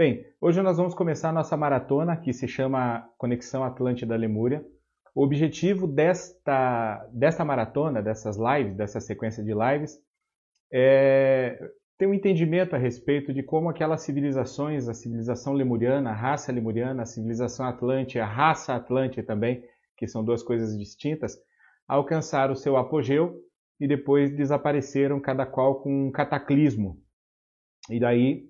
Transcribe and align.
Bem, 0.00 0.24
hoje 0.40 0.62
nós 0.62 0.78
vamos 0.78 0.94
começar 0.94 1.28
a 1.28 1.32
nossa 1.32 1.54
maratona 1.58 2.16
que 2.16 2.32
se 2.32 2.48
chama 2.48 3.06
Conexão 3.18 3.62
Atlântida 3.62 4.16
Lemúria. 4.16 4.64
O 5.14 5.22
objetivo 5.22 5.86
desta, 5.86 7.06
desta 7.12 7.44
maratona, 7.44 8.02
dessas 8.02 8.38
lives, 8.38 8.74
dessa 8.74 8.98
sequência 8.98 9.44
de 9.44 9.52
lives, 9.52 9.98
é 10.72 11.54
ter 11.98 12.06
um 12.06 12.14
entendimento 12.14 12.74
a 12.74 12.78
respeito 12.78 13.30
de 13.30 13.42
como 13.42 13.68
aquelas 13.68 14.00
civilizações, 14.00 14.88
a 14.88 14.94
civilização 14.94 15.52
lemuriana, 15.52 16.12
a 16.12 16.14
raça 16.14 16.50
lemuriana, 16.50 17.02
a 17.02 17.04
civilização 17.06 17.66
atlântica, 17.66 18.24
a 18.24 18.26
raça 18.26 18.74
atlântica 18.74 19.22
também, 19.22 19.62
que 19.98 20.08
são 20.08 20.24
duas 20.24 20.42
coisas 20.42 20.78
distintas, 20.78 21.36
alcançaram 21.86 22.54
o 22.54 22.56
seu 22.56 22.78
apogeu 22.78 23.38
e 23.78 23.86
depois 23.86 24.34
desapareceram 24.34 25.20
cada 25.20 25.44
qual 25.44 25.82
com 25.82 26.06
um 26.06 26.10
cataclismo. 26.10 26.96
E 27.90 28.00
daí 28.00 28.49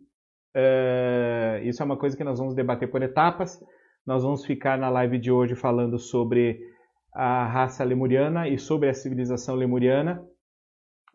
é, 0.55 1.61
isso 1.65 1.83
é 1.83 1.87
uma 1.87 1.97
coisa 1.97 2.17
que 2.17 2.25
nós 2.25 2.39
vamos 2.39 2.55
debater 2.55 2.91
por 2.91 3.03
etapas. 3.03 3.63
Nós 4.07 4.23
vamos 4.23 4.45
ficar 4.45 4.79
na 4.79 4.89
live 4.89 5.19
de 5.19 5.31
hoje 5.31 5.55
falando 5.55 5.99
sobre 5.99 6.61
a 7.15 7.47
raça 7.47 7.85
lemuriana 7.85 8.49
e 8.49 8.59
sobre 8.59 8.89
a 8.89 8.95
civilização 8.95 9.55
lemuriana. 9.55 10.25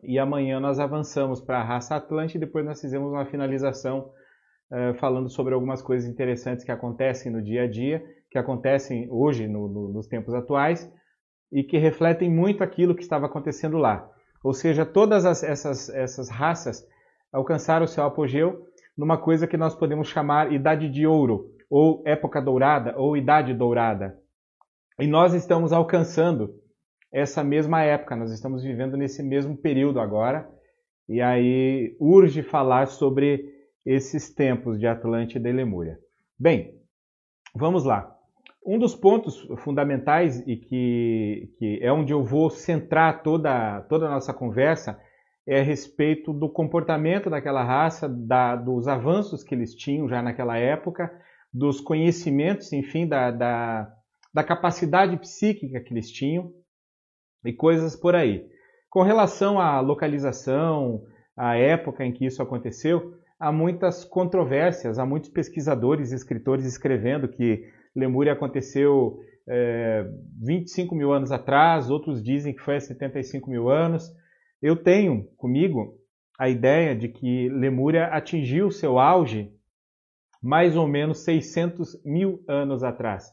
E 0.02 0.18
amanhã 0.18 0.60
nós 0.60 0.78
avançamos 0.78 1.40
para 1.40 1.60
a 1.60 1.64
raça 1.64 1.96
atlântica 1.96 2.38
e 2.38 2.40
depois 2.40 2.64
nós 2.64 2.80
fizemos 2.80 3.10
uma 3.10 3.26
finalização 3.26 4.10
é, 4.70 4.94
falando 4.94 5.28
sobre 5.28 5.54
algumas 5.54 5.82
coisas 5.82 6.08
interessantes 6.08 6.64
que 6.64 6.72
acontecem 6.72 7.32
no 7.32 7.42
dia 7.42 7.62
a 7.62 7.66
dia, 7.66 8.04
que 8.30 8.38
acontecem 8.38 9.08
hoje 9.10 9.46
no, 9.46 9.68
no, 9.68 9.92
nos 9.92 10.06
tempos 10.06 10.34
atuais 10.34 10.90
e 11.50 11.62
que 11.62 11.78
refletem 11.78 12.30
muito 12.30 12.62
aquilo 12.62 12.94
que 12.94 13.02
estava 13.02 13.26
acontecendo 13.26 13.78
lá. 13.78 14.08
Ou 14.42 14.52
seja, 14.52 14.84
todas 14.84 15.24
as, 15.24 15.42
essas, 15.42 15.88
essas 15.88 16.28
raças 16.28 16.86
alcançaram 17.32 17.84
o 17.84 17.88
seu 17.88 18.04
apogeu 18.04 18.66
numa 18.96 19.18
coisa 19.18 19.46
que 19.46 19.56
nós 19.56 19.74
podemos 19.74 20.08
chamar 20.08 20.52
idade 20.52 20.88
de 20.88 21.06
ouro, 21.06 21.50
ou 21.68 22.02
época 22.06 22.40
dourada, 22.40 22.94
ou 22.96 23.16
idade 23.16 23.52
dourada. 23.52 24.16
E 24.98 25.06
nós 25.06 25.34
estamos 25.34 25.72
alcançando 25.72 26.54
essa 27.12 27.44
mesma 27.44 27.82
época, 27.82 28.16
nós 28.16 28.32
estamos 28.32 28.62
vivendo 28.62 28.96
nesse 28.96 29.22
mesmo 29.22 29.56
período 29.56 30.00
agora, 30.00 30.48
e 31.08 31.20
aí 31.20 31.96
urge 32.00 32.42
falar 32.42 32.86
sobre 32.86 33.52
esses 33.84 34.34
tempos 34.34 34.78
de 34.78 34.86
Atlântida 34.86 35.48
e 35.48 35.52
Lemúria. 35.52 35.98
Bem, 36.38 36.74
vamos 37.54 37.84
lá. 37.84 38.12
Um 38.66 38.78
dos 38.78 38.96
pontos 38.96 39.46
fundamentais 39.58 40.40
e 40.46 40.56
que, 40.56 41.52
que 41.58 41.78
é 41.80 41.92
onde 41.92 42.12
eu 42.12 42.24
vou 42.24 42.50
centrar 42.50 43.22
toda, 43.22 43.82
toda 43.82 44.06
a 44.06 44.10
nossa 44.10 44.34
conversa 44.34 45.00
é 45.46 45.60
a 45.60 45.62
respeito 45.62 46.32
do 46.32 46.48
comportamento 46.48 47.30
daquela 47.30 47.62
raça, 47.62 48.08
da, 48.08 48.56
dos 48.56 48.88
avanços 48.88 49.44
que 49.44 49.54
eles 49.54 49.74
tinham 49.74 50.08
já 50.08 50.20
naquela 50.20 50.58
época, 50.58 51.10
dos 51.52 51.80
conhecimentos, 51.80 52.72
enfim, 52.72 53.06
da, 53.06 53.30
da, 53.30 53.92
da 54.34 54.42
capacidade 54.42 55.16
psíquica 55.18 55.80
que 55.80 55.92
eles 55.92 56.10
tinham 56.10 56.52
e 57.44 57.52
coisas 57.52 57.94
por 57.94 58.14
aí. 58.14 58.44
Com 58.90 59.02
relação 59.02 59.60
à 59.60 59.80
localização, 59.80 61.04
à 61.36 61.56
época 61.56 62.04
em 62.04 62.12
que 62.12 62.26
isso 62.26 62.42
aconteceu, 62.42 63.14
há 63.38 63.52
muitas 63.52 64.04
controvérsias, 64.04 64.98
há 64.98 65.06
muitos 65.06 65.30
pesquisadores 65.30 66.10
e 66.10 66.16
escritores 66.16 66.64
escrevendo 66.64 67.28
que 67.28 67.64
Lemúria 67.94 68.32
aconteceu 68.32 69.20
é, 69.48 70.06
25 70.42 70.94
mil 70.94 71.12
anos 71.12 71.30
atrás, 71.30 71.88
outros 71.88 72.22
dizem 72.22 72.52
que 72.52 72.60
foi 72.60 72.76
há 72.76 72.80
75 72.80 73.48
mil 73.48 73.70
anos. 73.70 74.12
Eu 74.60 74.76
tenho 74.76 75.24
comigo 75.36 75.98
a 76.38 76.48
ideia 76.48 76.94
de 76.94 77.08
que 77.08 77.48
Lemúria 77.48 78.06
atingiu 78.06 78.70
seu 78.70 78.98
auge 78.98 79.52
mais 80.42 80.76
ou 80.76 80.86
menos 80.86 81.24
600 81.24 82.02
mil 82.04 82.42
anos 82.46 82.82
atrás. 82.82 83.32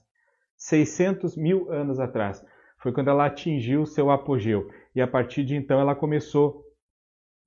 600 0.58 1.36
mil 1.38 1.72
anos 1.72 2.00
atrás. 2.00 2.44
Foi 2.82 2.92
quando 2.92 3.10
ela 3.10 3.26
atingiu 3.26 3.86
seu 3.86 4.10
apogeu. 4.10 4.70
E 4.96 5.02
a 5.02 5.08
partir 5.08 5.44
de 5.44 5.56
então 5.56 5.80
ela 5.80 5.96
começou 5.96 6.64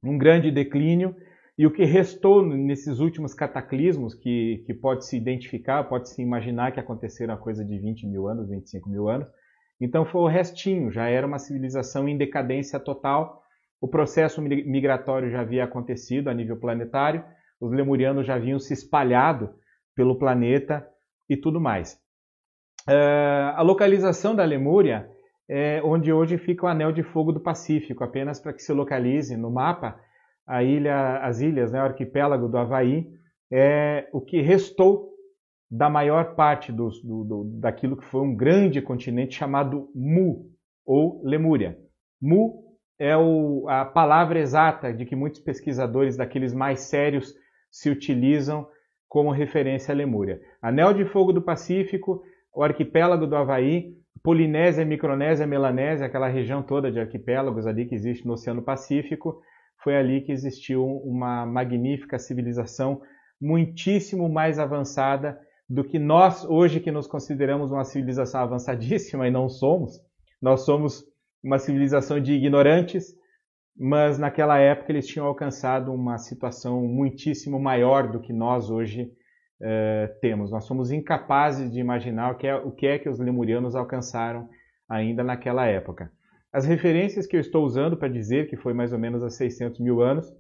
um 0.03 0.16
grande 0.16 0.50
declínio. 0.50 1.16
E 1.59 1.66
o 1.66 1.72
que 1.72 1.84
restou 1.84 2.44
nesses 2.44 2.98
últimos 2.98 3.32
cataclismos, 3.32 4.15
que, 4.15 4.62
que 4.66 4.75
pode 4.75 5.06
se 5.06 5.16
identificar, 5.16 5.84
pode 5.84 6.10
se 6.10 6.20
imaginar 6.20 6.72
que 6.72 6.81
aconteceram 6.81 7.32
a 7.32 7.38
coisa 7.38 7.65
de 7.65 7.78
20 7.78 8.06
mil 8.06 8.28
anos, 8.28 8.50
25 8.50 8.91
mil 8.91 9.09
anos, 9.09 9.26
então 9.81 10.04
foi 10.04 10.20
o 10.20 10.26
restinho, 10.26 10.91
já 10.91 11.09
era 11.09 11.26
uma 11.26 11.38
civilização 11.38 12.06
em 12.06 12.16
decadência 12.16 12.78
total 12.78 13.42
o 13.81 13.88
processo 13.88 14.41
migratório 14.41 15.31
já 15.31 15.41
havia 15.41 15.64
acontecido 15.64 16.28
a 16.28 16.34
nível 16.34 16.56
planetário, 16.59 17.25
os 17.60 17.72
lemurianos 17.72 18.26
já 18.26 18.34
haviam 18.34 18.59
se 18.59 18.75
espalhado 18.75 19.50
pelo 19.94 20.19
planeta 20.19 20.87
e 21.28 21.37
tudo 21.37 21.60
mais. 21.60 21.94
Uh, 22.88 23.53
a 23.56 23.62
localização 23.62 24.34
da 24.34 24.44
Lemúria 24.44 25.10
é 25.48 25.81
onde 25.82 26.12
hoje 26.12 26.38
fica 26.38 26.66
o 26.66 26.69
Anel 26.69 26.92
de 26.92 27.03
Fogo 27.03 27.32
do 27.32 27.41
Pacífico, 27.41 28.04
apenas 28.04 28.41
para 28.41 28.53
que 28.53 28.62
se 28.62 28.72
localize 28.72 29.36
no 29.36 29.50
mapa 29.50 29.98
a 30.47 30.62
ilha, 30.62 31.19
as 31.19 31.41
ilhas, 31.41 31.72
né, 31.72 31.81
o 31.81 31.84
arquipélago 31.84 32.48
do 32.48 32.56
Havaí, 32.56 33.09
é 33.53 34.09
o 34.12 34.20
que 34.20 34.41
restou 34.41 35.10
da 35.70 35.91
maior 35.91 36.36
parte 36.36 36.70
do, 36.72 36.88
do, 37.03 37.25
do, 37.25 37.44
daquilo 37.60 37.97
que 37.97 38.04
foi 38.04 38.20
um 38.20 38.34
grande 38.34 38.81
continente 38.81 39.34
chamado 39.34 39.91
Mu, 39.94 40.50
ou 40.84 41.20
Lemúria. 41.25 41.76
Mu 42.20 42.66
é 42.98 43.16
o, 43.16 43.68
a 43.68 43.84
palavra 43.84 44.38
exata 44.38 44.92
de 44.92 45.04
que 45.04 45.16
muitos 45.16 45.40
pesquisadores 45.40 46.16
daqueles 46.16 46.54
mais 46.54 46.80
sérios 46.80 47.34
se 47.70 47.90
utilizam 47.90 48.66
como 49.08 49.30
referência 49.30 49.92
à 49.92 49.96
Lemúria. 49.96 50.40
Anel 50.60 50.94
de 50.94 51.04
Fogo 51.04 51.32
do 51.32 51.42
Pacífico, 51.42 52.22
o 52.54 52.62
arquipélago 52.62 53.26
do 53.26 53.36
Havaí, 53.36 53.94
Polinésia, 54.22 54.84
Micronésia, 54.84 55.46
Melanésia, 55.46 56.06
aquela 56.06 56.28
região 56.28 56.62
toda 56.62 56.90
de 56.90 56.98
arquipélagos 56.98 57.66
ali 57.66 57.86
que 57.86 57.94
existe 57.94 58.26
no 58.26 58.32
Oceano 58.32 58.62
Pacífico, 58.62 59.40
foi 59.82 59.96
ali 59.96 60.22
que 60.22 60.32
existiu 60.32 60.84
uma 60.84 61.46
magnífica 61.46 62.18
civilização 62.18 63.00
muitíssimo 63.40 64.28
mais 64.28 64.58
avançada 64.58 65.38
do 65.68 65.84
que 65.84 65.98
nós 65.98 66.44
hoje 66.44 66.80
que 66.80 66.90
nos 66.90 67.06
consideramos 67.06 67.70
uma 67.70 67.84
civilização 67.84 68.40
avançadíssima 68.40 69.28
e 69.28 69.30
não 69.30 69.48
somos. 69.48 70.00
Nós 70.40 70.62
somos 70.62 71.04
uma 71.42 71.58
civilização 71.58 72.20
de 72.20 72.32
ignorantes, 72.32 73.14
mas 73.76 74.19
naquela 74.19 74.58
época 74.58 74.92
eles 74.92 75.06
tinham 75.06 75.26
alcançado 75.26 75.92
uma 75.92 76.19
situação 76.19 76.82
muitíssimo 76.82 77.60
maior 77.60 78.10
do 78.10 78.20
que 78.20 78.32
nós 78.32 78.70
hoje 78.70 79.12
eh, 79.60 80.16
temos. 80.20 80.50
Nós 80.50 80.64
somos 80.64 80.91
incapazes 80.91 81.70
de 81.70 81.80
imaginar 81.80 82.32
o 82.32 82.36
que, 82.36 82.47
é, 82.47 82.54
o 82.54 82.70
que 82.70 82.86
é 82.86 82.98
que 82.98 83.08
os 83.08 83.19
lemurianos 83.19 83.74
alcançaram 83.74 84.48
ainda 84.88 85.24
naquela 85.24 85.66
época. 85.66 86.10
As 86.52 86.64
referências 86.64 87.26
que 87.26 87.36
eu 87.36 87.41
estou 87.41 87.64
usando 87.64 87.97
para 87.97 88.08
dizer 88.08 88.48
que 88.48 88.56
foi 88.56 88.72
mais 88.72 88.92
ou 88.92 88.98
menos 88.98 89.22
há 89.22 89.30
600 89.30 89.80
mil 89.80 90.00
anos, 90.00 90.32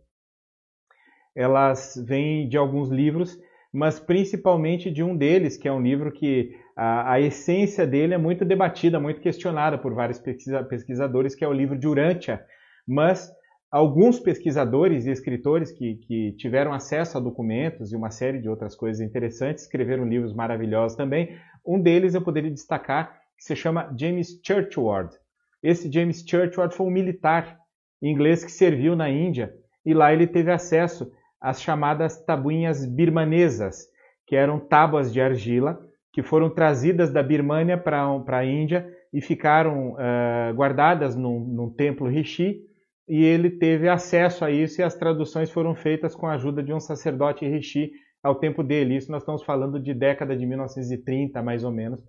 elas 1.34 1.94
vêm 2.06 2.48
de 2.48 2.56
alguns 2.56 2.88
livros, 2.90 3.38
mas 3.72 4.00
principalmente 4.00 4.90
de 4.90 5.02
um 5.02 5.16
deles, 5.16 5.56
que 5.56 5.68
é 5.68 5.72
um 5.72 5.82
livro 5.82 6.10
que 6.10 6.56
a, 6.76 7.14
a, 7.14 7.20
essência 7.20 7.86
dele 7.86 8.12
é 8.12 8.18
muito 8.18 8.44
debatida, 8.44 9.00
muito 9.00 9.20
questionada 9.20 9.78
por 9.78 9.94
vários 9.94 10.18
pesquisa, 10.18 10.62
pesquisadores, 10.62 11.34
que 11.34 11.42
é 11.42 11.48
o 11.48 11.52
livro 11.52 11.78
de 11.78 11.88
Urântia. 11.88 12.44
Mas 12.86 13.32
alguns 13.70 14.20
pesquisadores 14.20 15.06
e 15.06 15.10
escritores 15.10 15.72
que, 15.72 15.94
que, 15.96 16.32
tiveram 16.32 16.74
acesso 16.74 17.16
a 17.16 17.20
documentos 17.20 17.92
e 17.92 17.96
uma 17.96 18.10
série 18.10 18.40
de 18.40 18.48
outras 18.48 18.76
coisas 18.76 19.00
interessantes 19.00 19.64
escreveram 19.64 20.04
livros 20.04 20.34
maravilhosos 20.34 20.96
também. 20.96 21.38
Um 21.64 21.80
deles 21.80 22.14
eu 22.14 22.20
poderia 22.20 22.50
destacar, 22.50 23.20
que 23.38 23.44
se 23.44 23.56
chama 23.56 23.90
James 23.98 24.38
Churchward. 24.46 25.16
Esse 25.62 25.90
James 25.90 26.22
Churchward 26.28 26.74
foi 26.74 26.86
um 26.86 26.90
militar 26.90 27.58
inglês 28.02 28.44
que 28.44 28.52
serviu 28.52 28.94
na 28.94 29.08
Índia 29.08 29.52
e 29.84 29.94
lá 29.94 30.12
ele 30.12 30.26
teve 30.26 30.52
acesso 30.52 31.10
às 31.40 31.60
chamadas 31.62 32.22
tabuinhas 32.22 32.84
birmanesas, 32.84 33.86
que 34.26 34.36
eram 34.36 34.60
tábuas 34.60 35.12
de 35.12 35.20
argila 35.20 35.80
que 36.16 36.22
foram 36.22 36.48
trazidas 36.48 37.10
da 37.10 37.22
Birmânia 37.22 37.76
para 37.76 38.08
a 38.26 38.42
Índia 38.42 38.90
e 39.12 39.20
ficaram 39.20 39.90
uh, 39.90 40.54
guardadas 40.54 41.14
num, 41.14 41.40
num, 41.40 41.68
templo 41.68 42.08
Rishi, 42.08 42.62
e 43.06 43.22
ele 43.22 43.50
teve 43.50 43.86
acesso 43.86 44.42
a 44.42 44.50
isso 44.50 44.80
e 44.80 44.82
as 44.82 44.94
traduções 44.94 45.50
foram 45.50 45.74
feitas 45.74 46.14
com 46.14 46.26
a 46.26 46.32
ajuda 46.32 46.62
de 46.62 46.72
um 46.72 46.80
sacerdote 46.80 47.46
Rishi 47.46 47.92
ao 48.22 48.36
tempo 48.36 48.62
dele. 48.62 48.96
Isso 48.96 49.12
nós 49.12 49.20
estamos 49.20 49.42
falando 49.42 49.78
de 49.78 49.92
década 49.92 50.34
de 50.34 50.46
1930, 50.46 51.42
mais 51.42 51.62
ou 51.62 51.70
menos, 51.70 52.00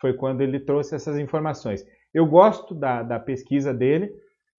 foi 0.00 0.12
quando 0.12 0.40
ele 0.40 0.58
trouxe 0.58 0.96
essas 0.96 1.16
informações. 1.16 1.86
Eu 2.12 2.26
gosto 2.26 2.74
da, 2.74 3.04
da 3.04 3.20
pesquisa 3.20 3.72
dele 3.72 4.10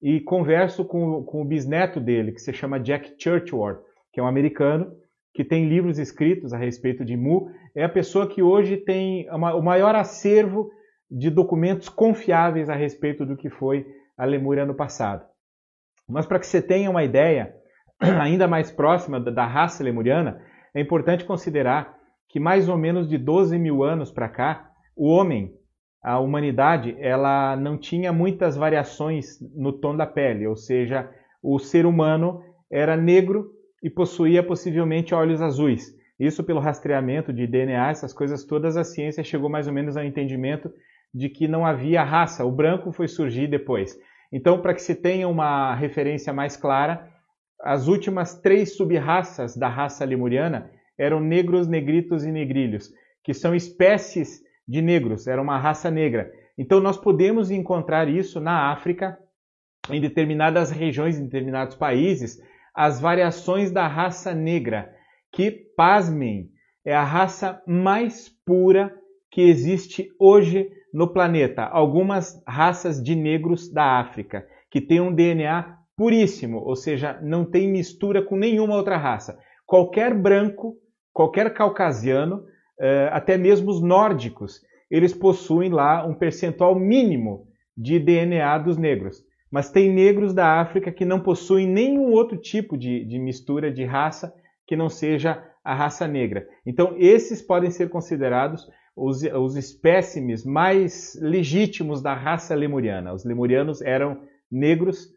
e 0.02 0.22
converso 0.22 0.86
com, 0.86 1.22
com 1.24 1.42
o 1.42 1.46
bisneto 1.46 2.00
dele, 2.00 2.32
que 2.32 2.40
se 2.40 2.54
chama 2.54 2.80
Jack 2.80 3.22
Churchward, 3.22 3.82
que 4.14 4.22
é 4.22 4.24
um 4.24 4.28
americano, 4.28 4.96
que 5.34 5.44
tem 5.44 5.68
livros 5.68 5.98
escritos 5.98 6.54
a 6.54 6.58
respeito 6.58 7.04
de 7.04 7.18
Mu, 7.18 7.50
é 7.76 7.84
a 7.84 7.90
pessoa 7.90 8.28
que 8.28 8.44
hoje 8.44 8.78
tem 8.78 9.28
uma, 9.32 9.56
o 9.56 9.64
maior 9.64 9.96
acervo 9.96 10.70
de 11.10 11.30
documentos 11.30 11.90
confiáveis 11.90 12.70
a 12.70 12.76
respeito 12.76 13.26
do 13.26 13.36
que 13.36 13.50
foi 13.50 13.86
a 14.18 14.26
Lemúria 14.26 14.66
no 14.66 14.76
passado. 14.76 15.26
Mas 16.08 16.26
para 16.26 16.40
que 16.40 16.46
você 16.46 16.62
tenha 16.62 16.90
uma 16.90 17.04
ideia 17.04 17.56
ainda 18.00 18.48
mais 18.48 18.72
próxima 18.72 19.20
da, 19.20 19.46
raça 19.46 19.84
lemuriana, 19.84 20.42
é 20.74 20.82
importante 20.82 21.26
considerar 21.26 21.98
que 22.30 22.40
mais 22.40 22.70
ou 22.70 22.78
menos 22.78 23.08
de 23.08 23.18
12 23.18 23.58
mil 23.58 23.84
anos 23.84 24.12
para 24.12 24.30
cá, 24.30 24.70
o 24.96 25.08
homem, 25.08 25.54
a 26.04 26.20
humanidade, 26.20 26.96
ela 27.00 27.56
não 27.56 27.78
tinha 27.78 28.12
muitas 28.12 28.56
variações 28.56 29.40
no 29.56 29.72
tom 29.72 29.96
da 29.96 30.06
pele, 30.06 30.46
ou 30.46 30.56
seja, 30.56 31.10
o 31.42 31.58
ser 31.58 31.86
humano 31.86 32.44
era 32.72 32.98
negro 32.98 33.52
e 33.84 33.90
possuía 33.90 34.42
possivelmente 34.42 35.14
olhos 35.14 35.42
azuis. 35.42 35.94
Isso 36.18 36.44
pelo 36.44 36.62
rastreamento 36.62 37.34
de 37.34 37.46
DNA, 37.46 37.90
essas 37.90 38.14
coisas 38.14 38.46
todas, 38.46 38.78
a 38.78 38.84
ciência 38.84 39.24
chegou 39.24 39.50
mais 39.50 39.68
ou 39.68 39.74
menos 39.74 39.98
ao 39.98 40.06
entendimento 40.06 40.72
de 41.14 41.28
que 41.28 41.48
não 41.48 41.66
havia 41.66 42.02
raça, 42.02 42.46
o 42.46 42.52
branco 42.52 42.94
foi 42.94 43.08
surgir 43.08 43.48
depois. 43.48 44.00
Então, 44.32 44.62
para 44.62 44.74
que 44.74 44.82
se 44.82 44.96
tenha 44.96 45.28
uma 45.28 45.76
referência 45.76 46.32
mais 46.32 46.56
clara, 46.56 47.08
as 47.62 47.88
últimas 47.88 48.40
três 48.40 48.76
sub-raças 48.76 49.56
da 49.56 49.68
raça 49.68 50.06
lemuriana 50.06 50.72
eram 50.98 51.20
negros, 51.20 51.68
negritos 51.68 52.26
e 52.26 52.32
negrilhos, 52.32 52.92
que 53.24 53.34
são 53.34 53.54
espécies 53.54 54.42
de 54.68 54.82
negros, 54.82 55.28
era 55.28 55.42
uma 55.42 55.58
raça 55.60 55.92
negra. 55.92 56.32
Então, 56.58 56.80
nós 56.80 56.98
podemos 56.98 57.52
encontrar 57.52 58.08
isso 58.08 58.40
na 58.40 58.72
África, 58.72 59.18
em 59.90 60.00
determinadas 60.00 60.72
regiões, 60.72 61.20
em 61.20 61.26
determinados 61.26 61.76
países, 61.76 62.40
as 62.76 63.00
variações 63.00 63.72
da 63.72 63.88
raça 63.88 64.34
negra, 64.34 64.94
que, 65.32 65.52
pasmem, 65.52 66.50
é 66.86 66.94
a 66.94 67.04
raça 67.04 67.62
mais 67.66 68.30
pura 68.46 68.94
que 69.32 69.42
existe 69.42 70.10
hoje 70.20 70.70
no 70.94 71.12
planeta. 71.12 71.64
Algumas 71.64 72.42
raças 72.48 73.02
de 73.02 73.16
negros 73.16 73.72
da 73.72 74.00
África, 74.00 74.46
que 74.70 74.82
têm 74.82 75.02
um 75.02 75.14
DNA 75.14 75.78
puríssimo, 75.96 76.58
ou 76.60 76.76
seja, 76.76 77.20
não 77.22 77.46
tem 77.46 77.68
mistura 77.68 78.22
com 78.22 78.36
nenhuma 78.36 78.76
outra 78.76 78.98
raça. 78.98 79.38
Qualquer 79.66 80.14
branco, 80.14 80.76
qualquer 81.12 81.54
caucasiano, 81.54 82.44
eh, 82.80 83.10
até 83.12 83.38
mesmo 83.38 83.72
os 83.72 83.82
nórdicos, 83.82 84.62
eles 84.90 85.14
possuem 85.14 85.72
lá 85.72 86.06
um 86.06 86.14
percentual 86.14 86.76
mínimo 86.76 87.48
de 87.76 88.00
DNA 88.00 88.58
dos 88.60 88.78
negros. 88.78 89.24
Mas 89.54 89.70
tem 89.70 89.94
negros 89.94 90.34
da 90.34 90.60
África 90.60 90.92
que 90.92 91.06
não 91.06 91.20
possuem 91.20 91.68
nenhum 91.68 92.12
outro 92.12 92.36
tipo 92.36 92.76
de, 92.76 93.06
de 93.06 93.20
mistura 93.20 93.72
de 93.72 93.86
raça 93.86 94.34
que 94.66 94.76
não 94.76 94.90
seja 94.90 95.48
a 95.64 95.76
raça 95.76 96.08
negra. 96.08 96.48
Então, 96.66 96.96
esses 96.98 97.40
podem 97.40 97.70
ser 97.70 97.88
considerados 97.88 98.68
os, 98.96 99.22
os 99.22 99.56
espécimes 99.56 100.44
mais 100.44 101.16
legítimos 101.22 102.02
da 102.02 102.16
raça 102.16 102.56
lemuriana. 102.56 103.14
Os 103.14 103.24
lemurianos 103.24 103.80
eram 103.84 104.24
negros 104.52 105.10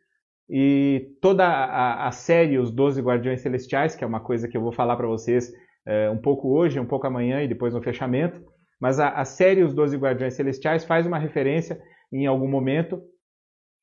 e 0.50 1.16
toda 1.22 1.46
a, 1.46 2.06
a, 2.06 2.10
série 2.10 2.58
Os 2.58 2.70
Doze 2.70 3.00
Guardiões 3.00 3.40
Celestiais, 3.40 3.96
que 3.96 4.04
é 4.04 4.06
uma 4.06 4.20
coisa 4.20 4.46
que 4.46 4.54
eu 4.54 4.60
vou 4.60 4.70
falar 4.70 4.96
para 4.96 5.06
vocês 5.06 5.50
é, 5.86 6.10
um 6.10 6.18
pouco 6.18 6.54
hoje, 6.54 6.78
um 6.78 6.84
pouco 6.84 7.06
amanhã 7.06 7.42
e 7.42 7.48
depois 7.48 7.72
no 7.72 7.80
fechamento, 7.80 8.42
mas 8.78 9.00
a, 9.00 9.08
a 9.08 9.24
série 9.24 9.62
Os 9.62 9.72
Doze 9.72 9.96
Guardiões 9.96 10.34
Celestiais 10.34 10.84
faz 10.84 11.06
uma 11.06 11.18
referência 11.18 11.80
em 12.12 12.26
algum 12.26 12.46
momento 12.46 13.02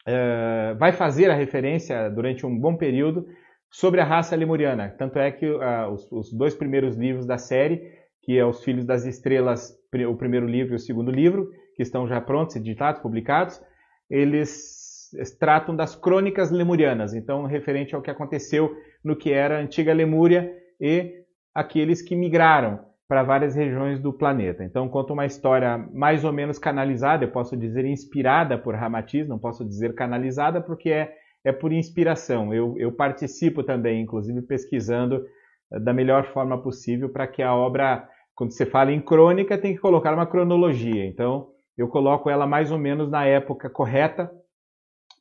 uh, 0.07 0.77
vai 0.77 0.91
fazer 0.91 1.29
a 1.29 1.35
referência 1.35 2.09
durante 2.09 2.45
um 2.45 2.57
bom 2.57 2.75
período 2.75 3.25
sobre 3.69 4.01
a 4.01 4.05
raça 4.05 4.35
lemuriana. 4.35 4.93
Tanto 4.97 5.17
é 5.19 5.31
que 5.31 5.49
uh, 5.49 5.89
os, 5.91 6.11
os, 6.11 6.33
dois 6.33 6.53
primeiros 6.53 6.95
livros 6.95 7.25
da 7.25 7.37
série, 7.37 7.91
que 8.21 8.37
é 8.37 8.45
Os 8.45 8.63
Filhos 8.63 8.85
das 8.85 9.05
Estrelas, 9.05 9.75
o 10.09 10.15
primeiro 10.15 10.47
livro 10.47 10.73
e 10.73 10.75
o 10.75 10.79
segundo 10.79 11.11
livro, 11.11 11.49
que 11.75 11.83
estão 11.83 12.07
já 12.07 12.21
prontos, 12.21 12.55
editados, 12.55 13.01
publicados, 13.01 13.61
eles 14.09 15.09
tratam 15.39 15.75
das 15.75 15.95
crônicas 15.95 16.51
lemurianas, 16.51 17.13
então 17.13 17.45
referente 17.45 17.93
ao 17.93 18.01
que 18.01 18.09
aconteceu 18.09 18.75
no 19.03 19.15
que 19.15 19.31
era 19.31 19.57
a 19.57 19.61
antiga 19.61 19.93
Lemúria 19.93 20.51
e 20.79 21.23
aqueles 21.53 22.01
que 22.01 22.15
migraram 22.15 22.79
para 23.13 23.21
várias 23.21 23.53
regiões 23.53 23.99
do 23.99 24.11
planeta. 24.11 24.63
Então, 24.63 24.89
conta 24.89 25.13
uma 25.13 25.23
história 25.23 25.77
mais 25.93 26.25
ou 26.25 26.33
menos 26.33 26.57
canalizada, 26.57 27.23
eu 27.23 27.29
posso 27.29 27.55
dizer 27.55 27.85
inspirada 27.85 28.57
por 28.57 28.73
Ramatiz, 28.73 29.27
não 29.27 29.37
posso 29.37 29.63
dizer 29.63 29.93
canalizada 29.93 30.59
porque 30.59 30.89
é, 30.89 31.13
é 31.45 31.51
por 31.51 31.71
inspiração. 31.71 32.51
Eu, 32.51 32.73
eu 32.75 32.91
participo 32.91 33.61
também, 33.61 34.01
inclusive, 34.01 34.41
pesquisando 34.41 35.23
eh, 35.71 35.79
da 35.79 35.93
melhor 35.93 36.25
forma 36.33 36.59
possível 36.59 37.07
para 37.07 37.27
que 37.27 37.43
a 37.43 37.53
obra, 37.53 38.09
quando 38.33 38.49
você 38.49 38.65
fala 38.65 38.91
em 38.91 38.99
crônica, 38.99 39.59
tem 39.59 39.75
que 39.75 39.79
colocar 39.79 40.11
uma 40.11 40.25
cronologia. 40.25 41.05
Então, 41.05 41.49
eu 41.77 41.87
coloco 41.87 42.31
ela 42.31 42.47
mais 42.47 42.71
ou 42.71 42.79
menos 42.79 43.11
na 43.11 43.27
época 43.27 43.69
correta 43.69 44.31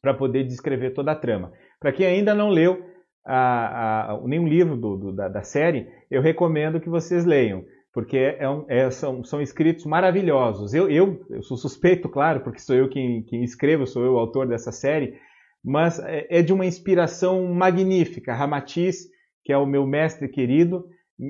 para 0.01 0.15
poder 0.15 0.45
descrever 0.45 0.95
toda 0.95 1.13
a 1.13 1.17
trama. 1.17 1.53
Para 1.79 1.93
quem 1.93 2.07
ainda 2.07 2.35
não 2.35 2.49
leu 2.49 2.91
a, 3.23 4.13
a, 4.15 4.21
nenhum 4.23 4.49
livro 4.49 4.79
do, 4.79 4.97
do, 4.97 5.13
da, 5.13 5.29
da 5.29 5.43
série, 5.43 5.87
eu 6.11 6.23
recomendo 6.23 6.81
que 6.81 6.89
vocês 6.89 7.27
leiam 7.27 7.63
porque 7.93 8.17
é 8.17 8.49
um, 8.49 8.65
é, 8.69 8.91
são, 8.91 9.23
são 9.23 9.41
escritos 9.41 9.85
maravilhosos. 9.85 10.73
Eu, 10.73 10.91
eu, 10.91 11.25
eu, 11.29 11.43
sou 11.43 11.57
suspeito, 11.57 12.09
claro, 12.09 12.41
porque 12.41 12.59
sou 12.59 12.75
eu 12.75 12.89
quem, 12.89 13.23
quem 13.23 13.45
escrevo, 13.45 13.87
sou 13.87 14.05
eu 14.05 14.15
o 14.15 14.19
autor 14.19 14.49
dessa 14.49 14.73
série, 14.73 15.19
mas 15.63 15.99
é, 15.99 16.27
é 16.31 16.43
de 16.43 16.53
uma 16.53 16.65
inspiração 16.65 17.53
magnífica. 17.53 18.35
Ramatiz, 18.35 19.09
que 19.45 19.53
é 19.53 19.59
o 19.59 19.67
meu 19.67 19.87
mestre 19.87 20.29
querido, 20.29 20.87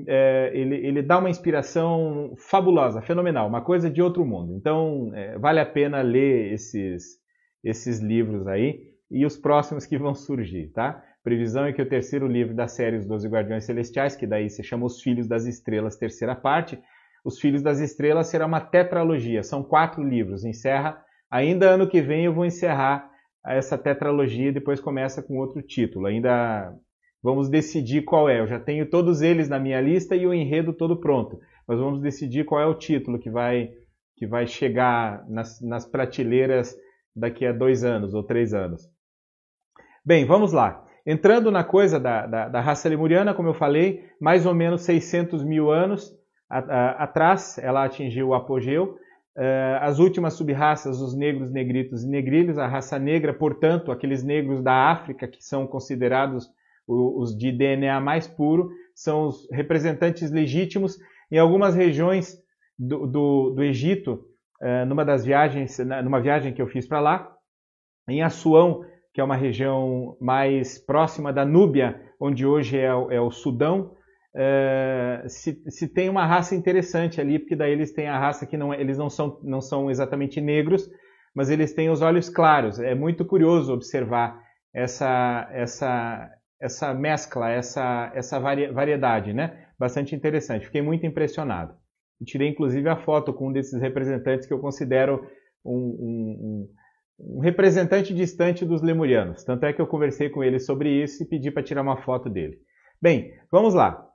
é, 0.07 0.51
ele, 0.53 0.75
ele, 0.75 1.01
dá 1.01 1.19
uma 1.19 1.29
inspiração 1.29 2.33
fabulosa, 2.37 3.01
fenomenal, 3.01 3.47
uma 3.47 3.61
coisa 3.61 3.89
de 3.89 4.01
outro 4.01 4.25
mundo. 4.25 4.55
Então, 4.55 5.11
é, 5.13 5.37
vale 5.37 5.59
a 5.59 5.65
pena 5.65 6.01
ler 6.01 6.53
esses, 6.53 7.19
esses 7.63 7.99
livros 7.99 8.47
aí 8.47 8.93
e 9.11 9.25
os 9.25 9.37
próximos 9.37 9.85
que 9.85 9.97
vão 9.97 10.15
surgir, 10.15 10.71
tá? 10.71 11.03
Previsão 11.23 11.65
é 11.65 11.71
que 11.71 11.81
o 11.81 11.87
terceiro 11.87 12.27
livro 12.27 12.53
da 12.53 12.67
série 12.67 12.97
Os 12.97 13.05
Doze 13.05 13.29
Guardiões 13.29 13.63
Celestiais, 13.63 14.13
que 14.13 14.27
daí 14.27 14.49
se 14.49 14.61
chama 14.61 14.85
Os 14.85 15.01
Filhos 15.01 15.25
das 15.25 15.45
Estrelas, 15.45 15.95
terceira 15.95 16.35
parte, 16.35 16.77
Os 17.23 17.39
Filhos 17.39 17.61
das 17.61 17.79
Estrelas 17.79 18.27
será 18.27 18.45
uma 18.45 18.59
tetralogia, 18.59 19.41
são 19.41 19.63
quatro 19.63 20.03
livros, 20.03 20.43
encerra, 20.43 21.01
ainda 21.31 21.69
ano 21.69 21.87
que 21.87 22.01
vem 22.01 22.25
eu 22.25 22.33
vou 22.33 22.45
encerrar 22.45 23.09
essa 23.45 23.77
tetralogia 23.77 24.49
e 24.49 24.53
depois 24.53 24.81
começa 24.81 25.23
com 25.23 25.37
outro 25.37 25.61
título, 25.61 26.07
ainda 26.07 26.75
vamos 27.21 27.47
decidir 27.47 28.01
qual 28.01 28.27
é, 28.27 28.41
eu 28.41 28.47
já 28.47 28.59
tenho 28.59 28.89
todos 28.89 29.21
eles 29.21 29.47
na 29.47 29.57
minha 29.57 29.79
lista 29.79 30.17
e 30.17 30.27
o 30.27 30.33
enredo 30.33 30.73
todo 30.73 30.99
pronto, 30.99 31.39
mas 31.65 31.79
vamos 31.79 32.01
decidir 32.01 32.43
qual 32.43 32.59
é 32.59 32.65
o 32.65 32.75
título 32.75 33.17
que 33.17 33.29
vai, 33.29 33.71
que 34.17 34.27
vai 34.27 34.45
chegar 34.45 35.25
nas, 35.29 35.61
nas 35.61 35.85
prateleiras 35.85 36.75
daqui 37.15 37.45
a 37.45 37.53
dois 37.53 37.85
anos 37.85 38.13
ou 38.13 38.23
três 38.23 38.53
anos. 38.53 38.91
Bem, 40.05 40.25
vamos 40.25 40.51
lá. 40.51 40.82
Entrando 41.05 41.51
na 41.51 41.63
coisa 41.63 41.99
da, 41.99 42.25
da, 42.25 42.47
da, 42.47 42.61
raça 42.61 42.87
lemuriana, 42.87 43.33
como 43.33 43.49
eu 43.49 43.53
falei, 43.53 44.05
mais 44.21 44.45
ou 44.45 44.53
menos 44.53 44.83
600 44.83 45.43
mil 45.43 45.69
anos 45.69 46.17
a, 46.49 46.59
a, 46.59 47.03
atrás 47.03 47.57
ela 47.57 47.83
atingiu 47.83 48.29
o 48.29 48.33
apogeu. 48.33 48.97
Uh, 49.35 49.81
as 49.81 49.99
últimas 49.99 50.35
subraças, 50.35 51.01
os 51.01 51.15
negros, 51.15 51.51
negritos 51.51 52.03
e 52.03 52.07
negrilhos, 52.07 52.57
a 52.57 52.67
raça 52.67 52.99
negra, 52.99 53.33
portanto, 53.33 53.91
aqueles 53.91 54.23
negros 54.23 54.61
da 54.61 54.91
África 54.91 55.27
que 55.27 55.43
são 55.43 55.65
considerados 55.65 56.47
os, 56.87 57.35
de 57.35 57.51
DNA 57.51 57.99
mais 57.99 58.27
puro, 58.27 58.69
são 58.93 59.27
os 59.27 59.49
representantes 59.51 60.31
legítimos. 60.31 60.99
Em 61.31 61.39
algumas 61.39 61.73
regiões 61.73 62.37
do, 62.77 63.07
do, 63.07 63.49
do 63.55 63.63
Egito, 63.63 64.23
uh, 64.61 64.85
numa 64.85 65.03
das 65.03 65.25
viagens, 65.25 65.79
numa 66.03 66.21
viagem 66.21 66.53
que 66.53 66.61
eu 66.61 66.67
fiz 66.67 66.87
para 66.87 66.99
lá, 66.99 67.33
em 68.07 68.21
Assuão, 68.21 68.85
que 69.13 69.21
é 69.21 69.23
uma 69.23 69.35
região 69.35 70.17
mais 70.19 70.79
próxima 70.79 71.31
da 71.31 71.45
Núbia, 71.45 72.01
onde 72.19 72.45
hoje 72.45 72.77
é, 72.77 72.85
é 72.85 73.21
o 73.21 73.29
Sudão, 73.29 73.95
é, 74.35 75.23
se, 75.27 75.61
se, 75.69 75.87
tem 75.87 76.09
uma 76.09 76.25
raça 76.25 76.55
interessante 76.55 77.21
ali, 77.21 77.37
porque 77.37 77.55
daí 77.55 77.71
eles 77.71 77.93
têm 77.93 78.07
a 78.07 78.17
raça 78.17 78.47
que 78.47 78.57
não, 78.57 78.73
é, 78.73 78.81
eles 78.81 78.97
não 78.97 79.09
são, 79.09 79.39
não 79.43 79.61
são 79.61 79.91
exatamente 79.91 80.41
negros, 80.41 80.89
mas 81.35 81.51
eles 81.51 81.73
têm 81.73 81.89
os 81.89 82.01
olhos 82.01 82.29
claros. 82.29 82.79
É 82.79 82.95
muito 82.95 83.23
curioso 83.23 83.71
observar 83.71 84.41
essa, 84.73 85.47
essa, 85.51 86.31
essa 86.59 86.93
mescla, 86.95 87.51
essa, 87.51 88.11
essa 88.15 88.39
variedade, 88.39 89.33
né? 89.33 89.67
Bastante 89.77 90.15
interessante. 90.15 90.65
Fiquei 90.65 90.81
muito 90.81 91.05
impressionado. 91.05 91.75
tirei 92.25 92.49
inclusive 92.49 92.89
a 92.89 92.95
foto 92.95 93.33
com 93.33 93.49
um 93.49 93.53
desses 93.53 93.79
representantes 93.79 94.47
que 94.47 94.53
eu 94.53 94.59
considero 94.59 95.27
um, 95.63 95.75
um, 95.75 96.39
um 96.41 96.69
um 97.19 97.39
representante 97.39 98.13
distante 98.13 98.65
dos 98.65 98.81
lemurianos. 98.81 99.43
Tanto 99.43 99.65
é 99.65 99.73
que 99.73 99.81
eu 99.81 99.87
conversei 99.87 100.29
com 100.29 100.43
ele 100.43 100.59
sobre 100.59 100.89
isso 100.89 101.23
e 101.23 101.27
pedi 101.27 101.51
para 101.51 101.63
tirar 101.63 101.81
uma 101.81 102.01
foto 102.01 102.29
dele. 102.29 102.57
Bem, 103.01 103.33
vamos 103.51 103.73
lá. 103.73 104.07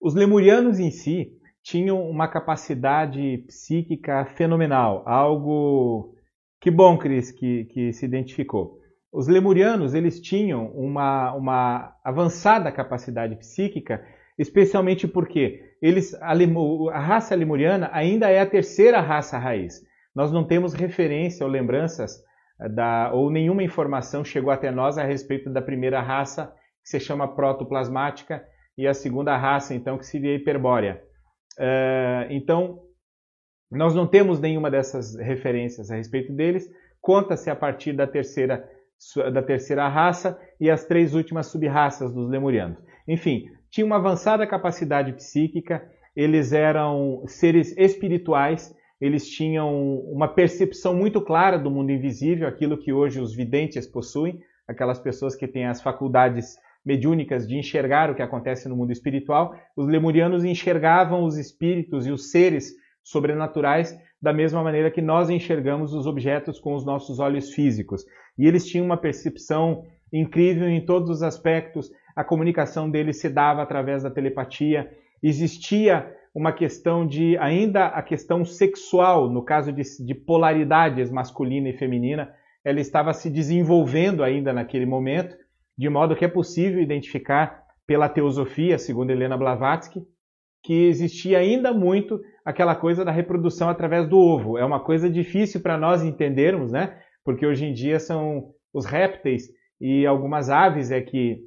Os 0.00 0.14
lemurianos 0.14 0.78
em 0.78 0.90
si 0.90 1.32
tinham 1.62 2.08
uma 2.08 2.28
capacidade 2.28 3.44
psíquica 3.46 4.24
fenomenal, 4.24 5.02
algo 5.06 6.14
que 6.60 6.70
bom, 6.70 6.96
Cris, 6.96 7.30
que, 7.30 7.64
que 7.66 7.92
se 7.92 8.04
identificou. 8.04 8.78
Os 9.12 9.26
lemurianos 9.26 9.94
eles 9.94 10.20
tinham 10.20 10.66
uma, 10.72 11.34
uma 11.34 11.96
avançada 12.04 12.70
capacidade 12.70 13.36
psíquica, 13.36 14.04
especialmente 14.38 15.08
porque 15.08 15.62
eles, 15.80 16.14
a, 16.14 16.32
a 16.32 17.00
raça 17.00 17.34
lemuriana 17.34 17.90
ainda 17.92 18.28
é 18.28 18.40
a 18.40 18.46
terceira 18.46 19.00
raça 19.00 19.38
raiz. 19.38 19.80
Nós 20.18 20.32
não 20.32 20.42
temos 20.42 20.74
referência 20.74 21.46
ou 21.46 21.52
lembranças 21.52 22.20
eh, 22.60 22.68
da, 22.68 23.12
ou 23.12 23.30
nenhuma 23.30 23.62
informação 23.62 24.24
chegou 24.24 24.50
até 24.50 24.68
nós 24.68 24.98
a 24.98 25.04
respeito 25.04 25.48
da 25.48 25.62
primeira 25.62 26.00
raça, 26.00 26.52
que 26.82 26.90
se 26.90 26.98
chama 26.98 27.36
protoplasmática, 27.36 28.44
e 28.76 28.84
a 28.84 28.92
segunda 28.92 29.36
raça, 29.36 29.76
então, 29.76 29.96
que 29.96 30.04
seria 30.04 30.34
Hiperbórea. 30.34 31.00
Uh, 31.56 32.30
então, 32.30 32.80
nós 33.70 33.94
não 33.94 34.08
temos 34.08 34.40
nenhuma 34.40 34.68
dessas 34.72 35.14
referências 35.14 35.88
a 35.88 35.94
respeito 35.94 36.32
deles. 36.32 36.68
Conta-se 37.00 37.48
a 37.48 37.54
partir 37.54 37.92
da 37.92 38.06
terceira, 38.06 38.68
da 39.32 39.42
terceira 39.42 39.86
raça 39.86 40.36
e 40.60 40.68
as 40.68 40.84
três 40.84 41.14
últimas 41.14 41.46
subraças 41.46 42.12
dos 42.12 42.28
lemurianos. 42.28 42.78
Enfim, 43.06 43.46
tinha 43.70 43.86
uma 43.86 43.96
avançada 43.96 44.44
capacidade 44.48 45.12
psíquica, 45.12 45.88
eles 46.16 46.52
eram 46.52 47.22
seres 47.26 47.76
espirituais, 47.76 48.76
eles 49.00 49.28
tinham 49.28 50.00
uma 50.00 50.28
percepção 50.28 50.94
muito 50.94 51.20
clara 51.20 51.58
do 51.58 51.70
mundo 51.70 51.92
invisível, 51.92 52.48
aquilo 52.48 52.78
que 52.78 52.92
hoje 52.92 53.20
os 53.20 53.34
videntes 53.34 53.86
possuem, 53.86 54.40
aquelas 54.66 54.98
pessoas 54.98 55.34
que 55.36 55.46
têm 55.46 55.66
as 55.66 55.80
faculdades 55.80 56.56
mediúnicas 56.84 57.46
de 57.46 57.56
enxergar 57.56 58.10
o 58.10 58.14
que 58.14 58.22
acontece 58.22 58.68
no 58.68 58.76
mundo 58.76 58.92
espiritual. 58.92 59.54
Os 59.76 59.86
lemurianos 59.86 60.44
enxergavam 60.44 61.24
os 61.24 61.36
espíritos 61.36 62.06
e 62.06 62.10
os 62.10 62.30
seres 62.30 62.74
sobrenaturais 63.02 63.96
da 64.20 64.32
mesma 64.32 64.62
maneira 64.62 64.90
que 64.90 65.00
nós 65.00 65.30
enxergamos 65.30 65.94
os 65.94 66.06
objetos 66.06 66.58
com 66.58 66.74
os 66.74 66.84
nossos 66.84 67.20
olhos 67.20 67.54
físicos. 67.54 68.04
E 68.36 68.46
eles 68.46 68.66
tinham 68.66 68.84
uma 68.84 68.96
percepção 68.96 69.84
incrível 70.12 70.68
em 70.68 70.84
todos 70.84 71.08
os 71.10 71.22
aspectos. 71.22 71.90
A 72.16 72.24
comunicação 72.24 72.90
deles 72.90 73.20
se 73.20 73.28
dava 73.28 73.62
através 73.62 74.02
da 74.02 74.10
telepatia. 74.10 74.90
Existia 75.22 76.12
uma 76.34 76.52
questão 76.52 77.06
de 77.06 77.36
ainda 77.38 77.86
a 77.86 78.02
questão 78.02 78.44
sexual, 78.44 79.30
no 79.30 79.42
caso 79.44 79.72
de, 79.72 79.82
de 80.04 80.14
polaridades 80.14 81.10
masculina 81.10 81.68
e 81.68 81.76
feminina, 81.76 82.32
ela 82.64 82.80
estava 82.80 83.12
se 83.12 83.30
desenvolvendo 83.30 84.22
ainda 84.22 84.52
naquele 84.52 84.86
momento, 84.86 85.36
de 85.76 85.88
modo 85.88 86.16
que 86.16 86.24
é 86.24 86.28
possível 86.28 86.80
identificar 86.80 87.62
pela 87.86 88.08
teosofia, 88.08 88.78
segundo 88.78 89.10
Helena 89.10 89.36
Blavatsky, 89.36 90.02
que 90.62 90.86
existia 90.88 91.38
ainda 91.38 91.72
muito 91.72 92.20
aquela 92.44 92.74
coisa 92.74 93.04
da 93.04 93.10
reprodução 93.10 93.68
através 93.68 94.08
do 94.08 94.18
ovo. 94.18 94.58
É 94.58 94.64
uma 94.64 94.80
coisa 94.80 95.08
difícil 95.08 95.60
para 95.60 95.78
nós 95.78 96.02
entendermos, 96.02 96.72
né? 96.72 96.98
Porque 97.24 97.46
hoje 97.46 97.64
em 97.64 97.72
dia 97.72 97.98
são 97.98 98.52
os 98.72 98.84
répteis 98.84 99.48
e 99.80 100.06
algumas 100.06 100.50
aves 100.50 100.90
é 100.90 101.00
que, 101.00 101.38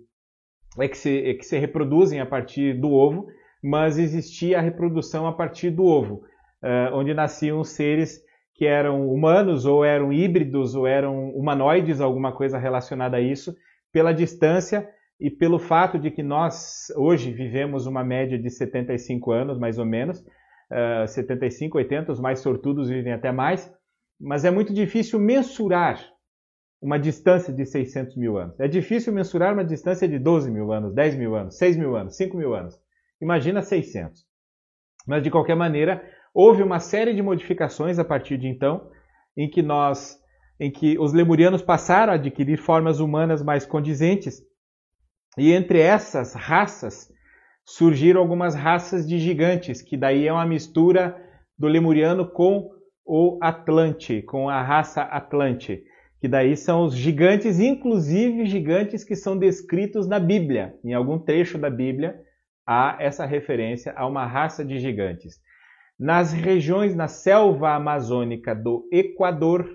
é 0.79 0.87
que, 0.87 0.97
se, 0.97 1.29
é 1.29 1.33
que 1.33 1.45
se 1.45 1.57
reproduzem 1.59 2.19
a 2.19 2.25
partir 2.25 2.79
do 2.79 2.91
ovo, 2.91 3.27
mas 3.61 3.97
existia 3.97 4.57
a 4.57 4.61
reprodução 4.61 5.27
a 5.27 5.33
partir 5.33 5.69
do 5.69 5.85
ovo, 5.85 6.23
uh, 6.63 6.93
onde 6.93 7.13
nasciam 7.13 7.63
seres 7.63 8.21
que 8.53 8.65
eram 8.65 9.09
humanos, 9.09 9.65
ou 9.65 9.83
eram 9.83 10.11
híbridos, 10.11 10.75
ou 10.75 10.87
eram 10.87 11.29
humanoides, 11.29 12.01
alguma 12.01 12.31
coisa 12.31 12.57
relacionada 12.57 13.17
a 13.17 13.21
isso, 13.21 13.55
pela 13.91 14.13
distância 14.13 14.87
e 15.19 15.29
pelo 15.29 15.59
fato 15.59 15.99
de 15.99 16.09
que 16.09 16.23
nós 16.23 16.91
hoje 16.95 17.31
vivemos 17.31 17.85
uma 17.85 18.03
média 18.03 18.37
de 18.37 18.49
75 18.49 19.31
anos, 19.31 19.59
mais 19.59 19.77
ou 19.77 19.85
menos, 19.85 20.19
uh, 20.19 21.07
75, 21.07 21.77
80, 21.77 22.11
os 22.11 22.19
mais 22.19 22.39
sortudos 22.39 22.89
vivem 22.89 23.13
até 23.13 23.31
mais, 23.31 23.71
mas 24.19 24.45
é 24.45 24.51
muito 24.51 24.73
difícil 24.73 25.19
mensurar 25.19 25.99
uma 26.81 26.97
distância 26.97 27.53
de 27.53 27.63
600 27.65 28.15
mil 28.17 28.37
anos. 28.37 28.59
É 28.59 28.67
difícil 28.67 29.13
mensurar 29.13 29.53
uma 29.53 29.63
distância 29.63 30.07
de 30.07 30.17
12 30.17 30.49
mil 30.49 30.71
anos, 30.71 30.93
10 30.93 31.15
mil 31.15 31.35
anos, 31.35 31.57
6 31.57 31.77
mil 31.77 31.95
anos, 31.95 32.15
5 32.15 32.35
mil 32.35 32.55
anos. 32.55 32.79
Imagina 33.21 33.61
600. 33.61 34.25
Mas, 35.07 35.23
de 35.23 35.29
qualquer 35.29 35.55
maneira, 35.55 36.03
houve 36.33 36.63
uma 36.63 36.79
série 36.79 37.13
de 37.13 37.21
modificações 37.21 37.99
a 37.99 38.05
partir 38.05 38.37
de 38.37 38.47
então, 38.47 38.89
em 39.35 39.49
que 39.49 39.61
nós, 39.61 40.17
em 40.59 40.71
que 40.71 40.97
os 40.99 41.13
lemurianos 41.13 41.61
passaram 41.61 42.13
a 42.13 42.15
adquirir 42.15 42.57
formas 42.57 42.99
humanas 42.99 43.43
mais 43.43 43.65
condizentes, 43.65 44.41
e 45.37 45.51
entre 45.51 45.79
essas 45.79 46.33
raças 46.33 47.09
surgiram 47.63 48.19
algumas 48.19 48.55
raças 48.55 49.07
de 49.07 49.17
gigantes, 49.17 49.81
que 49.81 49.95
daí 49.95 50.27
é 50.27 50.33
uma 50.33 50.45
mistura 50.45 51.15
do 51.57 51.67
lemuriano 51.67 52.27
com 52.27 52.69
o 53.05 53.37
Atlante, 53.41 54.21
com 54.23 54.49
a 54.49 54.61
raça 54.61 55.01
Atlante, 55.01 55.83
que 56.19 56.27
daí 56.27 56.55
são 56.55 56.83
os 56.83 56.95
gigantes, 56.95 57.59
inclusive 57.59 58.45
gigantes 58.45 59.03
que 59.03 59.15
são 59.15 59.37
descritos 59.37 60.07
na 60.07 60.19
Bíblia, 60.19 60.75
em 60.83 60.93
algum 60.93 61.17
trecho 61.17 61.57
da 61.57 61.69
Bíblia, 61.69 62.19
há 62.71 62.95
essa 62.99 63.25
referência 63.25 63.93
a 63.97 64.07
uma 64.07 64.25
raça 64.25 64.63
de 64.63 64.79
gigantes. 64.79 65.41
Nas 65.99 66.31
regiões, 66.31 66.95
na 66.95 67.09
selva 67.09 67.75
amazônica 67.75 68.55
do 68.55 68.87
Equador, 68.89 69.69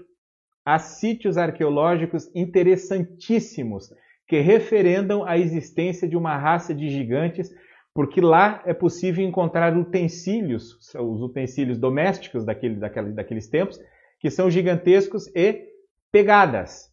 há 0.65 0.79
sítios 0.79 1.37
arqueológicos 1.37 2.31
interessantíssimos 2.35 3.93
que 4.26 4.41
referendam 4.41 5.25
a 5.25 5.37
existência 5.37 6.09
de 6.09 6.17
uma 6.17 6.38
raça 6.38 6.75
de 6.75 6.88
gigantes, 6.88 7.50
porque 7.95 8.21
lá 8.21 8.62
é 8.65 8.73
possível 8.73 9.25
encontrar 9.25 9.76
utensílios, 9.76 10.73
os 10.95 11.21
utensílios 11.21 11.79
domésticos 11.79 12.47
daquele, 12.47 12.76
daquele, 12.76 13.12
daqueles 13.12 13.47
tempos, 13.47 13.79
que 14.19 14.31
são 14.31 14.50
gigantescos 14.50 15.29
e 15.37 15.69
pegadas, 16.11 16.91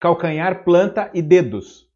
calcanhar, 0.00 0.64
planta 0.64 1.10
e 1.14 1.22
dedos 1.22 1.88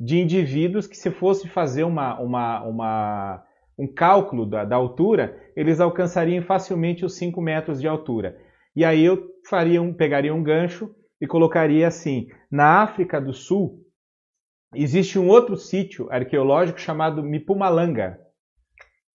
de 0.00 0.18
indivíduos 0.18 0.86
que, 0.86 0.96
se 0.96 1.10
fosse 1.10 1.46
fazer 1.46 1.84
uma, 1.84 2.18
uma, 2.18 2.62
uma, 2.62 3.44
um 3.78 3.86
cálculo 3.86 4.46
da, 4.46 4.64
da, 4.64 4.74
altura, 4.74 5.38
eles 5.54 5.78
alcançariam 5.78 6.42
facilmente 6.42 7.04
os 7.04 7.16
5 7.16 7.38
metros 7.42 7.78
de 7.78 7.86
altura. 7.86 8.38
E 8.74 8.82
aí 8.82 9.04
eu 9.04 9.28
faria 9.46 9.82
um, 9.82 9.92
pegaria 9.92 10.34
um 10.34 10.42
gancho 10.42 10.94
e 11.20 11.26
colocaria 11.26 11.86
assim: 11.86 12.28
na 12.50 12.82
África 12.82 13.20
do 13.20 13.34
Sul 13.34 13.84
existe 14.74 15.18
um 15.18 15.28
outro 15.28 15.54
sítio 15.54 16.10
arqueológico 16.10 16.80
chamado 16.80 17.22
Mipumalanga, 17.22 18.18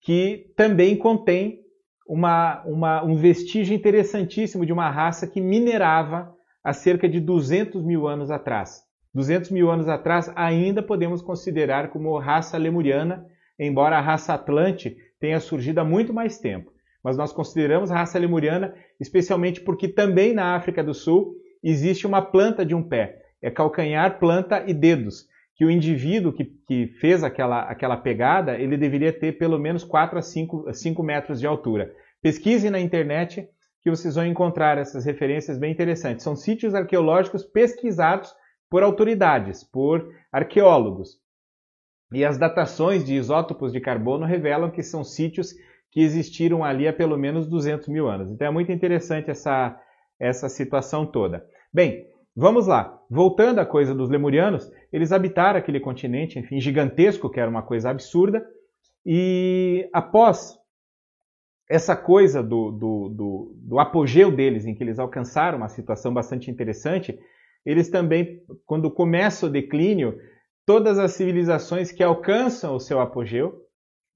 que 0.02 0.54
também 0.56 0.96
contém 0.96 1.62
uma, 2.08 2.64
uma, 2.66 3.04
um 3.04 3.16
vestígio 3.16 3.74
interessantíssimo 3.74 4.64
de 4.64 4.72
uma 4.72 4.92
raça 4.92 5.26
que 5.26 5.42
minerava 5.42 6.32
há 6.64 6.74
cerca 6.74 7.10
de 7.10 7.20
200 7.20 7.84
mil 7.84 8.08
anos 8.08 8.30
atrás. 8.30 8.86
200 9.16 9.50
mil 9.50 9.72
anos 9.72 9.88
atrás, 9.88 10.30
ainda 10.36 10.84
podemos 10.84 11.22
considerar 11.22 11.88
como 11.88 12.20
raça 12.20 12.58
lemuriana, 12.58 13.26
embora 13.58 13.98
a 13.98 14.02
raça 14.02 14.34
Atlante 14.34 14.98
tenha 15.22 15.40
surgido 15.40 15.80
há 15.80 15.86
muito 15.86 16.14
mais 16.14 16.38
tempo. 16.38 16.70
Mas 17.02 17.16
nós 17.16 17.32
consideramos 17.32 17.90
a 17.90 17.96
raça 17.96 18.20
lemuriana 18.20 18.76
especialmente 19.00 19.62
porque 19.62 19.88
também 19.88 20.34
na 20.34 20.54
África 20.54 20.84
do 20.84 20.94
Sul 20.94 21.36
existe 21.64 22.06
uma 22.06 22.22
planta 22.22 22.66
de 22.66 22.76
um 22.76 22.84
pé. 22.84 23.22
É 23.42 23.50
calcanhar, 23.50 24.20
planta 24.20 24.66
e 24.68 24.74
dedos. 24.74 25.26
Que 25.56 25.64
o 25.64 25.72
indivíduo 25.72 26.34
que, 26.34 26.44
que 26.68 26.88
fez 27.00 27.24
aquela, 27.24 27.62
aquela 27.62 27.96
pegada, 27.96 28.60
ele 28.60 28.76
deveria 28.76 29.14
ter 29.14 29.38
pelo 29.38 29.58
menos 29.58 29.86
4 29.86 30.20
a 30.20 30.22
5, 30.22 30.74
5 30.74 31.04
metros 31.04 31.40
de 31.40 31.48
altura. 31.48 31.90
Pesquise 32.22 32.70
na 32.70 32.82
internet 32.82 33.48
que 33.82 33.90
vocês 33.90 34.16
vão 34.16 34.26
encontrar 34.26 34.78
essas 34.78 35.06
referências 35.06 35.58
bem 35.58 35.72
interessantes. 35.72 36.24
São 36.24 36.36
sítios 36.36 36.76
arqueológicos 36.76 37.46
pesquisados 37.46 38.34
por 38.70 38.84
autoridades, 38.84 39.64
por 39.64 40.14
arqueólogos. 40.32 41.18
E 42.12 42.24
as 42.24 42.38
datações 42.38 43.04
de 43.04 43.16
isótopos 43.16 43.72
de 43.72 43.80
carbono 43.80 44.26
revelam 44.26 44.72
que 44.72 44.84
são 44.84 45.04
sítios 45.04 45.54
que 45.92 46.02
existiram 46.02 46.64
ali 46.64 46.88
há 46.88 46.94
pelo 46.94 47.18
menos 47.18 47.48
200 47.48 47.88
mil 47.88 48.08
anos. 48.08 48.30
Então 48.30 48.48
é 48.48 48.52
muito 48.52 48.72
interessante 48.72 49.32
essa, 49.32 49.80
essa 50.20 50.50
situação 50.50 51.06
toda. 51.06 51.46
Bem, 51.74 52.06
vamos 52.36 52.68
lá. 52.68 53.02
Voltando 53.10 53.60
à 53.60 53.66
coisa 53.66 53.96
dos 53.96 54.10
lemurianos, 54.10 54.70
eles 54.92 55.12
habitaram 55.12 55.58
aquele 55.58 55.80
continente, 55.80 56.38
enfim, 56.38 56.60
gigantesco, 56.60 57.30
que 57.30 57.40
era 57.40 57.50
uma 57.50 57.64
coisa 57.64 57.90
absurda, 57.90 58.46
e 59.06 59.88
após 59.94 60.58
essa 61.70 61.96
coisa 61.96 62.44
do, 62.44 62.72
do, 62.72 63.10
do, 63.10 63.56
do 63.56 63.80
apogeu 63.80 64.32
deles, 64.32 64.66
em 64.66 64.76
que 64.76 64.84
eles 64.84 65.00
alcançaram 65.00 65.58
uma 65.58 65.70
situação 65.70 66.14
bastante 66.14 66.50
interessante, 66.50 67.18
eles 67.66 67.90
também, 67.90 68.44
quando 68.66 68.92
começa 68.92 69.48
o 69.48 69.50
declínio, 69.50 70.20
todas 70.66 71.00
as 71.00 71.14
civilizações 71.14 71.92
que 71.92 72.04
alcançam 72.04 72.76
o 72.76 72.80
seu 72.80 73.00
apogeu 73.00 73.66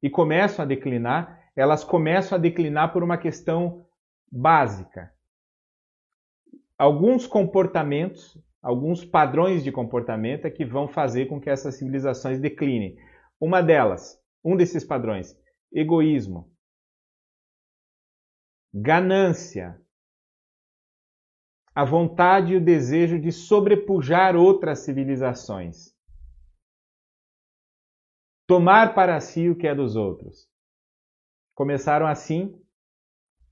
e 0.01 0.10
começam 0.10 0.63
a 0.63 0.68
declinar, 0.68 1.51
elas 1.56 1.84
começam 1.84 2.38
a 2.38 2.41
declinar 2.41 2.94
por 2.94 3.03
uma 3.03 3.18
questão 3.18 3.86
básica. 4.32 5.12
Alguns 6.77 7.27
comportamentos, 7.27 8.38
alguns 8.62 9.03
padrões 9.03 9.63
de 9.63 9.72
comportamento 9.72 10.46
é 10.46 10.51
que 10.51 10.63
vão 10.63 10.88
fazer 10.88 11.25
com 11.25 11.41
que 11.41 11.50
essas 11.50 11.75
civilizações 11.75 12.39
declinem. 12.39 12.98
Uma 13.39 13.62
delas, 13.62 14.18
um 14.44 14.56
desses 14.56 14.86
padrões, 14.86 15.38
egoísmo, 15.74 16.50
ganância, 18.74 19.82
a 21.79 21.86
vontade 21.86 22.51
e 22.51 22.57
o 22.57 22.62
desejo 22.62 23.17
de 23.17 23.31
sobrepujar 23.31 24.36
outras 24.36 24.79
civilizações. 24.79 25.93
Tomar 28.45 28.93
para 28.93 29.17
si 29.21 29.48
o 29.50 29.55
que 29.55 29.65
é 29.65 29.74
dos 29.74 29.95
outros. 29.95 30.45
Começaram 31.55 32.05
assim 32.05 32.53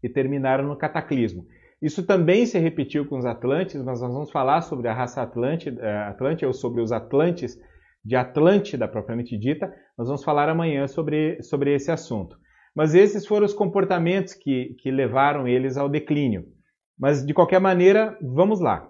e 0.03 0.09
terminaram 0.09 0.67
no 0.67 0.77
cataclismo. 0.77 1.47
Isso 1.81 2.05
também 2.05 2.45
se 2.45 2.59
repetiu 2.59 3.07
com 3.07 3.17
os 3.17 3.25
Atlantes, 3.25 3.81
mas 3.81 4.01
nós 4.01 4.11
vamos 4.11 4.29
falar 4.29 4.59
sobre 4.59 4.89
a 4.89 4.93
raça 4.93 5.21
Atlante, 5.21 5.69
eh, 5.69 6.45
ou 6.45 6.51
sobre 6.51 6.81
os 6.81 6.91
Atlantes 6.91 7.57
de 8.03 8.17
Atlântida 8.17 8.89
propriamente 8.89 9.37
dita. 9.37 9.73
Nós 9.97 10.09
vamos 10.09 10.25
falar 10.25 10.49
amanhã 10.49 10.85
sobre, 10.85 11.41
sobre 11.41 11.73
esse 11.73 11.91
assunto. 11.91 12.37
Mas 12.75 12.93
esses 12.93 13.25
foram 13.25 13.45
os 13.45 13.53
comportamentos 13.53 14.33
que, 14.33 14.75
que 14.81 14.91
levaram 14.91 15.47
eles 15.47 15.77
ao 15.77 15.87
declínio. 15.87 16.56
Mas, 16.97 17.25
de 17.25 17.33
qualquer 17.33 17.59
maneira, 17.59 18.17
vamos 18.21 18.59
lá. 18.59 18.89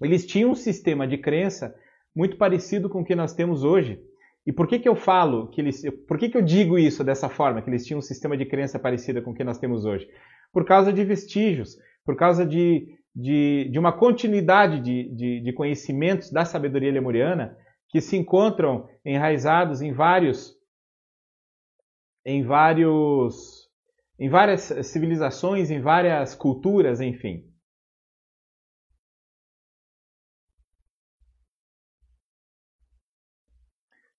Eles 0.00 0.26
tinham 0.26 0.50
um 0.50 0.54
sistema 0.54 1.06
de 1.06 1.18
crença 1.18 1.74
muito 2.14 2.36
parecido 2.36 2.88
com 2.88 3.00
o 3.00 3.04
que 3.04 3.14
nós 3.14 3.32
temos 3.32 3.62
hoje. 3.64 4.00
E 4.46 4.52
por 4.52 4.66
que, 4.66 4.78
que 4.78 4.88
eu 4.88 4.96
falo 4.96 5.48
que 5.48 5.60
eles. 5.60 5.82
Por 6.06 6.18
que, 6.18 6.28
que 6.28 6.36
eu 6.36 6.42
digo 6.42 6.78
isso 6.78 7.04
dessa 7.04 7.28
forma, 7.28 7.62
que 7.62 7.70
eles 7.70 7.86
tinham 7.86 7.98
um 7.98 8.02
sistema 8.02 8.36
de 8.36 8.44
crença 8.44 8.78
parecido 8.78 9.22
com 9.22 9.30
o 9.30 9.34
que 9.34 9.44
nós 9.44 9.58
temos 9.58 9.84
hoje? 9.84 10.08
Por 10.52 10.64
causa 10.64 10.92
de 10.92 11.04
vestígios, 11.04 11.76
por 12.04 12.16
causa 12.16 12.44
de, 12.44 12.88
de, 13.14 13.68
de 13.70 13.78
uma 13.78 13.92
continuidade 13.92 14.80
de, 14.80 15.14
de, 15.14 15.40
de 15.40 15.52
conhecimentos 15.52 16.30
da 16.30 16.44
sabedoria 16.44 16.90
lemuriana 16.90 17.56
que 17.88 18.00
se 18.00 18.16
encontram 18.16 18.88
enraizados 19.04 19.80
em 19.80 19.92
vários. 19.92 20.56
em 22.26 22.42
vários. 22.42 23.61
Em 24.18 24.28
várias 24.28 24.62
civilizações, 24.86 25.70
em 25.70 25.80
várias 25.80 26.34
culturas, 26.34 27.00
enfim. 27.00 27.44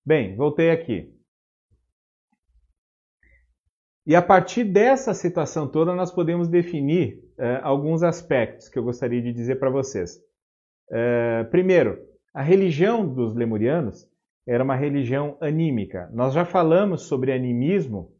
Bem, 0.05 0.35
voltei 0.35 0.69
aqui. 0.69 1.13
E 4.05 4.15
a 4.15 4.21
partir 4.21 4.65
dessa 4.65 5.13
situação 5.13 5.65
toda, 5.71 5.95
nós 5.95 6.11
podemos 6.11 6.49
definir 6.49 7.19
uh, 7.39 7.63
alguns 7.63 8.03
aspectos 8.03 8.67
que 8.67 8.77
eu 8.77 8.83
gostaria 8.83 9.21
de 9.21 9.31
dizer 9.31 9.59
para 9.59 9.69
vocês. 9.69 10.17
Uh, 10.89 11.49
primeiro, 11.49 11.97
a 12.33 12.41
religião 12.41 13.07
dos 13.07 13.33
lemurianos 13.33 14.05
era 14.45 14.61
uma 14.61 14.75
religião 14.75 15.37
anímica. 15.39 16.09
Nós 16.11 16.33
já 16.33 16.43
falamos 16.43 17.03
sobre 17.03 17.31
animismo 17.31 18.13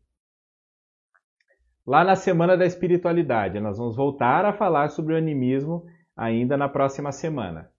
lá 1.86 2.04
na 2.04 2.16
Semana 2.16 2.56
da 2.56 2.66
Espiritualidade. 2.66 3.60
Nós 3.60 3.78
vamos 3.78 3.96
voltar 3.96 4.46
a 4.46 4.54
falar 4.54 4.90
sobre 4.90 5.14
o 5.14 5.18
animismo 5.18 5.86
ainda 6.16 6.56
na 6.56 6.70
próxima 6.70 7.12
semana. 7.12 7.70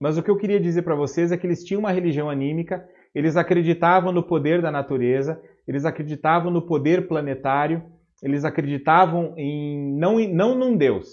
Mas 0.00 0.16
o 0.16 0.22
que 0.22 0.30
eu 0.30 0.36
queria 0.36 0.60
dizer 0.60 0.82
para 0.82 0.94
vocês 0.94 1.32
é 1.32 1.36
que 1.36 1.46
eles 1.46 1.64
tinham 1.64 1.80
uma 1.80 1.90
religião 1.90 2.30
anímica, 2.30 2.88
eles 3.14 3.36
acreditavam 3.36 4.12
no 4.12 4.22
poder 4.22 4.62
da 4.62 4.70
natureza, 4.70 5.40
eles 5.66 5.84
acreditavam 5.84 6.50
no 6.50 6.62
poder 6.62 7.08
planetário, 7.08 7.82
eles 8.22 8.44
acreditavam 8.44 9.34
em 9.36 9.96
não, 9.98 10.18
não 10.28 10.54
num 10.54 10.76
Deus, 10.76 11.08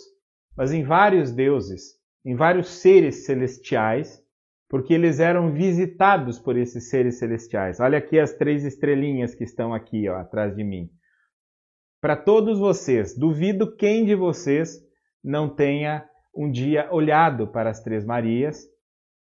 mas 0.56 0.72
em 0.72 0.84
vários 0.84 1.32
deuses, 1.32 1.96
em 2.24 2.36
vários 2.36 2.68
seres 2.70 3.26
celestiais, 3.26 4.24
porque 4.70 4.94
eles 4.94 5.20
eram 5.20 5.52
visitados 5.52 6.40
por 6.40 6.58
esses 6.58 6.90
seres 6.90 7.18
celestiais. 7.18 7.80
Olha 7.80 7.98
aqui 7.98 8.20
as 8.20 8.34
três 8.34 8.64
estrelinhas 8.64 9.34
que 9.34 9.44
estão 9.44 9.74
aqui 9.74 10.08
ó, 10.10 10.18
atrás 10.18 10.56
de 10.56 10.64
mim. 10.64 10.90
Para 12.02 12.16
todos 12.16 12.60
vocês, 12.60 13.18
duvido 13.18 13.76
quem 13.76 14.06
de 14.06 14.16
vocês 14.16 14.80
não 15.24 15.50
tenha 15.50 16.08
um 16.36 16.52
dia 16.52 16.88
olhado 16.92 17.48
para 17.48 17.70
as 17.70 17.82
Três 17.82 18.06
Marias 18.06 18.68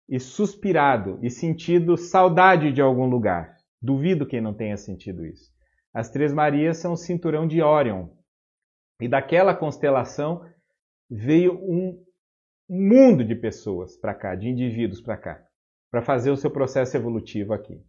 e 0.09 0.19
suspirado 0.19 1.19
e 1.21 1.29
sentido 1.29 1.95
saudade 1.95 2.71
de 2.71 2.81
algum 2.81 3.05
lugar. 3.05 3.55
Duvido 3.81 4.25
quem 4.25 4.41
não 4.41 4.53
tenha 4.53 4.75
sentido 4.75 5.25
isso. 5.25 5.51
As 5.93 6.09
Três 6.09 6.33
Marias 6.33 6.77
são 6.77 6.93
o 6.93 6.97
cinturão 6.97 7.47
de 7.47 7.61
Órion. 7.61 8.09
E 8.99 9.07
daquela 9.07 9.55
constelação 9.55 10.43
veio 11.09 11.53
um 11.53 12.03
mundo 12.67 13.23
de 13.23 13.35
pessoas 13.35 13.95
para 13.97 14.15
cá, 14.15 14.35
de 14.35 14.49
indivíduos 14.49 15.01
para 15.01 15.17
cá, 15.17 15.45
para 15.91 16.01
fazer 16.01 16.31
o 16.31 16.37
seu 16.37 16.49
processo 16.49 16.97
evolutivo 16.97 17.53
aqui. 17.53 17.79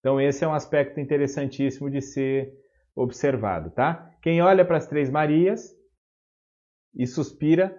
Então 0.00 0.20
esse 0.20 0.44
é 0.44 0.48
um 0.48 0.54
aspecto 0.54 1.00
interessantíssimo 1.00 1.88
de 1.88 2.02
ser 2.02 2.52
observado, 2.94 3.70
tá? 3.70 4.10
Quem 4.22 4.42
olha 4.42 4.64
para 4.64 4.76
as 4.76 4.86
Três 4.86 5.10
Marias 5.10 5.74
e 6.94 7.06
suspira 7.06 7.76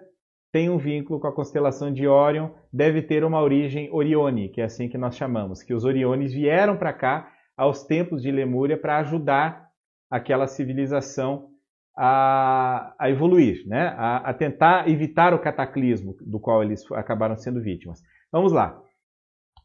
tem 0.52 0.70
um 0.70 0.78
vínculo 0.78 1.18
com 1.18 1.26
a 1.26 1.34
constelação 1.34 1.92
de 1.92 2.06
Órion, 2.06 2.50
deve 2.72 3.02
ter 3.02 3.24
uma 3.24 3.42
origem 3.42 3.90
Orione, 3.92 4.48
que 4.48 4.60
é 4.60 4.64
assim 4.64 4.88
que 4.88 4.96
nós 4.96 5.16
chamamos, 5.16 5.62
que 5.62 5.74
os 5.74 5.84
Oriones 5.84 6.32
vieram 6.32 6.76
para 6.76 6.92
cá 6.92 7.28
aos 7.56 7.84
tempos 7.84 8.22
de 8.22 8.30
Lemúria 8.30 8.78
para 8.78 8.98
ajudar 8.98 9.68
aquela 10.08 10.46
civilização 10.46 11.48
a, 11.96 12.94
a 12.98 13.10
evoluir, 13.10 13.66
né? 13.66 13.94
A, 13.96 14.16
a, 14.30 14.34
tentar 14.34 14.88
evitar 14.88 15.32
o 15.32 15.40
cataclismo 15.40 16.16
do 16.20 16.40
qual 16.40 16.62
eles 16.62 16.84
acabaram 16.92 17.36
sendo 17.36 17.60
vítimas. 17.60 18.00
Vamos 18.30 18.52
lá. 18.52 18.80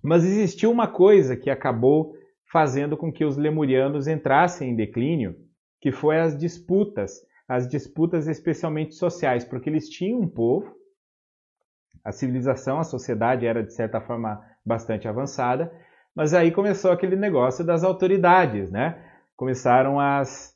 Mas 0.03 0.23
existiu 0.23 0.71
uma 0.71 0.87
coisa 0.87 1.35
que 1.35 1.49
acabou 1.49 2.13
fazendo 2.51 2.97
com 2.97 3.11
que 3.11 3.25
os 3.25 3.37
lemurianos 3.37 4.07
entrassem 4.07 4.71
em 4.71 4.75
declínio, 4.75 5.35
que 5.79 5.91
foi 5.91 6.19
as 6.19 6.37
disputas, 6.37 7.21
as 7.47 7.67
disputas 7.67 8.27
especialmente 8.27 8.95
sociais, 8.95 9.43
porque 9.43 9.69
eles 9.69 9.89
tinham 9.89 10.19
um 10.19 10.27
povo 10.27 10.79
a 12.03 12.11
civilização, 12.11 12.79
a 12.79 12.83
sociedade 12.83 13.45
era 13.45 13.63
de 13.63 13.73
certa 13.73 13.99
forma 14.01 14.41
bastante 14.65 15.07
avançada, 15.07 15.71
mas 16.15 16.33
aí 16.33 16.51
começou 16.51 16.91
aquele 16.91 17.15
negócio 17.15 17.63
das 17.63 17.83
autoridades, 17.83 18.71
né? 18.71 18.99
Começaram 19.35 19.99
as, 19.99 20.55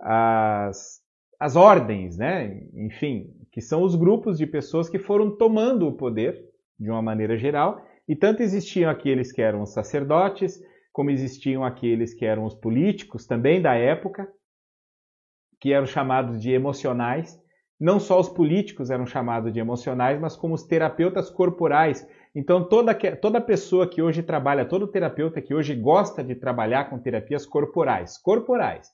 as, 0.00 1.00
as 1.40 1.56
ordens, 1.56 2.16
né? 2.16 2.62
Enfim, 2.74 3.34
que 3.50 3.60
são 3.60 3.82
os 3.82 3.96
grupos 3.96 4.38
de 4.38 4.46
pessoas 4.46 4.88
que 4.88 4.98
foram 4.98 5.36
tomando 5.36 5.88
o 5.88 5.92
poder 5.92 6.38
de 6.78 6.90
uma 6.90 7.02
maneira 7.02 7.36
geral, 7.36 7.84
e 8.08 8.16
tanto 8.16 8.42
existiam 8.42 8.90
aqueles 8.90 9.32
que 9.32 9.40
eram 9.40 9.62
os 9.62 9.72
sacerdotes, 9.72 10.60
como 10.92 11.10
existiam 11.10 11.64
aqueles 11.64 12.12
que 12.12 12.24
eram 12.24 12.44
os 12.44 12.54
políticos 12.54 13.26
também 13.26 13.60
da 13.60 13.74
época, 13.74 14.28
que 15.60 15.72
eram 15.72 15.86
chamados 15.86 16.40
de 16.40 16.50
emocionais, 16.50 17.40
não 17.80 17.98
só 17.98 18.20
os 18.20 18.28
políticos 18.28 18.90
eram 18.90 19.06
chamados 19.06 19.52
de 19.52 19.58
emocionais, 19.58 20.20
mas 20.20 20.36
como 20.36 20.54
os 20.54 20.62
terapeutas 20.62 21.30
corporais. 21.30 22.06
Então, 22.34 22.68
toda, 22.68 22.94
toda 23.16 23.40
pessoa 23.40 23.88
que 23.88 24.00
hoje 24.00 24.22
trabalha, 24.22 24.64
todo 24.64 24.86
terapeuta 24.86 25.40
que 25.40 25.54
hoje 25.54 25.74
gosta 25.74 26.22
de 26.22 26.34
trabalhar 26.34 26.88
com 26.88 26.98
terapias 26.98 27.44
corporais, 27.44 28.18
corporais, 28.18 28.88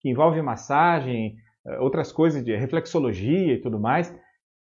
que 0.00 0.08
envolve 0.08 0.40
massagem, 0.40 1.36
eh, 1.66 1.78
outras 1.80 2.10
coisas 2.10 2.42
de 2.42 2.56
reflexologia 2.56 3.52
e 3.52 3.60
tudo 3.60 3.78
mais, 3.78 4.14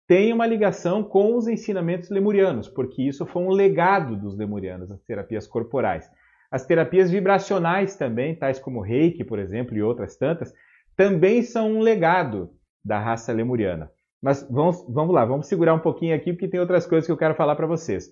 tem 0.08 0.32
uma 0.32 0.46
ligação 0.46 1.04
com 1.04 1.36
os 1.36 1.46
ensinamentos 1.46 2.10
lemurianos, 2.10 2.68
porque 2.68 3.02
isso 3.02 3.24
foi 3.24 3.42
um 3.42 3.50
legado 3.50 4.16
dos 4.16 4.36
lemurianos, 4.36 4.90
as 4.90 5.00
terapias 5.02 5.46
corporais. 5.46 6.10
As 6.50 6.66
terapias 6.66 7.10
vibracionais 7.10 7.94
também, 7.96 8.34
tais 8.34 8.58
como 8.58 8.80
Reiki, 8.80 9.22
por 9.22 9.38
exemplo, 9.38 9.76
e 9.76 9.82
outras 9.82 10.16
tantas, 10.16 10.52
também 10.96 11.42
são 11.42 11.72
um 11.72 11.80
legado 11.80 12.50
da 12.84 12.98
raça 12.98 13.32
lemuriana. 13.32 13.90
Mas 14.20 14.46
vamos, 14.50 14.84
vamos 14.88 15.14
lá, 15.14 15.24
vamos 15.24 15.46
segurar 15.46 15.74
um 15.74 15.80
pouquinho 15.80 16.14
aqui 16.14 16.32
porque 16.32 16.48
tem 16.48 16.60
outras 16.60 16.86
coisas 16.86 17.06
que 17.06 17.12
eu 17.12 17.16
quero 17.16 17.34
falar 17.34 17.56
para 17.56 17.66
vocês. 17.66 18.10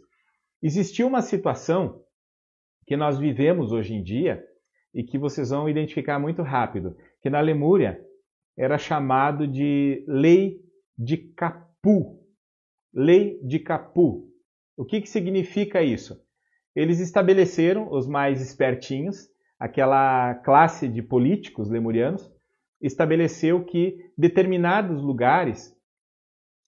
Existiu 0.63 1.07
uma 1.07 1.21
situação 1.21 2.03
que 2.87 2.97
nós 2.97 3.19
vivemos 3.19 3.73
hoje 3.73 3.95
em 3.95 4.03
dia 4.03 4.43
e 4.95 5.03
que 5.03 5.19
vocês 5.19 5.51
vão 5.51 5.69
identificar 5.69 6.19
muito 6.19 6.43
rápido, 6.43 6.97
que 7.21 7.29
na 7.29 7.41
Lemúria 7.41 8.01
era 8.57 8.79
chamado 8.79 9.47
de 9.47 10.05
Lei 10.09 10.61
de 10.97 11.17
Capu. 11.17 12.25
Lei 12.93 13.39
de 13.43 13.59
Capu. 13.59 14.29
O 14.77 14.85
que, 14.85 15.01
que 15.01 15.09
significa 15.09 15.83
isso? 15.83 16.21
Eles 16.79 17.01
estabeleceram, 17.01 17.93
os 17.93 18.07
mais 18.07 18.41
espertinhos, 18.41 19.29
aquela 19.59 20.37
classe 20.45 20.87
de 20.87 21.03
políticos 21.03 21.69
lemurianos, 21.69 22.33
estabeleceu 22.81 23.65
que 23.65 23.97
determinados 24.17 25.03
lugares 25.03 25.77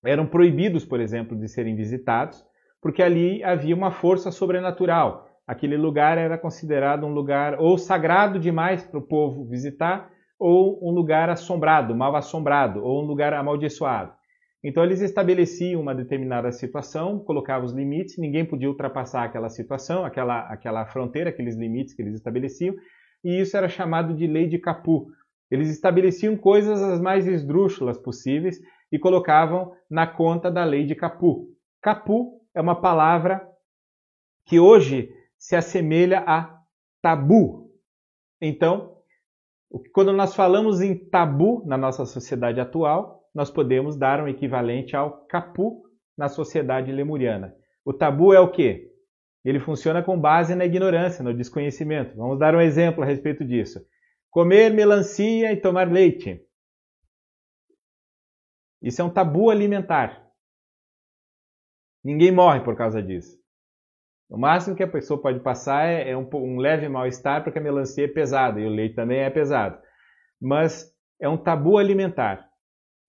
eram 0.05 0.27
proibidos, 0.27 0.85
por 0.85 0.99
exemplo, 0.99 1.39
de 1.39 1.47
serem 1.47 1.77
visitados, 1.77 2.45
porque 2.83 3.05
ali 3.05 3.41
havia 3.45 3.73
uma 3.73 3.93
força 3.93 4.33
sobrenatural. 4.33 5.29
Aquele 5.47 5.77
lugar 5.77 6.19
era 6.19 6.37
considerado 6.37 7.07
um 7.07 7.15
lugar 7.15 7.61
ou 7.61 7.79
sagrado 7.79 8.41
demais 8.41 8.83
para 8.83 8.99
o 8.99 9.07
povo 9.07 9.45
visitar, 9.45 10.11
ou 10.37 10.81
um 10.83 10.91
lugar 10.91 11.31
assombrado, 11.31 11.95
mal 11.95 12.17
assombrado, 12.17 12.83
ou 12.83 13.05
um 13.05 13.07
lugar 13.07 13.33
amaldiçoado. 13.33 14.13
Então 14.63 14.85
eles 14.85 15.01
estabeleciam 15.01 15.81
uma 15.81 15.95
determinada 15.95 16.53
situação, 16.53 17.19
colocavam 17.19 17.65
os 17.65 17.73
limites, 17.73 18.19
ninguém 18.19 18.45
podia 18.45 18.69
ultrapassar 18.69 19.25
aquela 19.25 19.49
situação, 19.49 20.05
aquela, 20.05 20.41
aquela 20.49 20.85
fronteira, 20.87 21.31
aqueles 21.31 21.57
limites 21.57 21.95
que 21.95 22.03
eles 22.03 22.15
estabeleciam, 22.15 22.75
e 23.25 23.41
isso 23.41 23.57
era 23.57 23.69
chamado 23.69 24.15
de 24.15 24.27
lei 24.27 24.47
de 24.47 24.59
Capu, 24.59 25.09
eles 25.51 25.69
estabeleciam 25.69 26.37
coisas 26.37 26.81
as 26.81 27.01
mais 27.01 27.27
esdrúxulas 27.27 27.99
possíveis 27.99 28.61
e 28.93 28.99
colocavam 28.99 29.73
na 29.91 30.07
conta 30.07 30.51
da 30.51 30.65
lei 30.65 30.87
de 30.87 30.95
Capu. 30.95 31.49
Capu 31.83 32.41
é 32.55 32.61
uma 32.61 32.81
palavra 32.81 33.47
que 34.47 34.61
hoje 34.61 35.13
se 35.37 35.57
assemelha 35.57 36.23
a 36.27 36.61
tabu. 37.03 37.71
Então, 38.41 38.97
quando 39.93 40.13
nós 40.13 40.35
falamos 40.35 40.81
em 40.81 40.95
tabu 40.95 41.65
na 41.67 41.77
nossa 41.77 42.05
sociedade 42.05 42.61
atual, 42.61 43.20
nós 43.35 43.51
podemos 43.51 43.97
dar 43.97 44.23
um 44.23 44.29
equivalente 44.29 44.97
ao 44.97 45.25
capu 45.27 45.83
na 46.17 46.29
sociedade 46.29 46.93
lemuriana. 46.93 47.55
O 47.85 47.93
tabu 47.93 48.35
é 48.35 48.41
o 48.41 48.51
quê? 48.51 48.91
ele 49.45 49.59
funciona 49.59 50.03
com 50.03 50.21
base 50.21 50.55
na 50.55 50.65
ignorância, 50.65 51.25
no 51.25 51.35
desconhecimento. 51.35 52.17
Vamos 52.17 52.39
dar 52.39 52.55
um 52.55 52.61
exemplo 52.61 53.03
a 53.03 53.07
respeito 53.07 53.45
disso. 53.45 53.85
Comer 54.31 54.71
melancia 54.71 55.53
e 55.53 55.57
tomar 55.57 55.91
leite. 55.91 56.45
Isso 58.83 59.01
é 59.01 59.05
um 59.05 59.11
tabu 59.11 59.51
alimentar. 59.51 60.27
Ninguém 62.05 62.33
morre 62.33 62.61
por 62.61 62.77
causa 62.77 63.03
disso. 63.03 63.39
O 64.29 64.39
máximo 64.39 64.77
que 64.77 64.83
a 64.83 64.89
pessoa 64.89 65.21
pode 65.21 65.41
passar 65.41 65.87
é, 65.87 66.11
é 66.11 66.17
um, 66.17 66.29
um, 66.35 66.59
leve 66.59 66.89
mal-estar 66.89 67.43
porque 67.43 67.59
a 67.59 67.63
melancia 67.63 68.05
é 68.05 68.09
pesada 68.09 68.61
e 68.61 68.67
o 68.67 68.71
leite 68.71 68.95
também 68.95 69.21
é 69.21 69.31
pesado. 69.31 69.81
Mas 70.41 70.95
é 71.21 71.29
um 71.29 71.37
tabu 71.37 71.79
alimentar. 71.79 72.49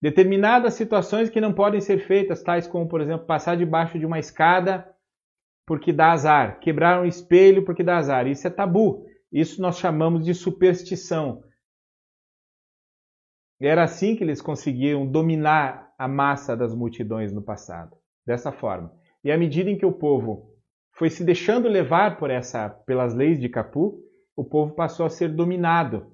Determinadas 0.02 0.74
situações 0.74 1.30
que 1.30 1.40
não 1.40 1.54
podem 1.54 1.80
ser 1.80 2.00
feitas, 2.00 2.42
tais 2.42 2.66
como, 2.66 2.88
por 2.88 3.00
exemplo, 3.00 3.24
passar 3.24 3.56
debaixo 3.56 3.96
de 4.00 4.04
uma 4.04 4.18
escada 4.18 4.92
porque 5.64 5.92
dá 5.92 6.10
azar, 6.10 6.58
quebrar 6.58 7.00
um 7.00 7.04
espelho 7.04 7.64
porque 7.64 7.84
dá 7.84 7.98
azar. 7.98 8.26
Isso 8.26 8.44
é 8.44 8.50
tabu. 8.50 9.06
Isso 9.30 9.62
nós 9.62 9.78
chamamos 9.78 10.24
de 10.24 10.34
superstição. 10.34 11.44
Era 13.60 13.84
assim 13.84 14.16
que 14.16 14.24
eles 14.24 14.42
conseguiam 14.42 15.06
dominar 15.06 15.94
a 15.96 16.08
massa 16.08 16.56
das 16.56 16.74
multidões 16.74 17.32
no 17.32 17.40
passado, 17.40 17.96
dessa 18.26 18.50
forma. 18.50 18.92
E 19.22 19.30
à 19.30 19.38
medida 19.38 19.70
em 19.70 19.78
que 19.78 19.86
o 19.86 19.92
povo 19.92 20.52
foi 20.90 21.10
se 21.10 21.22
deixando 21.22 21.68
levar 21.68 22.18
por 22.18 22.28
essa, 22.28 22.68
pelas 22.68 23.14
leis 23.14 23.38
de 23.38 23.48
Capu, 23.48 24.02
o 24.34 24.44
povo 24.44 24.74
passou 24.74 25.06
a 25.06 25.10
ser 25.10 25.28
dominado, 25.28 26.10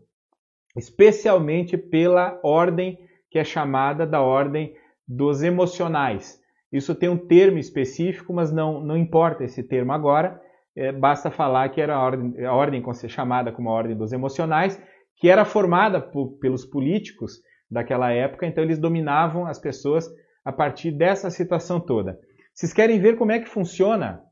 especialmente 0.76 1.78
pela 1.78 2.38
ordem 2.42 3.07
que 3.30 3.38
é 3.38 3.44
chamada 3.44 4.06
da 4.06 4.20
ordem 4.20 4.74
dos 5.06 5.42
emocionais. 5.42 6.40
Isso 6.72 6.94
tem 6.94 7.08
um 7.08 7.16
termo 7.16 7.58
específico, 7.58 8.32
mas 8.32 8.52
não, 8.52 8.80
não 8.80 8.96
importa 8.96 9.44
esse 9.44 9.62
termo 9.62 9.92
agora, 9.92 10.40
é, 10.76 10.92
basta 10.92 11.30
falar 11.30 11.68
que 11.70 11.80
era 11.80 11.96
a 11.96 12.02
ordem, 12.02 12.44
a 12.44 12.54
ordem 12.54 12.82
chamada 13.08 13.50
como 13.50 13.70
a 13.70 13.72
ordem 13.72 13.96
dos 13.96 14.12
emocionais, 14.12 14.80
que 15.16 15.28
era 15.28 15.44
formada 15.44 16.00
por, 16.00 16.38
pelos 16.38 16.64
políticos 16.64 17.40
daquela 17.70 18.12
época, 18.12 18.46
então 18.46 18.62
eles 18.62 18.78
dominavam 18.78 19.46
as 19.46 19.58
pessoas 19.58 20.08
a 20.44 20.52
partir 20.52 20.92
dessa 20.92 21.30
situação 21.30 21.80
toda. 21.80 22.18
Vocês 22.54 22.72
querem 22.72 23.00
ver 23.00 23.16
como 23.16 23.32
é 23.32 23.38
que 23.38 23.48
funciona 23.48 24.22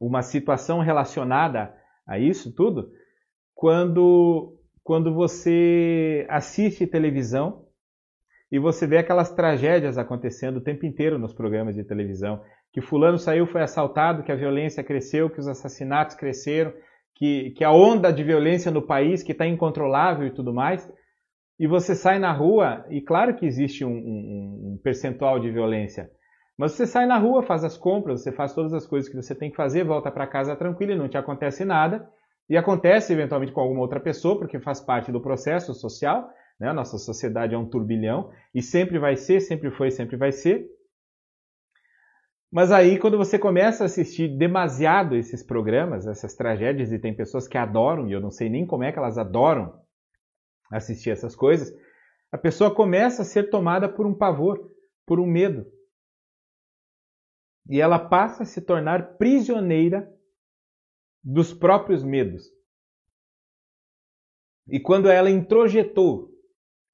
uma 0.00 0.22
situação 0.22 0.80
relacionada 0.80 1.74
a 2.06 2.18
isso 2.18 2.54
tudo? 2.54 2.90
Quando, 3.54 4.58
quando 4.82 5.14
você 5.14 6.26
assiste 6.28 6.86
televisão 6.86 7.63
e 8.54 8.58
você 8.60 8.86
vê 8.86 8.98
aquelas 8.98 9.32
tragédias 9.32 9.98
acontecendo 9.98 10.58
o 10.58 10.60
tempo 10.60 10.86
inteiro 10.86 11.18
nos 11.18 11.34
programas 11.34 11.74
de 11.74 11.82
televisão, 11.82 12.40
que 12.72 12.80
fulano 12.80 13.18
saiu, 13.18 13.48
foi 13.48 13.60
assaltado, 13.62 14.22
que 14.22 14.30
a 14.30 14.36
violência 14.36 14.84
cresceu, 14.84 15.28
que 15.28 15.40
os 15.40 15.48
assassinatos 15.48 16.14
cresceram, 16.14 16.72
que, 17.16 17.50
que 17.56 17.64
a 17.64 17.72
onda 17.72 18.12
de 18.12 18.22
violência 18.22 18.70
no 18.70 18.80
país 18.80 19.24
que 19.24 19.32
está 19.32 19.44
incontrolável 19.44 20.24
e 20.24 20.30
tudo 20.30 20.54
mais, 20.54 20.88
e 21.58 21.66
você 21.66 21.96
sai 21.96 22.20
na 22.20 22.30
rua, 22.30 22.86
e 22.90 23.00
claro 23.00 23.34
que 23.34 23.44
existe 23.44 23.84
um, 23.84 23.90
um, 23.90 24.74
um 24.74 24.80
percentual 24.80 25.40
de 25.40 25.50
violência, 25.50 26.08
mas 26.56 26.70
você 26.72 26.86
sai 26.86 27.06
na 27.06 27.18
rua, 27.18 27.42
faz 27.42 27.64
as 27.64 27.76
compras, 27.76 28.22
você 28.22 28.30
faz 28.30 28.54
todas 28.54 28.72
as 28.72 28.86
coisas 28.86 29.10
que 29.10 29.16
você 29.16 29.34
tem 29.34 29.50
que 29.50 29.56
fazer, 29.56 29.82
volta 29.82 30.12
para 30.12 30.28
casa 30.28 30.54
tranquilo 30.54 30.92
e 30.92 30.96
não 30.96 31.08
te 31.08 31.18
acontece 31.18 31.64
nada. 31.64 32.08
E 32.48 32.56
acontece 32.56 33.12
eventualmente 33.12 33.50
com 33.50 33.60
alguma 33.60 33.80
outra 33.80 33.98
pessoa, 33.98 34.38
porque 34.38 34.60
faz 34.60 34.80
parte 34.80 35.10
do 35.10 35.20
processo 35.20 35.74
social. 35.74 36.30
Né? 36.58 36.68
A 36.68 36.74
nossa 36.74 36.98
sociedade 36.98 37.54
é 37.54 37.58
um 37.58 37.68
turbilhão 37.68 38.32
e 38.54 38.62
sempre 38.62 38.98
vai 38.98 39.16
ser, 39.16 39.40
sempre 39.40 39.70
foi, 39.70 39.90
sempre 39.90 40.16
vai 40.16 40.32
ser. 40.32 40.68
Mas 42.50 42.70
aí, 42.70 42.98
quando 42.98 43.18
você 43.18 43.38
começa 43.38 43.82
a 43.82 43.86
assistir 43.86 44.28
demasiado 44.38 45.16
esses 45.16 45.42
programas, 45.42 46.06
essas 46.06 46.34
tragédias, 46.34 46.92
e 46.92 46.98
tem 47.00 47.12
pessoas 47.12 47.48
que 47.48 47.58
adoram, 47.58 48.08
e 48.08 48.12
eu 48.12 48.20
não 48.20 48.30
sei 48.30 48.48
nem 48.48 48.64
como 48.64 48.84
é 48.84 48.92
que 48.92 48.98
elas 48.98 49.18
adoram 49.18 49.82
assistir 50.70 51.10
essas 51.10 51.34
coisas, 51.34 51.76
a 52.30 52.38
pessoa 52.38 52.72
começa 52.72 53.22
a 53.22 53.24
ser 53.24 53.50
tomada 53.50 53.88
por 53.88 54.06
um 54.06 54.14
pavor, 54.14 54.70
por 55.04 55.18
um 55.18 55.26
medo 55.26 55.66
e 57.68 57.80
ela 57.80 57.98
passa 57.98 58.42
a 58.42 58.46
se 58.46 58.60
tornar 58.60 59.16
prisioneira 59.16 60.12
dos 61.22 61.52
próprios 61.52 62.04
medos. 62.04 62.52
E 64.68 64.78
quando 64.80 65.08
ela 65.08 65.30
introjetou 65.30 66.33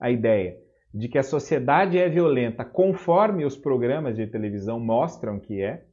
a 0.00 0.10
ideia 0.10 0.58
de 0.92 1.08
que 1.08 1.18
a 1.18 1.22
sociedade 1.22 1.98
é 1.98 2.08
violenta 2.08 2.64
conforme 2.64 3.44
os 3.44 3.56
programas 3.56 4.16
de 4.16 4.26
televisão 4.26 4.80
mostram 4.80 5.38
que 5.38 5.62
é, 5.62 5.86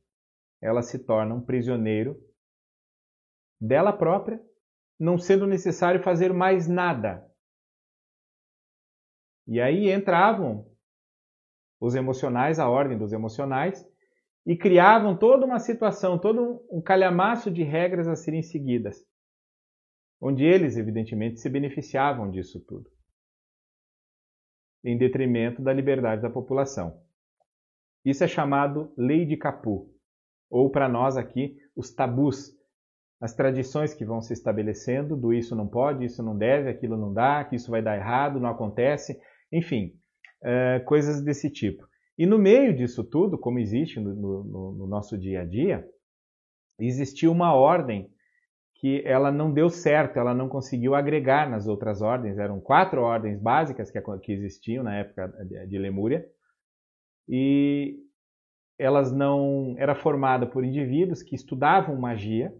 ela 0.62 0.82
se 0.82 0.98
torna 1.06 1.36
um 1.36 1.42
prisioneiro 1.42 2.18
dela 3.62 3.94
própria, 3.94 4.42
não 5.00 5.18
sendo 5.18 5.46
necessário 5.46 6.02
fazer 6.02 6.34
mais 6.34 6.68
nada. 6.68 7.24
E 9.48 9.62
aí 9.62 9.92
entravam 9.92 10.66
os 11.80 11.94
emocionais, 11.94 12.58
a 12.58 12.68
ordem 12.68 12.98
dos 12.98 13.14
emocionais, 13.14 13.88
e 14.46 14.58
criavam 14.58 15.16
toda 15.16 15.46
uma 15.46 15.60
situação, 15.60 16.18
todo 16.18 16.66
um 16.72 16.82
calhamaço 16.82 17.52
de 17.52 17.64
regras 17.64 18.08
a 18.08 18.16
serem 18.16 18.42
seguidas, 18.42 19.06
onde 20.20 20.44
eles, 20.44 20.78
evidentemente, 20.78 21.40
se 21.40 21.50
beneficiavam 21.50 22.32
disso 22.32 22.60
tudo, 22.66 22.90
em 24.84 24.98
detrimento 24.98 25.62
da 25.62 25.74
liberdade 25.74 26.22
da 26.22 26.30
população. 26.30 27.02
Isso 28.06 28.24
é 28.24 28.28
chamado 28.28 28.94
lei 28.98 29.26
de 29.26 29.36
Capu, 29.36 29.90
ou 30.50 30.70
para 30.70 30.88
nós 30.88 31.18
aqui, 31.18 31.58
os 31.76 31.94
tabus, 31.94 32.56
as 33.20 33.34
tradições 33.34 33.94
que 33.94 34.06
vão 34.06 34.22
se 34.22 34.34
estabelecendo 34.34 35.18
do 35.18 35.34
isso 35.34 35.56
não 35.56 35.68
pode, 35.68 36.06
isso 36.06 36.24
não 36.24 36.38
deve, 36.38 36.70
aquilo 36.70 36.96
não 36.96 37.14
dá, 37.14 37.44
que 37.44 37.56
isso 37.56 37.72
vai 37.72 37.82
dar 37.82 37.98
errado, 37.98 38.40
não 38.40 38.50
acontece, 38.50 39.20
enfim, 39.52 39.94
é, 40.44 40.80
coisas 40.82 41.22
desse 41.22 41.50
tipo. 41.50 41.86
E 42.18 42.26
no 42.26 42.38
meio 42.38 42.76
disso 42.76 43.04
tudo, 43.04 43.38
como 43.38 43.60
existe 43.60 44.00
no, 44.00 44.14
no, 44.14 44.72
no 44.74 44.88
nosso 44.88 45.18
dia 45.18 45.42
a 45.42 45.46
dia, 45.46 45.88
existiu 46.80 47.32
uma 47.32 47.54
ordem 47.54 48.10
que 48.80 49.02
ela 49.06 49.32
não 49.32 49.52
deu 49.52 49.70
certo, 49.70 50.18
ela 50.18 50.34
não 50.34 50.48
conseguiu 50.48 50.94
agregar 50.94 51.50
nas 51.50 51.68
outras 51.68 52.02
ordens. 52.02 52.38
Eram 52.38 52.60
quatro 52.60 53.02
ordens 53.02 53.40
básicas 53.40 53.90
que, 53.90 54.00
que 54.20 54.32
existiam 54.32 54.84
na 54.84 54.96
época 54.96 55.28
de 55.68 55.78
Lemúria. 55.78 56.26
E 57.28 57.98
elas 58.78 59.12
não 59.12 59.76
era 59.78 59.96
formada 59.96 60.46
por 60.46 60.64
indivíduos 60.64 61.24
que 61.24 61.36
estudavam 61.36 61.96
magia, 61.96 62.54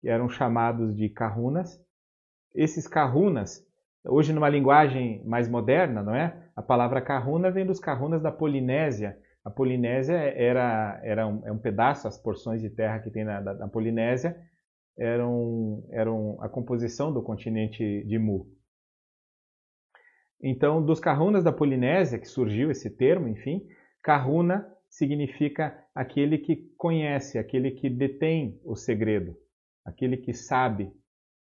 que 0.00 0.08
eram 0.08 0.28
chamados 0.28 0.96
de 0.96 1.08
kahunas. 1.08 1.78
Esses 2.54 2.88
kahunas 2.88 3.68
Hoje, 4.06 4.32
numa 4.32 4.48
linguagem 4.48 5.22
mais 5.24 5.48
moderna, 5.48 6.02
não 6.02 6.14
é? 6.14 6.34
A 6.56 6.62
palavra 6.62 7.00
kahuna 7.00 7.50
vem 7.50 7.66
dos 7.66 7.78
kahunas 7.78 8.22
da 8.22 8.30
Polinésia. 8.30 9.18
A 9.44 9.50
Polinésia 9.50 10.16
era, 10.16 10.98
era 11.02 11.26
um, 11.26 11.46
é 11.46 11.52
um 11.52 11.58
pedaço, 11.58 12.08
as 12.08 12.16
porções 12.16 12.62
de 12.62 12.70
terra 12.70 13.00
que 13.00 13.10
tem 13.10 13.24
na, 13.24 13.40
na 13.40 13.68
Polinésia 13.68 14.36
eram, 14.98 15.86
eram 15.90 16.36
a 16.42 16.48
composição 16.48 17.12
do 17.12 17.22
continente 17.22 18.04
de 18.04 18.18
Mu. 18.18 18.46
Então, 20.42 20.84
dos 20.84 21.00
kahunas 21.00 21.42
da 21.42 21.52
Polinésia, 21.52 22.18
que 22.18 22.28
surgiu 22.28 22.70
esse 22.70 22.90
termo, 22.90 23.28
enfim, 23.28 23.66
kahuna 24.02 24.66
significa 24.88 25.76
aquele 25.94 26.38
que 26.38 26.56
conhece, 26.76 27.38
aquele 27.38 27.72
que 27.72 27.90
detém 27.90 28.60
o 28.64 28.76
segredo, 28.76 29.36
aquele 29.84 30.16
que 30.16 30.32
sabe 30.32 30.92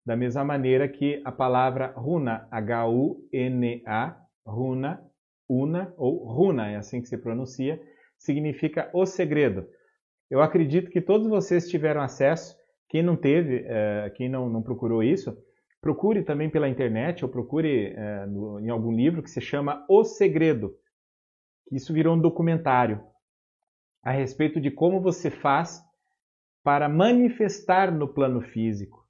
da 0.05 0.15
mesma 0.15 0.43
maneira 0.43 0.87
que 0.87 1.21
a 1.23 1.31
palavra 1.31 1.93
runa, 1.95 2.47
H-U-N-A, 2.49 4.17
runa, 4.45 5.03
una 5.47 5.93
ou 5.97 6.25
runa, 6.25 6.71
é 6.71 6.77
assim 6.77 7.01
que 7.01 7.07
se 7.07 7.17
pronuncia, 7.17 7.79
significa 8.17 8.89
o 8.93 9.05
segredo. 9.05 9.67
Eu 10.29 10.41
acredito 10.41 10.89
que 10.89 11.01
todos 11.01 11.27
vocês 11.27 11.69
tiveram 11.69 12.01
acesso. 12.01 12.55
Quem 12.89 13.03
não 13.03 13.15
teve, 13.15 13.63
é, 13.67 14.11
quem 14.15 14.27
não, 14.27 14.49
não 14.49 14.61
procurou 14.61 15.03
isso, 15.03 15.37
procure 15.79 16.23
também 16.23 16.49
pela 16.49 16.67
internet 16.67 17.23
ou 17.23 17.29
procure 17.29 17.93
é, 17.95 18.25
no, 18.25 18.59
em 18.59 18.69
algum 18.69 18.91
livro 18.91 19.23
que 19.23 19.29
se 19.29 19.39
chama 19.39 19.85
O 19.87 20.03
Segredo. 20.03 20.75
Isso 21.71 21.93
virou 21.93 22.15
um 22.15 22.19
documentário 22.19 23.01
a 24.03 24.11
respeito 24.11 24.59
de 24.59 24.71
como 24.71 24.99
você 24.99 25.29
faz 25.29 25.81
para 26.63 26.89
manifestar 26.89 27.91
no 27.91 28.07
plano 28.07 28.41
físico 28.41 29.07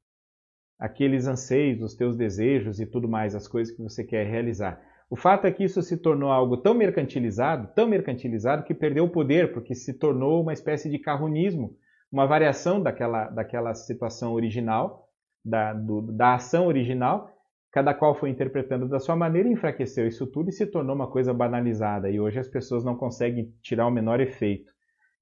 aqueles 0.78 1.28
anseios, 1.28 1.82
os 1.82 1.96
teus 1.96 2.16
desejos 2.16 2.80
e 2.80 2.86
tudo 2.86 3.08
mais, 3.08 3.36
as 3.36 3.48
coisas 3.48 3.76
que 3.76 3.82
você 3.82 4.04
quer 4.04 4.26
realizar. 4.26 4.82
O 5.10 5.16
fato 5.16 5.46
é 5.46 5.52
que 5.52 5.64
isso 5.64 5.82
se 5.82 5.98
tornou 5.98 6.32
algo 6.32 6.58
tão 6.58 6.74
mercantilizado, 6.74 7.74
tão 7.76 7.88
mercantilizado, 7.88 8.64
que 8.64 8.74
perdeu 8.74 9.06
o 9.06 9.10
poder, 9.10 9.52
porque 9.52 9.76
se 9.76 9.94
tornou 9.94 10.42
uma 10.42 10.54
espécie 10.54 10.90
de 10.90 11.00
carrunismo, 11.00 11.76
uma 12.12 12.26
variação 12.26 12.82
daquela, 12.82 13.30
daquela 13.30 13.74
situação 13.74 14.34
original, 14.34 15.08
da, 15.44 15.74
do, 15.74 16.02
da 16.02 16.36
ação 16.36 16.68
original, 16.68 17.30
cada 17.72 17.94
qual 17.94 18.16
foi 18.16 18.30
interpretando 18.30 18.88
da 18.88 19.00
sua 19.00 19.16
maneira, 19.16 19.48
enfraqueceu 19.48 20.08
isso 20.08 20.26
tudo 20.28 20.50
e 20.50 20.54
se 20.54 20.66
tornou 20.66 20.96
uma 20.96 21.10
coisa 21.10 21.34
banalizada. 21.34 22.10
E 22.10 22.20
hoje 22.20 22.40
as 22.40 22.48
pessoas 22.48 22.84
não 22.84 22.96
conseguem 22.96 23.54
tirar 23.62 23.88
o 23.88 23.92
menor 23.92 24.20
efeito 24.20 24.72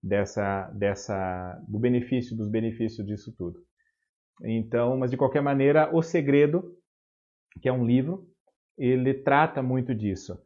dessa, 0.02 0.69
dessa, 0.71 1.62
do 1.67 1.78
benefício, 1.78 2.36
dos 2.36 2.50
benefícios 2.50 3.06
disso 3.06 3.34
tudo. 3.38 3.60
Então, 4.43 4.97
mas 4.97 5.12
de 5.12 5.17
qualquer 5.17 5.41
maneira, 5.41 5.89
O 5.93 6.02
Segredo, 6.02 6.76
que 7.62 7.67
é 7.67 7.73
um 7.73 7.86
livro, 7.86 8.28
ele 8.78 9.13
trata 9.13 9.62
muito 9.62 9.93
disso. 9.93 10.39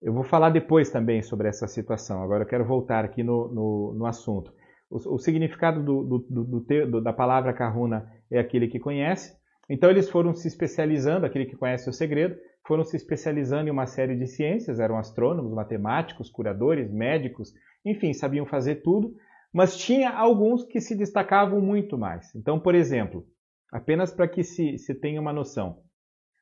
Eu 0.00 0.12
vou 0.12 0.22
falar 0.22 0.50
depois 0.50 0.90
também 0.90 1.22
sobre 1.22 1.48
essa 1.48 1.66
situação. 1.66 2.22
Agora 2.22 2.44
eu 2.44 2.48
quero 2.48 2.64
voltar 2.64 3.04
aqui 3.04 3.22
no, 3.22 3.48
no, 3.48 3.94
no 3.94 4.06
assunto. 4.06 4.52
O, 4.90 5.14
o 5.14 5.18
significado 5.18 5.82
do, 5.82 6.18
do, 6.18 6.60
do, 6.60 7.00
da 7.00 7.12
palavra 7.12 7.52
kahuna 7.52 8.10
é 8.30 8.38
aquele 8.38 8.68
que 8.68 8.78
conhece. 8.78 9.36
Então 9.68 9.90
eles 9.90 10.08
foram 10.08 10.32
se 10.34 10.48
especializando, 10.48 11.26
aquele 11.26 11.44
que 11.44 11.56
conhece 11.56 11.88
o 11.90 11.92
segredo, 11.92 12.36
foram 12.66 12.84
se 12.84 12.96
especializando 12.96 13.68
em 13.68 13.72
uma 13.72 13.86
série 13.86 14.16
de 14.16 14.26
ciências, 14.26 14.80
eram 14.80 14.98
astrônomos, 14.98 15.52
matemáticos, 15.52 16.30
curadores, 16.30 16.90
médicos, 16.90 17.52
enfim, 17.84 18.12
sabiam 18.12 18.46
fazer 18.46 18.76
tudo, 18.76 19.14
mas 19.52 19.76
tinha 19.76 20.10
alguns 20.10 20.64
que 20.64 20.80
se 20.80 20.96
destacavam 20.96 21.60
muito 21.60 21.98
mais. 21.98 22.34
Então, 22.34 22.58
por 22.58 22.74
exemplo, 22.74 23.26
apenas 23.72 24.12
para 24.12 24.28
que 24.28 24.42
se, 24.42 24.78
se 24.78 24.94
tenha 24.94 25.20
uma 25.20 25.32
noção, 25.32 25.82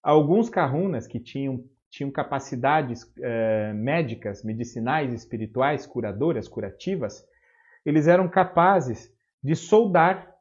alguns 0.03 0.49
kahunas 0.49 1.07
que 1.07 1.21
tinham 1.21 1.65
tinham 1.89 2.11
capacidades 2.11 3.11
eh, 3.23 3.73
médicas, 3.73 4.45
medicinais, 4.45 5.15
espirituais, 5.15 5.87
curadoras, 5.87 6.49
curativas, 6.49 7.25
eles 7.87 8.09
eram 8.09 8.29
capazes 8.29 9.15
de 9.41 9.55
soldar 9.55 10.35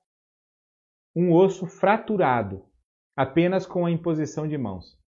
um 1.15 1.31
osso 1.31 1.67
fraturado 1.67 2.65
apenas 3.15 3.67
com 3.67 3.85
a 3.85 3.91
imposição 3.91 4.47
de 4.47 4.57
mãos. 4.57 4.99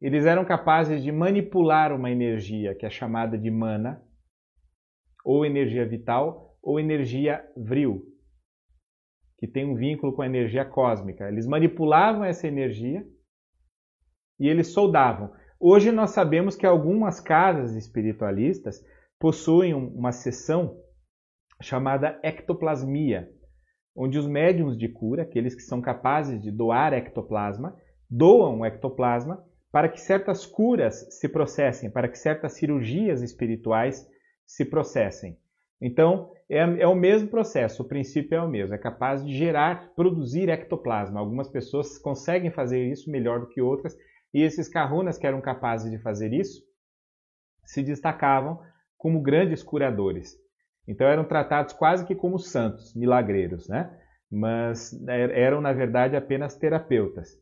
Eles 0.00 0.26
eram 0.26 0.44
capazes 0.44 1.02
de 1.02 1.10
manipular 1.10 1.90
uma 1.90 2.10
energia 2.10 2.74
que 2.74 2.84
é 2.84 2.90
chamada 2.90 3.38
de 3.38 3.50
mana, 3.50 4.06
ou 5.24 5.46
energia 5.46 5.88
vital, 5.88 6.58
ou 6.62 6.78
energia 6.78 7.42
vril, 7.56 8.04
que 9.38 9.48
tem 9.48 9.64
um 9.64 9.74
vínculo 9.74 10.12
com 10.12 10.20
a 10.20 10.26
energia 10.26 10.66
cósmica. 10.66 11.26
Eles 11.26 11.46
manipulavam 11.46 12.22
essa 12.22 12.46
energia 12.46 13.06
e 14.38 14.48
eles 14.48 14.68
soldavam. 14.68 15.32
Hoje 15.58 15.90
nós 15.90 16.10
sabemos 16.10 16.54
que 16.56 16.66
algumas 16.66 17.20
casas 17.20 17.74
espiritualistas 17.74 18.84
possuem 19.24 19.72
uma 19.72 20.12
seção 20.12 20.78
chamada 21.58 22.20
ectoplasmia, 22.22 23.26
onde 23.96 24.18
os 24.18 24.26
médiums 24.26 24.76
de 24.76 24.86
cura, 24.86 25.22
aqueles 25.22 25.54
que 25.54 25.62
são 25.62 25.80
capazes 25.80 26.42
de 26.42 26.50
doar 26.50 26.92
ectoplasma, 26.92 27.74
doam 28.10 28.60
o 28.60 28.66
ectoplasma 28.66 29.42
para 29.72 29.88
que 29.88 29.98
certas 29.98 30.44
curas 30.44 31.08
se 31.18 31.26
processem, 31.26 31.90
para 31.90 32.06
que 32.06 32.18
certas 32.18 32.52
cirurgias 32.52 33.22
espirituais 33.22 34.06
se 34.44 34.62
processem. 34.62 35.38
Então, 35.80 36.30
é, 36.46 36.58
é, 36.58 36.86
o 36.86 36.94
mesmo 36.94 37.28
processo, 37.28 37.82
o 37.82 37.88
princípio 37.88 38.36
é 38.36 38.42
o 38.42 38.50
mesmo, 38.50 38.74
é 38.74 38.78
capaz 38.78 39.24
de 39.24 39.34
gerar, 39.34 39.94
produzir 39.96 40.50
ectoplasma. 40.50 41.18
Algumas 41.18 41.48
pessoas 41.48 41.96
conseguem 41.96 42.50
fazer 42.50 42.84
isso 42.92 43.10
melhor 43.10 43.40
do 43.40 43.48
que 43.48 43.62
outras, 43.62 43.96
e 44.34 44.42
esses 44.42 44.68
kahunas 44.68 45.16
que 45.16 45.26
eram 45.26 45.40
capazes 45.40 45.90
de 45.90 45.96
fazer 45.96 46.30
isso 46.34 46.62
se 47.64 47.82
destacavam 47.82 48.60
como 49.04 49.20
grandes 49.20 49.62
curadores. 49.62 50.34
Então 50.88 51.06
eram 51.06 51.24
tratados 51.24 51.74
quase 51.74 52.06
que 52.06 52.14
como 52.14 52.38
santos, 52.38 52.94
milagreiros, 52.94 53.68
né? 53.68 53.94
Mas 54.32 54.98
eram 55.06 55.60
na 55.60 55.74
verdade 55.74 56.16
apenas 56.16 56.56
terapeutas. 56.56 57.38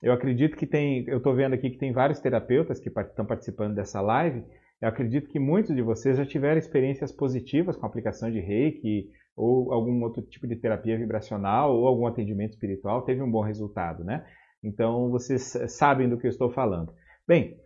Eu 0.00 0.14
acredito 0.14 0.56
que 0.56 0.66
tem, 0.66 1.06
eu 1.06 1.18
estou 1.18 1.34
vendo 1.34 1.52
aqui 1.52 1.68
que 1.68 1.76
tem 1.76 1.92
vários 1.92 2.20
terapeutas 2.20 2.80
que 2.80 2.88
estão 2.88 3.26
participando 3.26 3.74
dessa 3.74 4.00
live. 4.00 4.46
Eu 4.80 4.88
acredito 4.88 5.28
que 5.28 5.38
muitos 5.38 5.76
de 5.76 5.82
vocês 5.82 6.16
já 6.16 6.24
tiveram 6.24 6.56
experiências 6.56 7.12
positivas 7.12 7.76
com 7.76 7.84
a 7.84 7.88
aplicação 7.90 8.30
de 8.30 8.40
Reiki 8.40 9.10
ou 9.36 9.74
algum 9.74 10.02
outro 10.04 10.22
tipo 10.22 10.46
de 10.46 10.56
terapia 10.56 10.96
vibracional 10.96 11.76
ou 11.76 11.86
algum 11.86 12.06
atendimento 12.06 12.52
espiritual, 12.52 13.02
teve 13.02 13.20
um 13.20 13.30
bom 13.30 13.42
resultado, 13.42 14.02
né? 14.02 14.24
Então 14.62 15.10
vocês 15.10 15.52
sabem 15.68 16.08
do 16.08 16.16
que 16.16 16.26
eu 16.26 16.30
estou 16.30 16.50
falando. 16.50 16.94
Bem, 17.28 17.58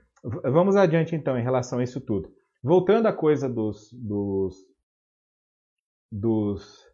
vamos 0.43 0.75
adiante 0.75 1.15
então 1.15 1.39
em 1.39 1.45
relação 1.45 1.79
a 1.79 1.85
isso 1.85 2.01
tudo. 2.01 2.37
Voltando 2.63 3.07
à 3.07 3.13
coisa 3.13 3.49
dos, 3.49 3.93
dos, 3.93 4.67
dos, 6.11 6.85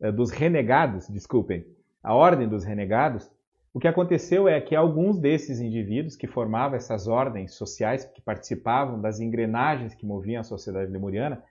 é, 0.00 0.10
dos 0.10 0.30
renegados, 0.30 1.08
desculpem, 1.08 1.64
a 2.02 2.14
ordem 2.14 2.48
dos 2.48 2.64
renegados, 2.64 3.30
o 3.72 3.78
que 3.78 3.86
aconteceu 3.86 4.48
é 4.48 4.60
que 4.60 4.74
alguns 4.74 5.18
desses 5.18 5.60
indivíduos 5.60 6.16
que 6.16 6.26
formavam 6.26 6.76
essas 6.76 7.06
ordens 7.06 7.54
sociais, 7.54 8.04
que 8.04 8.22
participavam 8.22 9.00
das 9.00 9.20
engrenagens 9.20 9.94
que 9.94 10.06
moviam 10.06 10.40
a 10.40 10.44
sociedade 10.44 10.90
lemuriana, 10.90 11.42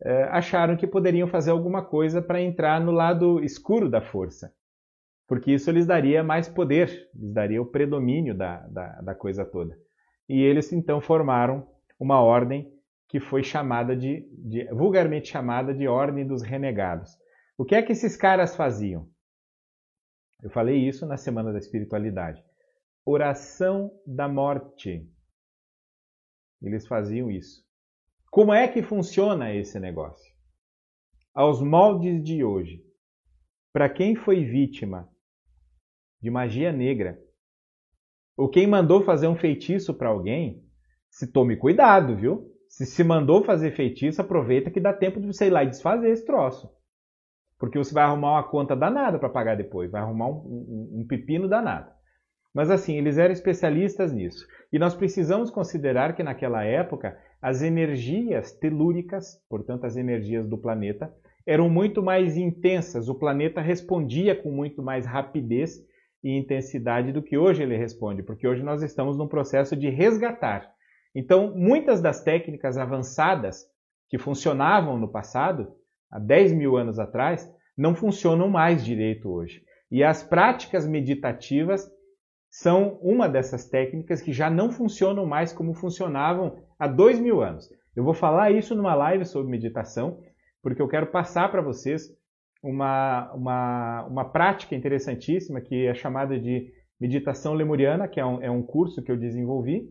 é, 0.00 0.24
acharam 0.24 0.76
que 0.76 0.86
poderiam 0.86 1.28
fazer 1.28 1.50
alguma 1.50 1.84
coisa 1.84 2.20
para 2.20 2.40
entrar 2.40 2.80
no 2.80 2.90
lado 2.90 3.44
escuro 3.44 3.88
da 3.88 4.00
força, 4.00 4.52
porque 5.28 5.52
isso 5.52 5.70
lhes 5.70 5.86
daria 5.86 6.24
mais 6.24 6.48
poder, 6.48 7.08
lhes 7.14 7.32
daria 7.32 7.62
o 7.62 7.66
predomínio 7.66 8.34
da, 8.34 8.66
da, 8.66 9.00
da 9.00 9.14
coisa 9.14 9.44
toda. 9.44 9.78
E 10.28 10.40
eles 10.42 10.72
então 10.72 11.00
formaram 11.00 11.68
uma 12.00 12.20
ordem 12.20 12.71
que 13.12 13.20
foi 13.20 13.44
chamada 13.44 13.94
de, 13.94 14.26
de, 14.38 14.64
vulgarmente 14.72 15.28
chamada 15.28 15.74
de 15.74 15.86
Ordem 15.86 16.26
dos 16.26 16.40
Renegados. 16.40 17.10
O 17.58 17.64
que 17.64 17.74
é 17.74 17.82
que 17.82 17.92
esses 17.92 18.16
caras 18.16 18.56
faziam? 18.56 19.06
Eu 20.42 20.48
falei 20.48 20.78
isso 20.88 21.04
na 21.04 21.18
Semana 21.18 21.52
da 21.52 21.58
Espiritualidade. 21.58 22.42
Oração 23.04 23.92
da 24.06 24.26
morte. 24.26 25.06
Eles 26.62 26.86
faziam 26.86 27.30
isso. 27.30 27.62
Como 28.30 28.50
é 28.50 28.66
que 28.66 28.82
funciona 28.82 29.54
esse 29.54 29.78
negócio? 29.78 30.32
Aos 31.34 31.60
moldes 31.60 32.24
de 32.24 32.42
hoje, 32.42 32.82
para 33.74 33.90
quem 33.90 34.16
foi 34.16 34.42
vítima 34.42 35.06
de 36.18 36.30
magia 36.30 36.72
negra, 36.72 37.22
ou 38.38 38.48
quem 38.48 38.66
mandou 38.66 39.04
fazer 39.04 39.28
um 39.28 39.36
feitiço 39.36 39.92
para 39.92 40.08
alguém, 40.08 40.66
se 41.10 41.30
tome 41.30 41.58
cuidado, 41.58 42.16
viu? 42.16 42.51
Se 42.72 42.86
se 42.86 43.04
mandou 43.04 43.44
fazer 43.44 43.72
feitiço, 43.72 44.22
aproveita 44.22 44.70
que 44.70 44.80
dá 44.80 44.94
tempo 44.94 45.20
de 45.20 45.26
você 45.26 45.46
ir 45.46 45.50
lá 45.50 45.62
e 45.62 45.68
desfazer 45.68 46.08
esse 46.08 46.24
troço. 46.24 46.70
Porque 47.58 47.76
você 47.76 47.92
vai 47.92 48.02
arrumar 48.02 48.32
uma 48.32 48.48
conta 48.48 48.74
danada 48.74 49.18
para 49.18 49.28
pagar 49.28 49.58
depois, 49.58 49.90
vai 49.90 50.00
arrumar 50.00 50.28
um, 50.28 50.38
um, 50.38 51.00
um 51.00 51.06
pepino 51.06 51.46
danado. 51.46 51.90
Mas 52.54 52.70
assim, 52.70 52.96
eles 52.96 53.18
eram 53.18 53.30
especialistas 53.30 54.10
nisso. 54.10 54.46
E 54.72 54.78
nós 54.78 54.94
precisamos 54.94 55.50
considerar 55.50 56.16
que 56.16 56.22
naquela 56.22 56.64
época 56.64 57.18
as 57.42 57.60
energias 57.60 58.52
telúricas, 58.52 59.38
portanto 59.50 59.84
as 59.84 59.98
energias 59.98 60.48
do 60.48 60.56
planeta, 60.56 61.14
eram 61.46 61.68
muito 61.68 62.02
mais 62.02 62.38
intensas. 62.38 63.06
O 63.06 63.14
planeta 63.14 63.60
respondia 63.60 64.34
com 64.34 64.50
muito 64.50 64.82
mais 64.82 65.04
rapidez 65.04 65.78
e 66.24 66.38
intensidade 66.38 67.12
do 67.12 67.22
que 67.22 67.36
hoje 67.36 67.62
ele 67.62 67.76
responde, 67.76 68.22
porque 68.22 68.48
hoje 68.48 68.62
nós 68.62 68.82
estamos 68.82 69.18
num 69.18 69.28
processo 69.28 69.76
de 69.76 69.90
resgatar. 69.90 70.72
Então, 71.14 71.52
muitas 71.54 72.00
das 72.00 72.22
técnicas 72.22 72.78
avançadas 72.78 73.66
que 74.08 74.18
funcionavam 74.18 74.98
no 74.98 75.08
passado 75.08 75.72
há 76.10 76.18
10 76.18 76.52
mil 76.52 76.76
anos 76.76 76.98
atrás, 76.98 77.50
não 77.76 77.94
funcionam 77.94 78.48
mais 78.48 78.84
direito 78.84 79.30
hoje. 79.30 79.62
E 79.90 80.04
as 80.04 80.22
práticas 80.22 80.86
meditativas 80.86 81.90
são 82.50 82.98
uma 83.00 83.28
dessas 83.28 83.68
técnicas 83.68 84.20
que 84.20 84.32
já 84.32 84.50
não 84.50 84.70
funcionam 84.70 85.24
mais 85.24 85.52
como 85.52 85.72
funcionavam 85.72 86.58
há 86.78 86.86
dois 86.86 87.18
mil 87.18 87.42
anos. 87.42 87.70
Eu 87.96 88.04
vou 88.04 88.12
falar 88.12 88.50
isso 88.50 88.74
numa 88.74 88.94
live 88.94 89.24
sobre 89.24 89.50
meditação, 89.50 90.20
porque 90.62 90.80
eu 90.80 90.88
quero 90.88 91.06
passar 91.06 91.50
para 91.50 91.62
vocês 91.62 92.08
uma, 92.62 93.32
uma, 93.32 94.04
uma 94.04 94.24
prática 94.26 94.74
interessantíssima 94.74 95.60
que 95.60 95.86
é 95.86 95.94
chamada 95.94 96.38
de 96.38 96.70
meditação 97.00 97.54
lemuriana, 97.54 98.06
que 98.06 98.20
é 98.20 98.24
um, 98.24 98.42
é 98.42 98.50
um 98.50 98.62
curso 98.62 99.02
que 99.02 99.10
eu 99.10 99.16
desenvolvi, 99.16 99.90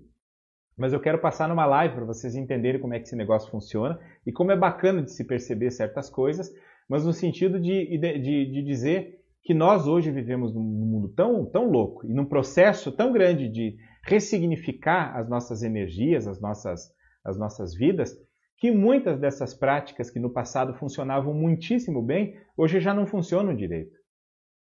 mas 0.81 0.93
eu 0.93 0.99
quero 0.99 1.19
passar 1.19 1.47
numa 1.47 1.67
live 1.67 1.93
para 1.93 2.05
vocês 2.05 2.35
entenderem 2.35 2.81
como 2.81 2.95
é 2.95 2.99
que 2.99 3.05
esse 3.05 3.15
negócio 3.15 3.51
funciona 3.51 3.99
e 4.25 4.31
como 4.31 4.51
é 4.51 4.57
bacana 4.57 5.03
de 5.03 5.11
se 5.11 5.23
perceber 5.23 5.69
certas 5.69 6.09
coisas, 6.09 6.51
mas 6.89 7.05
no 7.05 7.13
sentido 7.13 7.59
de, 7.59 7.99
de, 7.99 8.51
de 8.51 8.63
dizer 8.63 9.19
que 9.43 9.53
nós 9.53 9.85
hoje 9.85 10.09
vivemos 10.09 10.51
num 10.51 10.63
mundo 10.63 11.09
tão, 11.09 11.45
tão 11.45 11.69
louco 11.69 12.07
e 12.07 12.11
num 12.11 12.25
processo 12.25 12.91
tão 12.91 13.13
grande 13.13 13.47
de 13.47 13.77
ressignificar 14.03 15.15
as 15.15 15.29
nossas 15.29 15.61
energias, 15.61 16.27
as 16.27 16.41
nossas, 16.41 16.89
as 17.23 17.37
nossas 17.37 17.75
vidas, 17.75 18.17
que 18.57 18.71
muitas 18.71 19.19
dessas 19.19 19.53
práticas 19.53 20.09
que 20.09 20.19
no 20.19 20.33
passado 20.33 20.73
funcionavam 20.73 21.31
muitíssimo 21.31 22.01
bem, 22.01 22.35
hoje 22.57 22.79
já 22.79 22.91
não 22.91 23.05
funcionam 23.05 23.55
direito. 23.55 24.00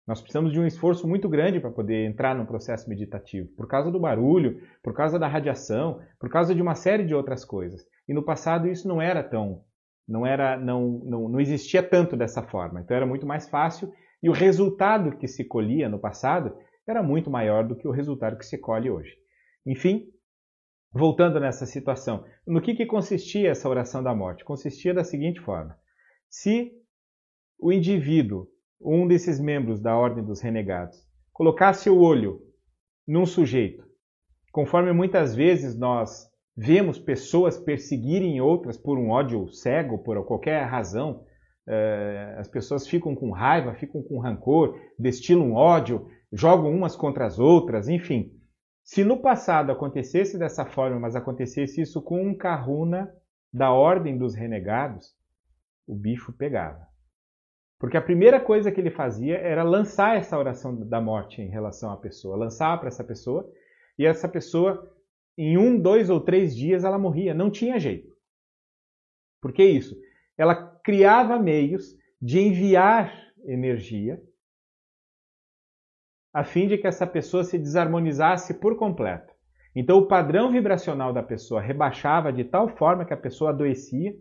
Nós 0.10 0.22
precisamos 0.22 0.52
de 0.52 0.60
um 0.60 0.66
esforço 0.66 1.08
muito 1.08 1.30
grande 1.30 1.60
para 1.60 1.70
poder 1.70 2.04
entrar 2.04 2.34
no 2.34 2.44
processo 2.44 2.90
meditativo, 2.90 3.48
por 3.50 3.68
causa 3.68 3.92
do 3.92 4.00
barulho, 4.00 4.60
por 4.82 4.92
causa 4.92 5.20
da 5.20 5.28
radiação, 5.28 6.02
por 6.20 6.32
causa 6.32 6.56
de 6.56 6.64
uma 6.64 6.74
série 6.74 7.06
de 7.06 7.14
outras 7.14 7.46
coisas. 7.46 7.86
E 8.08 8.14
no 8.14 8.24
passado 8.24 8.68
isso 8.68 8.88
não 8.88 9.00
era 9.00 9.22
tão, 9.22 9.64
não 10.08 10.26
era, 10.26 10.58
não, 10.58 11.00
não, 11.06 11.30
não 11.30 11.40
existia 11.40 11.84
tanto 11.84 12.18
dessa 12.18 12.42
forma. 12.42 12.82
Então 12.82 12.98
era 12.98 13.06
muito 13.06 13.28
mais 13.28 13.48
fácil 13.48 13.94
e 14.24 14.28
o 14.28 14.34
resultado 14.34 15.16
que 15.16 15.28
se 15.28 15.44
colhia 15.46 15.88
no 15.88 16.00
passado 16.00 16.58
era 16.88 17.04
muito 17.04 17.30
maior 17.30 17.64
do 17.68 17.76
que 17.76 17.88
o 17.88 17.92
resultado 17.92 18.36
que 18.36 18.48
se 18.48 18.58
colhe 18.58 18.90
hoje. 18.90 19.16
Enfim, 19.64 20.08
voltando 20.92 21.40
nessa 21.40 21.68
situação, 21.68 22.26
no 22.48 22.64
que, 22.64 22.74
que 22.74 22.88
consistia 22.88 23.52
essa 23.52 23.70
oração 23.70 24.02
da 24.02 24.16
morte? 24.16 24.44
Consistia 24.44 24.92
da 24.92 25.04
seguinte 25.04 25.40
forma: 25.40 25.78
se 26.28 26.72
o 27.60 27.72
indivíduo, 27.72 28.48
um 28.82 29.08
desses 29.08 29.40
membros 29.40 29.80
da 29.80 29.98
ordem 29.98 30.24
dos 30.24 30.42
renegados, 30.42 30.98
colocasse 31.34 31.90
o 31.90 32.00
olho 32.00 32.42
num 33.08 33.26
sujeito, 33.26 33.84
conforme 34.52 34.94
muitas 34.94 35.36
vezes 35.36 35.78
nós 35.78 36.30
vemos 36.56 37.00
pessoas 37.00 37.58
perseguirem 37.58 38.42
outras 38.42 38.78
por 38.78 38.98
um 38.98 39.10
ódio 39.10 39.48
cego, 39.50 40.00
por 40.00 40.24
qualquer 40.26 40.66
razão, 40.66 41.24
eh, 41.68 42.36
as 42.38 42.48
pessoas 42.48 42.88
ficam 42.88 43.16
com 43.16 43.32
raiva, 43.32 43.74
ficam 43.74 44.02
com 44.02 44.20
rancor, 44.20 44.78
destilam 44.98 45.54
ódio, 45.54 46.08
jogam 46.32 46.72
umas 46.72 46.96
contra 46.96 47.26
as 47.26 47.40
outras, 47.40 47.88
enfim. 47.88 48.32
Se 48.84 49.04
no 49.04 49.18
passado 49.18 49.72
acontecesse 49.72 50.38
dessa 50.38 50.66
forma, 50.66 51.00
mas 51.00 51.16
acontecesse 51.16 51.82
isso 51.82 52.02
com 52.02 52.28
um 52.28 52.36
Kahuna 52.36 53.10
da 53.54 53.72
ordem 53.72 54.18
dos 54.18 54.36
renegados, 54.36 55.16
o 55.88 55.96
bicho 55.96 56.34
pegava. 56.34 56.88
Porque 57.80 57.96
a 57.96 58.02
primeira 58.02 58.42
coisa 58.42 58.72
que 58.72 58.82
ele 58.82 58.92
fazia 58.92 59.38
era 59.38 59.64
lançar 59.64 60.18
essa 60.18 60.38
oração 60.38 60.76
da 60.76 61.00
morte 61.00 61.42
em 61.42 61.48
relação 61.48 61.92
à 61.92 61.98
pessoa, 61.98 62.36
lançar 62.36 62.78
para 62.78 62.90
essa 62.90 63.04
pessoa, 63.04 63.50
e 63.98 64.06
essa 64.06 64.28
pessoa, 64.28 64.94
em 65.38 65.58
um, 65.58 65.80
dois 65.80 66.10
ou 66.10 66.20
três 66.20 66.56
dias, 66.56 66.84
ela 66.84 67.00
morria, 67.00 67.34
não 67.34 67.50
tinha 67.50 67.80
jeito. 67.80 68.14
Por 69.42 69.54
que 69.54 69.64
isso? 69.64 69.96
Ela 70.38 70.56
criava 70.84 71.40
meios 71.40 71.98
de 72.22 72.40
enviar 72.40 73.14
energia 73.46 74.22
a 76.34 76.44
fim 76.44 76.68
de 76.68 76.78
que 76.78 76.86
essa 76.86 77.08
pessoa 77.08 77.44
se 77.44 77.58
desarmonizasse 77.58 78.54
por 78.56 78.78
completo. 78.78 79.34
Então, 79.76 79.98
o 79.98 80.08
padrão 80.08 80.52
vibracional 80.52 81.14
da 81.14 81.24
pessoa 81.24 81.62
rebaixava 81.62 82.32
de 82.32 82.44
tal 82.44 82.68
forma 82.70 83.06
que 83.06 83.14
a 83.14 83.18
pessoa 83.18 83.52
adoecia, 83.52 84.16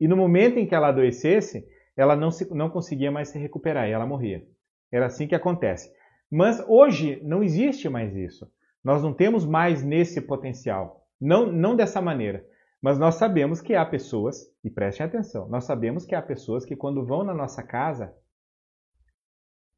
e 0.00 0.08
no 0.08 0.16
momento 0.16 0.58
em 0.58 0.66
que 0.66 0.74
ela 0.74 0.88
adoecesse, 0.88 1.66
ela 1.96 2.16
não, 2.16 2.30
se, 2.30 2.52
não 2.54 2.70
conseguia 2.70 3.10
mais 3.10 3.28
se 3.28 3.38
recuperar 3.38 3.88
e 3.88 3.92
ela 3.92 4.06
morria. 4.06 4.46
Era 4.90 5.06
assim 5.06 5.26
que 5.26 5.34
acontece. 5.34 5.92
Mas 6.30 6.64
hoje 6.66 7.20
não 7.22 7.42
existe 7.42 7.88
mais 7.88 8.16
isso. 8.16 8.50
Nós 8.82 9.02
não 9.02 9.12
temos 9.12 9.44
mais 9.44 9.82
nesse 9.82 10.20
potencial. 10.20 11.06
Não, 11.20 11.52
não 11.52 11.76
dessa 11.76 12.00
maneira. 12.00 12.44
Mas 12.80 12.98
nós 12.98 13.14
sabemos 13.14 13.60
que 13.60 13.74
há 13.74 13.86
pessoas, 13.86 14.52
e 14.64 14.68
prestem 14.68 15.06
atenção, 15.06 15.48
nós 15.48 15.64
sabemos 15.64 16.04
que 16.04 16.16
há 16.16 16.20
pessoas 16.20 16.64
que 16.64 16.74
quando 16.74 17.06
vão 17.06 17.22
na 17.22 17.32
nossa 17.32 17.62
casa, 17.62 18.12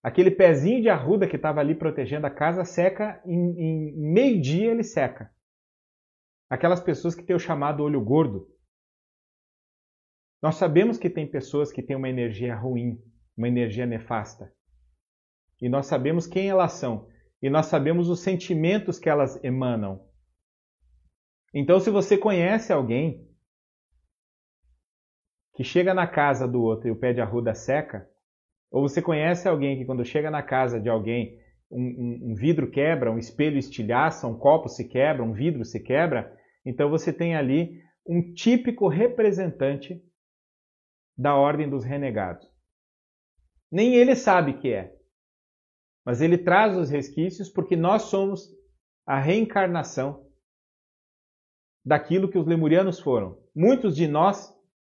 aquele 0.02 0.30
pezinho 0.30 0.80
de 0.80 0.88
arruda 0.88 1.26
que 1.28 1.36
estava 1.36 1.60
ali 1.60 1.74
protegendo 1.74 2.26
a 2.26 2.30
casa 2.30 2.64
seca, 2.64 3.20
em, 3.26 3.60
em 3.60 3.92
meio 3.96 4.40
dia 4.40 4.70
ele 4.70 4.82
seca. 4.82 5.30
Aquelas 6.48 6.80
pessoas 6.80 7.14
que 7.14 7.22
têm 7.22 7.36
o 7.36 7.38
chamado 7.38 7.82
olho 7.82 8.00
gordo, 8.00 8.48
nós 10.44 10.56
sabemos 10.56 10.98
que 10.98 11.08
tem 11.08 11.26
pessoas 11.26 11.72
que 11.72 11.82
têm 11.82 11.96
uma 11.96 12.10
energia 12.10 12.54
ruim, 12.54 13.02
uma 13.34 13.48
energia 13.48 13.86
nefasta. 13.86 14.52
E 15.58 15.70
nós 15.70 15.86
sabemos 15.86 16.26
quem 16.26 16.50
elas 16.50 16.72
são. 16.72 17.08
E 17.40 17.48
nós 17.48 17.64
sabemos 17.64 18.10
os 18.10 18.20
sentimentos 18.20 18.98
que 18.98 19.08
elas 19.08 19.42
emanam. 19.42 20.06
Então, 21.54 21.80
se 21.80 21.88
você 21.88 22.18
conhece 22.18 22.74
alguém 22.74 23.26
que 25.54 25.64
chega 25.64 25.94
na 25.94 26.06
casa 26.06 26.46
do 26.46 26.60
outro 26.60 26.88
e 26.88 26.90
o 26.90 26.96
pé 26.96 27.14
de 27.14 27.22
arruda 27.22 27.54
seca, 27.54 28.06
ou 28.70 28.86
você 28.86 29.00
conhece 29.00 29.48
alguém 29.48 29.78
que 29.78 29.86
quando 29.86 30.04
chega 30.04 30.30
na 30.30 30.42
casa 30.42 30.78
de 30.78 30.90
alguém 30.90 31.40
um, 31.70 31.80
um, 31.80 32.32
um 32.32 32.34
vidro 32.34 32.70
quebra, 32.70 33.10
um 33.10 33.16
espelho 33.18 33.56
estilhaça, 33.56 34.26
um 34.26 34.38
copo 34.38 34.68
se 34.68 34.86
quebra, 34.90 35.24
um 35.24 35.32
vidro 35.32 35.64
se 35.64 35.80
quebra, 35.80 36.36
então 36.66 36.90
você 36.90 37.14
tem 37.14 37.34
ali 37.34 37.80
um 38.06 38.34
típico 38.34 38.88
representante 38.88 40.04
da 41.16 41.34
ordem 41.34 41.68
dos 41.68 41.84
renegados. 41.84 42.46
Nem 43.70 43.94
ele 43.94 44.14
sabe 44.14 44.54
que 44.54 44.72
é, 44.72 44.94
mas 46.04 46.20
ele 46.20 46.38
traz 46.38 46.76
os 46.76 46.90
resquícios 46.90 47.48
porque 47.48 47.76
nós 47.76 48.02
somos 48.02 48.48
a 49.06 49.18
reencarnação 49.18 50.24
daquilo 51.84 52.28
que 52.28 52.38
os 52.38 52.46
lemurianos 52.46 52.98
foram. 52.98 53.38
Muitos 53.54 53.94
de 53.96 54.06
nós 54.08 54.52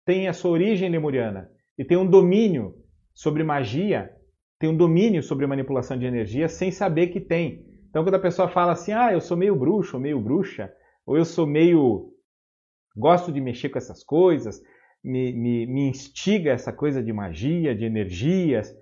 têm 0.05 0.27
a 0.27 0.33
sua 0.33 0.51
origem 0.51 0.89
lemuriana 0.89 1.51
e 1.77 1.83
têm 1.83 1.97
um 1.97 2.09
domínio 2.09 2.75
sobre 3.13 3.43
magia, 3.43 4.11
têm 4.59 4.69
um 4.69 4.77
domínio 4.77 5.21
sobre 5.21 5.45
manipulação 5.45 5.97
de 5.97 6.05
energia 6.05 6.47
sem 6.47 6.71
saber 6.71 7.07
que 7.07 7.19
tem. 7.19 7.65
Então, 7.89 8.03
quando 8.03 8.15
a 8.15 8.19
pessoa 8.19 8.47
fala 8.47 8.73
assim, 8.73 8.91
ah, 8.91 9.11
eu 9.11 9.21
sou 9.21 9.35
meio 9.35 9.55
bruxo 9.55 9.99
meio 9.99 10.19
bruxa, 10.21 10.71
ou 11.05 11.17
eu 11.17 11.25
sou 11.25 11.47
meio. 11.47 12.13
gosto 12.95 13.31
de 13.31 13.41
mexer 13.41 13.69
com 13.69 13.77
essas 13.77 14.03
coisas, 14.03 14.61
me, 15.03 15.33
me, 15.33 15.65
me 15.65 15.89
instiga 15.89 16.51
essa 16.51 16.73
coisa 16.73 17.01
de 17.01 17.13
magia, 17.13 17.75
de 17.75 17.85
energias 17.85 18.73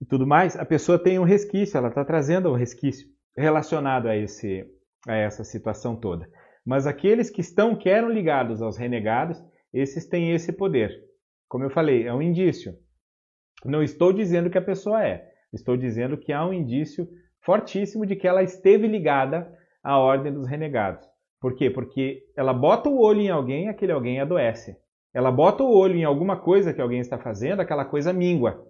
e 0.00 0.06
tudo 0.06 0.26
mais, 0.26 0.56
a 0.56 0.64
pessoa 0.64 0.98
tem 0.98 1.18
um 1.18 1.24
resquício, 1.24 1.78
ela 1.78 1.88
está 1.88 2.04
trazendo 2.04 2.50
um 2.50 2.56
resquício 2.56 3.08
relacionado 3.36 4.06
a, 4.06 4.16
esse, 4.16 4.64
a 5.08 5.14
essa 5.14 5.44
situação 5.44 5.96
toda. 5.96 6.28
Mas 6.64 6.86
aqueles 6.86 7.30
que 7.30 7.40
estão, 7.40 7.76
que 7.76 7.88
eram 7.88 8.08
ligados 8.08 8.60
aos 8.60 8.76
renegados, 8.76 9.42
esses 9.72 10.06
têm 10.06 10.32
esse 10.32 10.52
poder. 10.52 10.90
Como 11.48 11.64
eu 11.64 11.70
falei, 11.70 12.06
é 12.06 12.12
um 12.12 12.22
indício. 12.22 12.74
Não 13.64 13.82
estou 13.82 14.12
dizendo 14.12 14.50
que 14.50 14.58
a 14.58 14.62
pessoa 14.62 15.02
é, 15.04 15.26
estou 15.52 15.76
dizendo 15.76 16.18
que 16.18 16.32
há 16.32 16.44
um 16.46 16.52
indício 16.52 17.08
fortíssimo 17.40 18.04
de 18.04 18.16
que 18.16 18.26
ela 18.26 18.42
esteve 18.42 18.86
ligada 18.86 19.50
à 19.82 19.98
ordem 19.98 20.32
dos 20.32 20.46
renegados. 20.46 21.06
Por 21.40 21.54
quê? 21.54 21.70
Porque 21.70 22.22
ela 22.36 22.52
bota 22.52 22.88
o 22.88 23.00
olho 23.00 23.20
em 23.20 23.30
alguém 23.30 23.66
e 23.66 23.68
aquele 23.68 23.92
alguém 23.92 24.20
adoece. 24.20 24.76
Ela 25.14 25.30
bota 25.30 25.62
o 25.62 25.72
olho 25.72 25.94
em 25.94 26.04
alguma 26.04 26.36
coisa 26.36 26.74
que 26.74 26.80
alguém 26.80 26.98
está 26.98 27.16
fazendo, 27.16 27.60
aquela 27.60 27.84
coisa 27.84 28.12
míngua. 28.12 28.66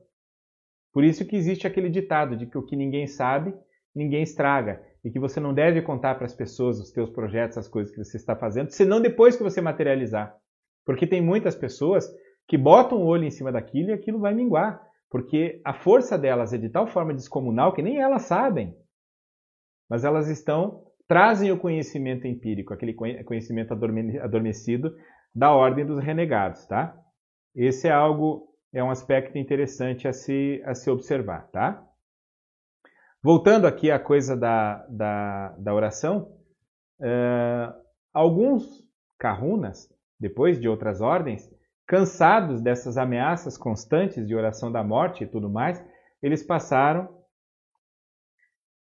Por 0.92 1.02
isso 1.02 1.26
que 1.26 1.34
existe 1.34 1.66
aquele 1.66 1.88
ditado 1.88 2.36
de 2.36 2.46
que 2.46 2.58
o 2.58 2.62
que 2.62 2.76
ninguém 2.76 3.06
sabe, 3.06 3.54
ninguém 3.94 4.22
estraga. 4.22 4.82
E 5.02 5.10
que 5.10 5.18
você 5.18 5.40
não 5.40 5.54
deve 5.54 5.80
contar 5.82 6.14
para 6.16 6.26
as 6.26 6.34
pessoas 6.34 6.78
os 6.78 6.92
teus 6.92 7.10
projetos, 7.10 7.56
as 7.56 7.66
coisas 7.66 7.92
que 7.92 8.02
você 8.02 8.16
está 8.16 8.36
fazendo, 8.36 8.70
senão 8.70 9.00
depois 9.00 9.36
que 9.36 9.42
você 9.42 9.60
materializar. 9.60 10.36
Porque 10.84 11.06
tem 11.06 11.22
muitas 11.22 11.54
pessoas 11.54 12.06
que 12.46 12.58
botam 12.58 12.98
o 12.98 13.06
olho 13.06 13.24
em 13.24 13.30
cima 13.30 13.50
daquilo 13.50 13.88
e 13.88 13.92
aquilo 13.92 14.18
vai 14.18 14.34
minguar. 14.34 14.82
Porque 15.10 15.62
a 15.64 15.72
força 15.72 16.18
delas 16.18 16.52
é 16.52 16.58
de 16.58 16.68
tal 16.68 16.86
forma 16.86 17.14
descomunal 17.14 17.72
que 17.72 17.82
nem 17.82 18.00
elas 18.00 18.22
sabem. 18.22 18.76
Mas 19.88 20.04
elas 20.04 20.28
estão, 20.28 20.84
trazem 21.08 21.52
o 21.52 21.58
conhecimento 21.58 22.26
empírico, 22.26 22.74
aquele 22.74 22.94
conhecimento 22.94 23.72
adormecido 23.72 24.94
da 25.34 25.52
ordem 25.52 25.84
dos 25.84 26.02
renegados, 26.02 26.64
tá? 26.66 26.96
Esse 27.54 27.88
é 27.88 27.92
algo, 27.92 28.48
é 28.72 28.82
um 28.82 28.90
aspecto 28.90 29.36
interessante 29.36 30.06
a 30.06 30.12
se, 30.12 30.62
a 30.64 30.74
se 30.74 30.90
observar, 30.90 31.48
tá? 31.50 31.84
Voltando 33.22 33.66
aqui 33.66 33.90
à 33.90 33.98
coisa 33.98 34.36
da, 34.36 34.86
da, 34.86 35.48
da 35.58 35.74
oração, 35.74 36.36
uh, 37.00 37.74
alguns 38.12 38.84
kahunas, 39.18 39.88
depois 40.20 40.60
de 40.60 40.68
outras 40.68 41.00
ordens, 41.00 41.50
cansados 41.86 42.60
dessas 42.60 42.96
ameaças 42.96 43.56
constantes 43.58 44.26
de 44.26 44.34
oração 44.34 44.70
da 44.70 44.84
morte 44.84 45.24
e 45.24 45.26
tudo 45.26 45.50
mais, 45.50 45.82
eles 46.22 46.42
passaram 46.42 47.08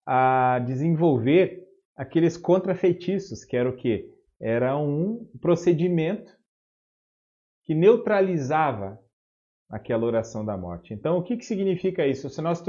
a 0.05 0.59
desenvolver 0.59 1.63
aqueles 1.95 2.37
contrafeitiços, 2.37 3.43
que 3.45 3.55
era 3.55 3.69
o 3.69 3.75
quê? 3.75 4.09
Era 4.41 4.77
um 4.77 5.25
procedimento 5.41 6.33
que 7.63 7.73
neutralizava 7.73 8.99
aquela 9.69 10.05
oração 10.05 10.45
da 10.45 10.55
morte. 10.55 10.93
Então, 10.93 11.17
o 11.17 11.23
que, 11.23 11.37
que 11.37 11.45
significa 11.45 12.05
isso? 12.05 12.29
Se 12.29 12.41
nós 12.41 12.61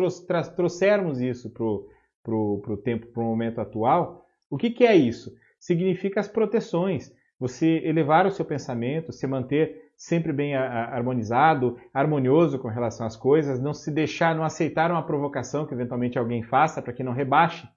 trouxermos 0.57 1.21
isso 1.21 1.51
para 1.53 2.35
o 2.35 2.77
tempo, 2.83 3.07
para 3.09 3.23
o 3.23 3.27
momento 3.27 3.61
atual, 3.61 4.27
o 4.51 4.57
que, 4.57 4.71
que 4.71 4.87
é 4.87 4.97
isso? 4.97 5.33
Significa 5.59 6.21
as 6.21 6.29
proteções. 6.29 7.13
Você 7.39 7.83
elevar 7.85 8.27
o 8.27 8.31
seu 8.31 8.45
pensamento, 8.45 9.13
se 9.13 9.27
manter 9.27 9.85
sempre 9.97 10.33
bem 10.33 10.55
harmonizado, 10.55 11.77
harmonioso 11.93 12.59
com 12.59 12.69
relação 12.69 13.07
às 13.07 13.17
coisas, 13.17 13.61
não 13.61 13.75
se 13.75 13.91
deixar, 13.91 14.35
não 14.35 14.45
aceitar 14.45 14.91
uma 14.91 15.05
provocação 15.05 15.67
que 15.67 15.75
eventualmente 15.75 16.19
alguém 16.19 16.43
faça 16.43 16.81
para 16.81 16.93
que 16.93 17.03
não 17.03 17.13
rebaixe 17.13 17.69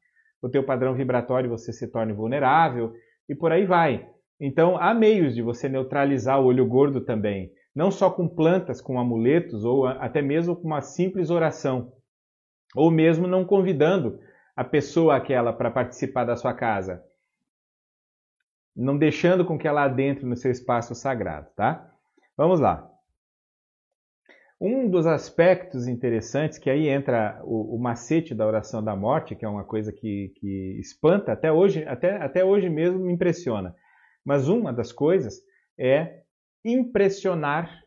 o 0.42 0.50
teu 0.50 0.64
padrão 0.64 0.94
vibratório 0.94 1.48
e 1.48 1.50
você 1.50 1.74
se 1.74 1.88
torne 1.88 2.14
vulnerável 2.14 2.94
e 3.28 3.36
por 3.36 3.52
aí 3.52 3.66
vai. 3.66 4.08
Então, 4.40 4.78
há 4.78 4.94
meios 4.94 5.34
de 5.34 5.42
você 5.42 5.68
neutralizar 5.68 6.40
o 6.40 6.46
olho 6.46 6.66
gordo 6.66 7.02
também, 7.02 7.52
não 7.76 7.90
só 7.90 8.10
com 8.10 8.28
plantas, 8.28 8.82
com 8.82 9.00
amuletos, 9.00 9.64
ou 9.64 9.88
até 9.88 10.22
mesmo 10.22 10.56
com 10.56 10.68
uma 10.68 10.82
simples 10.82 11.30
oração, 11.30 11.94
ou 12.76 12.92
mesmo 12.92 13.28
não 13.28 13.46
convidando 13.46 14.20
a 14.56 14.64
pessoa 14.64 15.16
aquela 15.16 15.54
para 15.54 15.72
participar 15.72 16.26
da 16.26 16.36
sua 16.36 16.54
casa, 16.54 17.04
não 18.76 18.98
deixando 18.98 19.44
com 19.44 19.58
que 19.58 19.68
ela 19.68 19.84
adentre 19.84 20.26
no 20.26 20.36
seu 20.36 20.52
espaço 20.52 20.94
sagrado, 20.94 21.50
tá? 21.56 21.92
Vamos 22.36 22.60
lá. 22.60 22.92
Um 24.60 24.90
dos 24.90 25.06
aspectos 25.06 25.88
interessantes, 25.88 26.58
que 26.58 26.70
aí 26.70 26.88
entra 26.88 27.40
o, 27.44 27.76
o, 27.76 27.80
macete 27.80 28.34
da 28.34 28.46
oração 28.46 28.84
da 28.84 28.96
morte, 28.96 29.36
que 29.36 29.46
é 29.46 29.48
uma 29.48 29.64
coisa 29.64 29.92
que, 29.92 30.34
que 30.36 30.80
espanta, 30.80 31.32
até 31.32 31.52
hoje, 31.52 31.84
até, 31.86 32.18
até 32.18 32.44
hoje 32.44 32.68
mesmo 32.68 33.00
me 33.00 33.14
impressiona. 33.14 33.76
Mas 34.28 34.50
uma 34.50 34.74
das 34.74 34.92
coisas 34.92 35.42
é 35.80 36.20
impressionar 36.66 37.82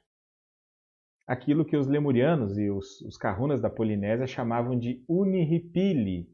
aquilo 1.27 1.67
que 1.67 1.77
os 1.77 1.87
lemurianos 1.87 2.57
e 2.57 2.71
os, 2.71 3.03
os 3.03 3.19
kahunas 3.19 3.61
da 3.61 3.69
Polinésia 3.69 4.27
chamavam 4.27 4.79
de 4.79 5.05
unihipili. 5.07 6.27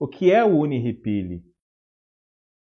O 0.00 0.08
que 0.08 0.32
é 0.32 0.44
o 0.44 0.58
unihipili? 0.58 1.44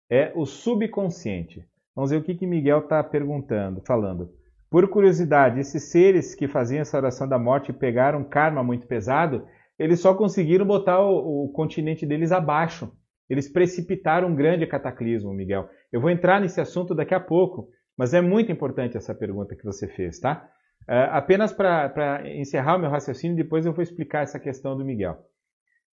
É 0.09 0.31
o 0.33 0.45
subconsciente. 0.45 1.67
Vamos 1.93 2.11
ver 2.11 2.17
o 2.21 2.23
que, 2.23 2.33
que 2.33 2.47
Miguel 2.47 2.79
está 2.79 3.03
perguntando, 3.03 3.81
falando. 3.85 4.33
Por 4.69 4.87
curiosidade, 4.87 5.59
esses 5.59 5.91
seres 5.91 6.33
que 6.33 6.47
faziam 6.47 6.79
essa 6.79 6.95
oração 6.95 7.27
da 7.27 7.37
morte 7.37 7.71
e 7.71 7.77
pegaram 7.77 8.19
um 8.19 8.29
karma 8.29 8.63
muito 8.63 8.87
pesado, 8.87 9.45
eles 9.77 9.99
só 9.99 10.13
conseguiram 10.13 10.65
botar 10.65 11.01
o, 11.01 11.43
o 11.43 11.49
continente 11.49 12.05
deles 12.05 12.31
abaixo. 12.31 12.89
Eles 13.29 13.51
precipitaram 13.51 14.29
um 14.29 14.35
grande 14.35 14.65
cataclismo, 14.65 15.33
Miguel. 15.33 15.69
Eu 15.91 16.01
vou 16.01 16.09
entrar 16.09 16.41
nesse 16.41 16.59
assunto 16.59 16.95
daqui 16.95 17.13
a 17.13 17.19
pouco, 17.19 17.69
mas 17.97 18.13
é 18.13 18.21
muito 18.21 18.51
importante 18.51 18.97
essa 18.97 19.13
pergunta 19.13 19.55
que 19.55 19.63
você 19.63 19.87
fez, 19.87 20.19
tá? 20.19 20.49
Uh, 20.83 21.11
apenas 21.11 21.53
para 21.53 22.23
encerrar 22.25 22.77
o 22.77 22.79
meu 22.79 22.89
raciocínio, 22.89 23.37
depois 23.37 23.65
eu 23.65 23.73
vou 23.73 23.83
explicar 23.83 24.23
essa 24.23 24.39
questão 24.39 24.75
do 24.75 24.83
Miguel. 24.83 25.13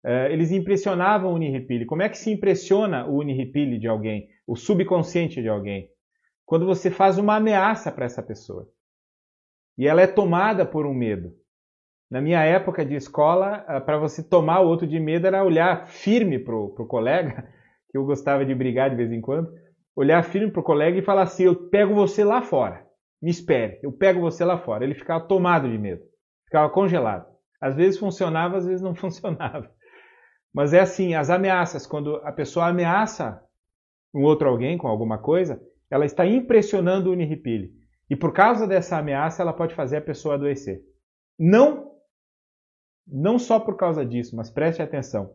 Uh, 0.06 0.30
eles 0.30 0.52
impressionavam 0.52 1.32
o 1.32 1.36
Uniripili. 1.36 1.86
Como 1.86 2.04
é 2.04 2.10
que 2.10 2.18
se 2.18 2.30
impressiona 2.30 3.08
o 3.08 3.18
Uniripili 3.18 3.80
de 3.80 3.88
alguém, 3.88 4.28
o 4.46 4.56
subconsciente 4.56 5.42
de 5.42 5.50
alguém? 5.50 5.90
Quando 6.46 6.66
você 6.66 6.92
faz 6.92 7.18
uma 7.18 7.38
ameaça 7.38 7.92
para 7.92 8.06
essa 8.06 8.22
pessoa 8.22 8.70
e 9.78 9.88
ela 9.88 10.02
é 10.02 10.08
tomada 10.08 10.66
por 10.66 10.86
um 10.86 10.94
medo. 10.94 11.34
Na 12.14 12.22
minha 12.22 12.44
época 12.44 12.86
de 12.86 12.96
escola, 12.96 13.66
uh, 13.68 13.82
para 13.84 13.98
você 13.98 14.22
tomar 14.22 14.60
o 14.60 14.68
outro 14.68 14.86
de 14.86 15.00
medo 15.00 15.26
era 15.26 15.44
olhar 15.44 15.88
firme 15.88 16.38
para 16.38 16.56
o 16.56 16.88
colega, 16.88 17.48
que 17.90 17.98
eu 17.98 18.06
gostava 18.06 18.46
de 18.46 18.54
brigar 18.54 18.90
de 18.90 18.96
vez 18.96 19.12
em 19.12 19.20
quando, 19.20 19.52
olhar 19.96 20.24
firme 20.24 20.52
para 20.52 20.62
o 20.62 20.64
colega 20.64 20.98
e 20.98 21.02
falar 21.02 21.24
assim: 21.24 21.44
Eu 21.44 21.56
pego 21.70 21.94
você 21.94 22.24
lá 22.24 22.42
fora 22.42 22.84
me 23.24 23.32
espere, 23.32 23.80
eu 23.82 23.90
pego 23.90 24.20
você 24.20 24.44
lá 24.44 24.58
fora. 24.58 24.84
Ele 24.84 24.94
ficava 24.94 25.26
tomado 25.26 25.70
de 25.70 25.78
medo, 25.78 26.04
ficava 26.44 26.70
congelado. 26.70 27.26
Às 27.62 27.74
vezes 27.74 27.98
funcionava, 27.98 28.58
às 28.58 28.66
vezes 28.66 28.82
não 28.82 28.94
funcionava. 28.94 29.72
Mas 30.54 30.74
é 30.74 30.82
assim, 30.82 31.16
as 31.16 31.30
ameaças, 31.30 31.88
quando 31.88 32.18
a 32.18 32.34
pessoa 32.34 32.68
ameaça 32.68 33.42
um 34.14 34.24
outro 34.24 34.50
alguém 34.50 34.78
com 34.78 34.90
alguma 34.90 35.18
coisa, 35.18 35.60
ela 35.90 36.06
está 36.06 36.26
impressionando 36.26 37.10
o 37.10 37.14
Uniripili. 37.14 37.72
E 38.10 38.16
por 38.16 38.34
causa 38.34 38.68
dessa 38.68 38.98
ameaça, 38.98 39.42
ela 39.42 39.54
pode 39.54 39.74
fazer 39.74 39.98
a 39.98 40.02
pessoa 40.02 40.36
adoecer. 40.36 40.82
Não, 41.40 41.93
não 43.08 43.38
só 43.38 43.60
por 43.60 43.76
causa 43.76 44.06
disso, 44.06 44.36
mas 44.36 44.50
preste 44.50 44.82
atenção. 44.82 45.34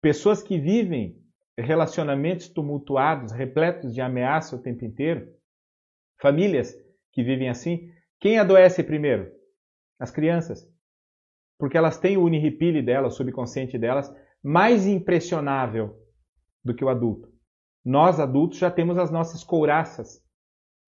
Pessoas 0.00 0.42
que 0.42 0.58
vivem 0.58 1.16
relacionamentos 1.56 2.48
tumultuados, 2.48 3.32
repletos 3.32 3.92
de 3.92 4.00
ameaça 4.00 4.54
o 4.54 4.62
tempo 4.62 4.84
inteiro, 4.84 5.28
famílias 6.20 6.74
que 7.12 7.22
vivem 7.22 7.48
assim, 7.48 7.90
quem 8.20 8.38
adoece 8.38 8.82
primeiro? 8.82 9.30
As 9.98 10.10
crianças. 10.10 10.68
Porque 11.58 11.76
elas 11.76 11.98
têm 11.98 12.16
o 12.16 12.24
uniripile 12.24 12.82
delas, 12.82 13.14
o 13.14 13.16
subconsciente 13.16 13.76
delas, 13.76 14.12
mais 14.42 14.86
impressionável 14.86 15.96
do 16.64 16.74
que 16.74 16.84
o 16.84 16.88
adulto. 16.88 17.28
Nós, 17.84 18.20
adultos, 18.20 18.58
já 18.58 18.70
temos 18.70 18.98
as 18.98 19.10
nossas 19.10 19.42
couraças. 19.42 20.22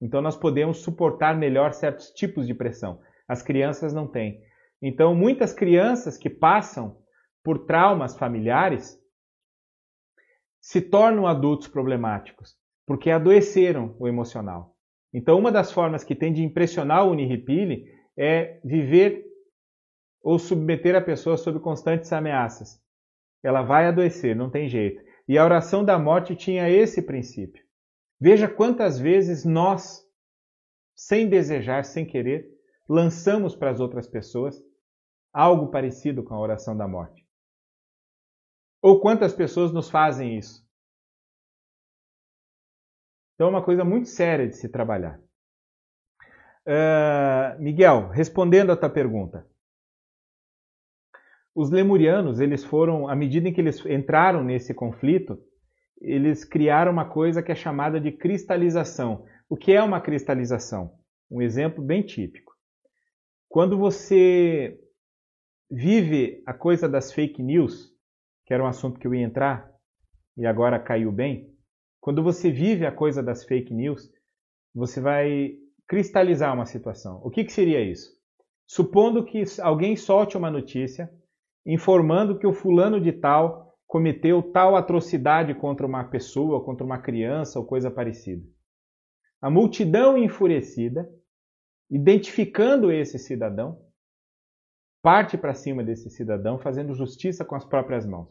Então, 0.00 0.22
nós 0.22 0.36
podemos 0.36 0.78
suportar 0.78 1.36
melhor 1.36 1.72
certos 1.72 2.10
tipos 2.10 2.46
de 2.46 2.54
pressão. 2.54 3.00
As 3.26 3.42
crianças 3.42 3.92
não 3.92 4.06
têm. 4.06 4.40
Então, 4.82 5.14
muitas 5.14 5.52
crianças 5.52 6.16
que 6.16 6.30
passam 6.30 6.98
por 7.44 7.66
traumas 7.66 8.16
familiares 8.16 8.98
se 10.60 10.80
tornam 10.80 11.26
adultos 11.26 11.68
problemáticos, 11.68 12.56
porque 12.86 13.10
adoeceram 13.10 13.96
o 13.98 14.08
emocional. 14.08 14.76
Então, 15.12 15.38
uma 15.38 15.50
das 15.50 15.72
formas 15.72 16.04
que 16.04 16.14
tem 16.14 16.32
de 16.32 16.42
impressionar 16.42 17.06
o 17.06 17.10
Uniripili 17.10 17.86
é 18.16 18.60
viver 18.64 19.24
ou 20.22 20.38
submeter 20.38 20.94
a 20.94 21.00
pessoa 21.00 21.36
sob 21.36 21.58
constantes 21.60 22.12
ameaças. 22.12 22.80
Ela 23.42 23.62
vai 23.62 23.86
adoecer, 23.86 24.36
não 24.36 24.50
tem 24.50 24.68
jeito. 24.68 25.02
E 25.26 25.38
a 25.38 25.44
oração 25.44 25.84
da 25.84 25.98
morte 25.98 26.36
tinha 26.36 26.68
esse 26.68 27.02
princípio. 27.02 27.64
Veja 28.20 28.46
quantas 28.46 28.98
vezes 28.98 29.44
nós, 29.44 30.04
sem 30.94 31.28
desejar, 31.28 31.84
sem 31.84 32.04
querer, 32.04 32.46
lançamos 32.86 33.56
para 33.56 33.70
as 33.70 33.80
outras 33.80 34.06
pessoas 34.06 34.62
algo 35.32 35.70
parecido 35.70 36.22
com 36.22 36.34
a 36.34 36.40
oração 36.40 36.76
da 36.76 36.86
morte. 36.86 37.26
Ou 38.82 39.00
quantas 39.00 39.32
pessoas 39.32 39.72
nos 39.72 39.90
fazem 39.90 40.38
isso? 40.38 40.66
Então 43.34 43.48
é 43.48 43.50
uma 43.50 43.64
coisa 43.64 43.84
muito 43.84 44.08
séria 44.08 44.46
de 44.48 44.56
se 44.56 44.68
trabalhar. 44.68 45.20
Uh, 46.66 47.60
Miguel, 47.60 48.08
respondendo 48.08 48.70
a 48.70 48.76
tua 48.76 48.90
pergunta. 48.90 49.46
Os 51.54 51.70
lemurianos, 51.70 52.38
eles 52.38 52.64
foram, 52.64 53.08
à 53.08 53.16
medida 53.16 53.48
em 53.48 53.52
que 53.52 53.60
eles 53.60 53.84
entraram 53.86 54.44
nesse 54.44 54.72
conflito, 54.72 55.42
eles 56.00 56.44
criaram 56.44 56.92
uma 56.92 57.08
coisa 57.08 57.42
que 57.42 57.52
é 57.52 57.54
chamada 57.54 58.00
de 58.00 58.12
cristalização. 58.12 59.26
O 59.48 59.56
que 59.56 59.72
é 59.72 59.82
uma 59.82 60.00
cristalização? 60.00 60.94
Um 61.30 61.42
exemplo 61.42 61.82
bem 61.82 62.02
típico. 62.02 62.54
Quando 63.48 63.76
você 63.76 64.78
vive 65.70 66.42
a 66.46 66.52
coisa 66.52 66.88
das 66.88 67.12
fake 67.12 67.42
news, 67.42 67.94
que 68.44 68.52
era 68.52 68.62
um 68.62 68.66
assunto 68.66 68.98
que 68.98 69.06
eu 69.06 69.14
ia 69.14 69.24
entrar 69.24 69.70
e 70.36 70.46
agora 70.46 70.80
caiu 70.80 71.12
bem, 71.12 71.54
quando 72.00 72.22
você 72.22 72.50
vive 72.50 72.86
a 72.86 72.92
coisa 72.92 73.22
das 73.22 73.44
fake 73.44 73.72
news, 73.74 74.10
você 74.74 75.00
vai 75.00 75.52
cristalizar 75.86 76.54
uma 76.54 76.66
situação. 76.66 77.20
O 77.22 77.30
que, 77.30 77.44
que 77.44 77.52
seria 77.52 77.80
isso? 77.80 78.10
Supondo 78.66 79.24
que 79.24 79.44
alguém 79.60 79.96
solte 79.96 80.36
uma 80.36 80.50
notícia 80.50 81.10
informando 81.66 82.38
que 82.38 82.46
o 82.46 82.52
fulano 82.52 83.00
de 83.00 83.12
tal 83.12 83.76
cometeu 83.86 84.42
tal 84.42 84.76
atrocidade 84.76 85.52
contra 85.54 85.86
uma 85.86 86.04
pessoa, 86.04 86.64
contra 86.64 86.86
uma 86.86 86.98
criança 86.98 87.58
ou 87.58 87.66
coisa 87.66 87.90
parecida. 87.90 88.46
A 89.42 89.50
multidão 89.50 90.16
enfurecida, 90.16 91.08
identificando 91.90 92.92
esse 92.92 93.18
cidadão, 93.18 93.80
parte 95.02 95.36
para 95.38 95.54
cima 95.54 95.82
desse 95.82 96.10
cidadão, 96.10 96.58
fazendo 96.58 96.94
justiça 96.94 97.44
com 97.44 97.54
as 97.54 97.64
próprias 97.64 98.06
mãos. 98.06 98.28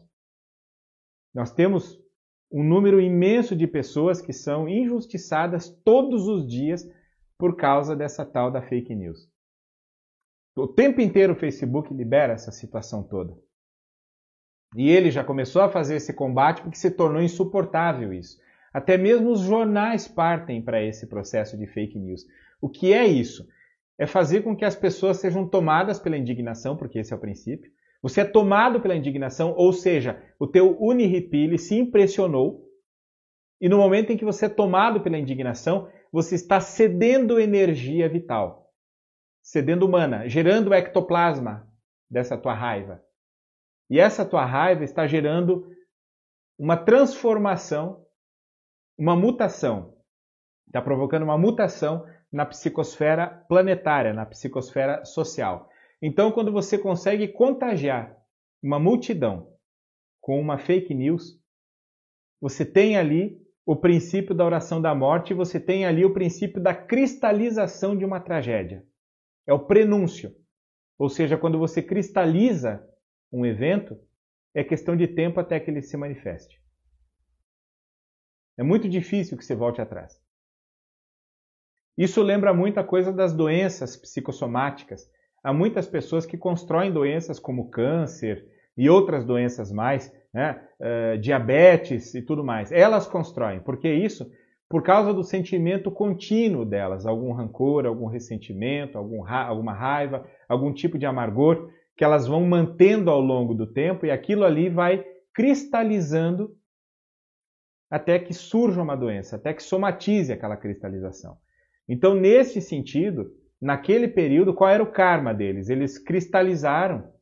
Nós 1.34 1.52
temos 1.52 2.00
um 2.50 2.64
número 2.64 3.00
imenso 3.00 3.54
de 3.54 3.66
pessoas 3.66 4.20
que 4.20 4.32
são 4.32 4.68
injustiçadas 4.68 5.68
todos 5.84 6.26
os 6.26 6.46
dias 6.46 6.88
por 7.38 7.56
causa 7.56 7.94
dessa 7.94 8.24
tal 8.24 8.50
da 8.50 8.60
fake 8.60 8.94
news. 8.94 9.28
O 10.56 10.66
tempo 10.66 11.00
inteiro 11.00 11.32
o 11.32 11.36
Facebook 11.36 11.94
libera 11.94 12.32
essa 12.32 12.50
situação 12.50 13.02
toda. 13.02 13.36
E 14.76 14.88
ele 14.90 15.10
já 15.10 15.24
começou 15.24 15.62
a 15.62 15.68
fazer 15.68 15.96
esse 15.96 16.12
combate 16.12 16.62
porque 16.62 16.76
se 16.76 16.90
tornou 16.90 17.22
insuportável 17.22 18.12
isso. 18.12 18.38
Até 18.72 18.96
mesmo 18.96 19.30
os 19.30 19.40
jornais 19.40 20.06
partem 20.06 20.62
para 20.62 20.82
esse 20.82 21.06
processo 21.06 21.56
de 21.56 21.66
fake 21.66 21.98
news. 21.98 22.24
O 22.60 22.68
que 22.68 22.92
é 22.92 23.06
isso? 23.06 23.48
É 24.00 24.06
fazer 24.06 24.42
com 24.42 24.56
que 24.56 24.64
as 24.64 24.74
pessoas 24.74 25.18
sejam 25.18 25.46
tomadas 25.46 26.00
pela 26.00 26.16
indignação, 26.16 26.76
porque 26.76 26.98
esse 26.98 27.12
é 27.12 27.16
o 27.16 27.20
princípio, 27.20 27.70
você 28.02 28.22
é 28.22 28.24
tomado 28.24 28.80
pela 28.80 28.96
indignação, 28.96 29.54
ou 29.56 29.72
seja, 29.72 30.20
o 30.38 30.46
teu 30.46 30.76
uniripile 30.80 31.58
se 31.58 31.76
impressionou 31.76 32.70
e 33.60 33.68
no 33.68 33.76
momento 33.76 34.10
em 34.10 34.16
que 34.16 34.24
você 34.24 34.46
é 34.46 34.48
tomado 34.48 35.02
pela 35.02 35.18
indignação, 35.18 35.90
você 36.10 36.34
está 36.34 36.60
cedendo 36.60 37.38
energia 37.38 38.08
vital, 38.08 38.72
cedendo 39.42 39.84
humana, 39.84 40.26
gerando 40.28 40.70
o 40.70 40.74
ectoplasma 40.74 41.70
dessa 42.10 42.38
tua 42.38 42.54
raiva. 42.54 43.04
E 43.90 44.00
essa 44.00 44.24
tua 44.24 44.46
raiva 44.46 44.82
está 44.82 45.06
gerando 45.06 45.70
uma 46.58 46.76
transformação, 46.76 48.06
uma 48.98 49.14
mutação. 49.14 49.94
Está 50.66 50.80
provocando 50.80 51.24
uma 51.24 51.36
mutação 51.36 52.06
na 52.32 52.46
psicosfera 52.46 53.26
planetária, 53.48 54.12
na 54.12 54.24
psicosfera 54.24 55.04
social. 55.04 55.68
Então, 56.00 56.30
quando 56.30 56.52
você 56.52 56.78
consegue 56.78 57.28
contagiar 57.28 58.16
uma 58.62 58.78
multidão 58.78 59.52
com 60.20 60.40
uma 60.40 60.58
fake 60.58 60.94
news, 60.94 61.40
você 62.40 62.64
tem 62.64 62.96
ali 62.96 63.40
o 63.66 63.76
princípio 63.76 64.34
da 64.34 64.44
oração 64.44 64.80
da 64.80 64.94
morte 64.94 65.34
você 65.34 65.60
tem 65.60 65.86
ali 65.86 66.04
o 66.04 66.12
princípio 66.12 66.60
da 66.60 66.74
cristalização 66.74 67.96
de 67.96 68.04
uma 68.04 68.18
tragédia. 68.18 68.84
É 69.46 69.52
o 69.52 69.66
prenúncio. 69.66 70.34
Ou 70.98 71.08
seja, 71.08 71.38
quando 71.38 71.58
você 71.58 71.82
cristaliza 71.82 72.84
um 73.32 73.46
evento, 73.46 73.96
é 74.54 74.64
questão 74.64 74.96
de 74.96 75.06
tempo 75.06 75.38
até 75.38 75.60
que 75.60 75.70
ele 75.70 75.82
se 75.82 75.96
manifeste. 75.96 76.60
É 78.58 78.62
muito 78.62 78.88
difícil 78.88 79.38
que 79.38 79.44
você 79.44 79.54
volte 79.54 79.80
atrás. 79.80 80.19
Isso 82.02 82.22
lembra 82.22 82.54
muito 82.54 82.80
a 82.80 82.84
coisa 82.84 83.12
das 83.12 83.32
doenças 83.32 83.96
psicossomáticas 83.96 85.08
Há 85.42 85.52
muitas 85.52 85.86
pessoas 85.86 86.26
que 86.26 86.36
constroem 86.36 86.92
doenças 86.92 87.38
como 87.38 87.70
câncer 87.70 88.46
e 88.76 88.90
outras 88.90 89.24
doenças 89.24 89.72
mais, 89.72 90.14
né? 90.32 90.62
uh, 90.78 91.18
diabetes 91.18 92.14
e 92.14 92.22
tudo 92.22 92.44
mais. 92.44 92.70
Elas 92.70 93.06
constroem, 93.06 93.60
porque 93.60 93.90
isso 93.90 94.30
por 94.68 94.82
causa 94.82 95.12
do 95.12 95.24
sentimento 95.24 95.90
contínuo 95.90 96.64
delas, 96.64 97.04
algum 97.04 97.32
rancor, 97.32 97.86
algum 97.86 98.06
ressentimento, 98.06 98.96
algum 98.96 99.20
ra 99.20 99.44
alguma 99.44 99.72
raiva, 99.72 100.24
algum 100.48 100.72
tipo 100.72 100.96
de 100.96 101.06
amargor 101.06 101.68
que 101.96 102.04
elas 102.04 102.26
vão 102.26 102.46
mantendo 102.46 103.10
ao 103.10 103.20
longo 103.20 103.52
do 103.52 103.66
tempo 103.66 104.06
e 104.06 104.10
aquilo 104.10 104.44
ali 104.44 104.68
vai 104.68 105.04
cristalizando 105.34 106.54
até 107.90 108.18
que 108.18 108.32
surja 108.32 108.80
uma 108.80 108.96
doença, 108.96 109.36
até 109.36 109.52
que 109.52 109.62
somatize 109.62 110.32
aquela 110.32 110.56
cristalização. 110.56 111.36
Então, 111.92 112.14
nesse 112.14 112.60
sentido, 112.60 113.34
naquele 113.60 114.06
período, 114.06 114.54
qual 114.54 114.70
era 114.70 114.80
o 114.80 114.92
karma 114.92 115.34
deles? 115.34 115.68
Eles 115.68 115.98
cristalizaram 115.98 117.12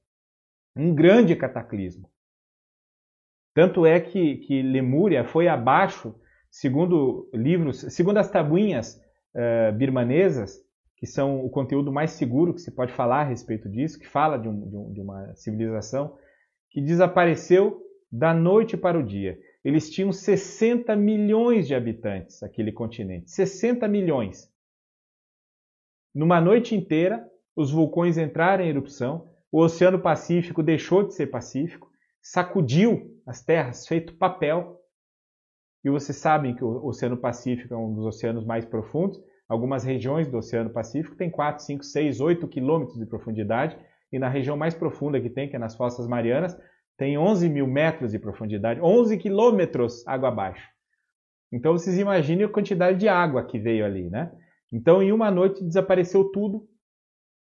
um 0.76 0.94
grande 0.94 1.34
cataclismo. 1.34 2.06
Tanto 3.54 3.86
é 3.86 3.98
que, 3.98 4.36
que 4.36 4.60
Lemúria 4.60 5.24
foi 5.24 5.48
abaixo, 5.48 6.14
segundo 6.50 7.30
livros, 7.32 7.80
segundo 7.88 8.18
as 8.18 8.30
tabuinhas 8.30 9.00
uh, 9.34 9.72
birmanesas, 9.72 10.62
que 10.98 11.06
são 11.06 11.42
o 11.42 11.48
conteúdo 11.48 11.90
mais 11.90 12.10
seguro 12.10 12.52
que 12.52 12.60
se 12.60 12.70
pode 12.70 12.92
falar 12.92 13.22
a 13.22 13.28
respeito 13.28 13.70
disso, 13.70 13.98
que 13.98 14.06
fala 14.06 14.36
de, 14.36 14.50
um, 14.50 14.68
de, 14.68 14.76
um, 14.76 14.92
de 14.92 15.00
uma 15.00 15.34
civilização 15.34 16.14
que 16.68 16.82
desapareceu 16.82 17.80
da 18.12 18.34
noite 18.34 18.76
para 18.76 18.98
o 18.98 19.02
dia. 19.02 19.38
Eles 19.64 19.88
tinham 19.88 20.12
60 20.12 20.94
milhões 20.94 21.66
de 21.66 21.74
habitantes, 21.74 22.42
aquele 22.42 22.70
continente. 22.70 23.30
60 23.30 23.88
milhões. 23.88 24.52
Numa 26.14 26.40
noite 26.40 26.74
inteira, 26.74 27.26
os 27.54 27.70
vulcões 27.70 28.18
entraram 28.18 28.64
em 28.64 28.68
erupção, 28.68 29.28
o 29.50 29.60
Oceano 29.60 29.98
Pacífico 29.98 30.62
deixou 30.62 31.02
de 31.02 31.14
ser 31.14 31.28
pacífico, 31.28 31.90
sacudiu 32.20 33.20
as 33.26 33.42
terras, 33.42 33.86
feito 33.86 34.14
papel. 34.14 34.78
E 35.84 35.90
vocês 35.90 36.18
sabem 36.18 36.54
que 36.54 36.62
o 36.62 36.84
Oceano 36.86 37.16
Pacífico 37.16 37.72
é 37.72 37.76
um 37.76 37.94
dos 37.94 38.04
oceanos 38.04 38.44
mais 38.44 38.64
profundos. 38.64 39.20
Algumas 39.48 39.84
regiões 39.84 40.28
do 40.28 40.38
Oceano 40.38 40.70
Pacífico 40.70 41.16
têm 41.16 41.30
4, 41.30 41.64
5, 41.64 41.84
6, 41.84 42.20
8 42.20 42.48
quilômetros 42.48 42.98
de 42.98 43.06
profundidade. 43.06 43.78
E 44.12 44.18
na 44.18 44.28
região 44.28 44.56
mais 44.56 44.74
profunda 44.74 45.20
que 45.20 45.30
tem, 45.30 45.48
que 45.48 45.56
é 45.56 45.58
nas 45.58 45.76
Fossas 45.76 46.06
Marianas, 46.06 46.56
tem 46.96 47.16
11 47.16 47.48
mil 47.48 47.66
metros 47.66 48.12
de 48.12 48.18
profundidade, 48.18 48.80
11 48.80 49.16
quilômetros 49.18 50.06
água 50.06 50.28
abaixo. 50.28 50.68
Então 51.52 51.72
vocês 51.72 51.96
imaginem 51.98 52.44
a 52.44 52.48
quantidade 52.48 52.98
de 52.98 53.08
água 53.08 53.44
que 53.44 53.58
veio 53.58 53.86
ali, 53.86 54.10
né? 54.10 54.30
Então 54.72 55.02
em 55.02 55.12
uma 55.12 55.30
noite 55.30 55.64
desapareceu 55.64 56.24
tudo, 56.30 56.68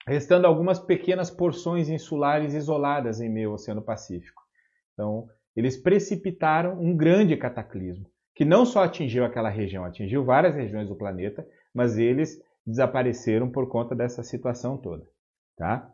restando 0.08 0.48
algumas 0.48 0.80
pequenas 0.80 1.30
porções 1.30 1.90
insulares 1.90 2.54
isoladas 2.54 3.22
em 3.22 3.30
meio 3.30 3.50
ao 3.50 3.56
Oceano 3.56 3.82
Pacífico. 3.82 4.42
Então 4.94 5.28
eles 5.56 5.78
precipitaram 5.78 6.82
um 6.82 6.96
grande 6.96 7.36
cataclismo, 7.36 8.10
que 8.34 8.46
não 8.46 8.66
só 8.66 8.84
atingiu 8.84 9.26
aquela 9.26 9.50
região, 9.50 9.84
atingiu 9.84 10.24
várias 10.24 10.56
regiões 10.56 10.88
do 10.88 10.96
planeta, 10.96 11.46
mas 11.74 11.98
eles 11.98 12.42
desapareceram 12.66 13.50
por 13.50 13.68
conta 13.68 13.94
dessa 13.94 14.24
situação 14.24 14.78
toda, 14.78 15.06
tá? 15.58 15.92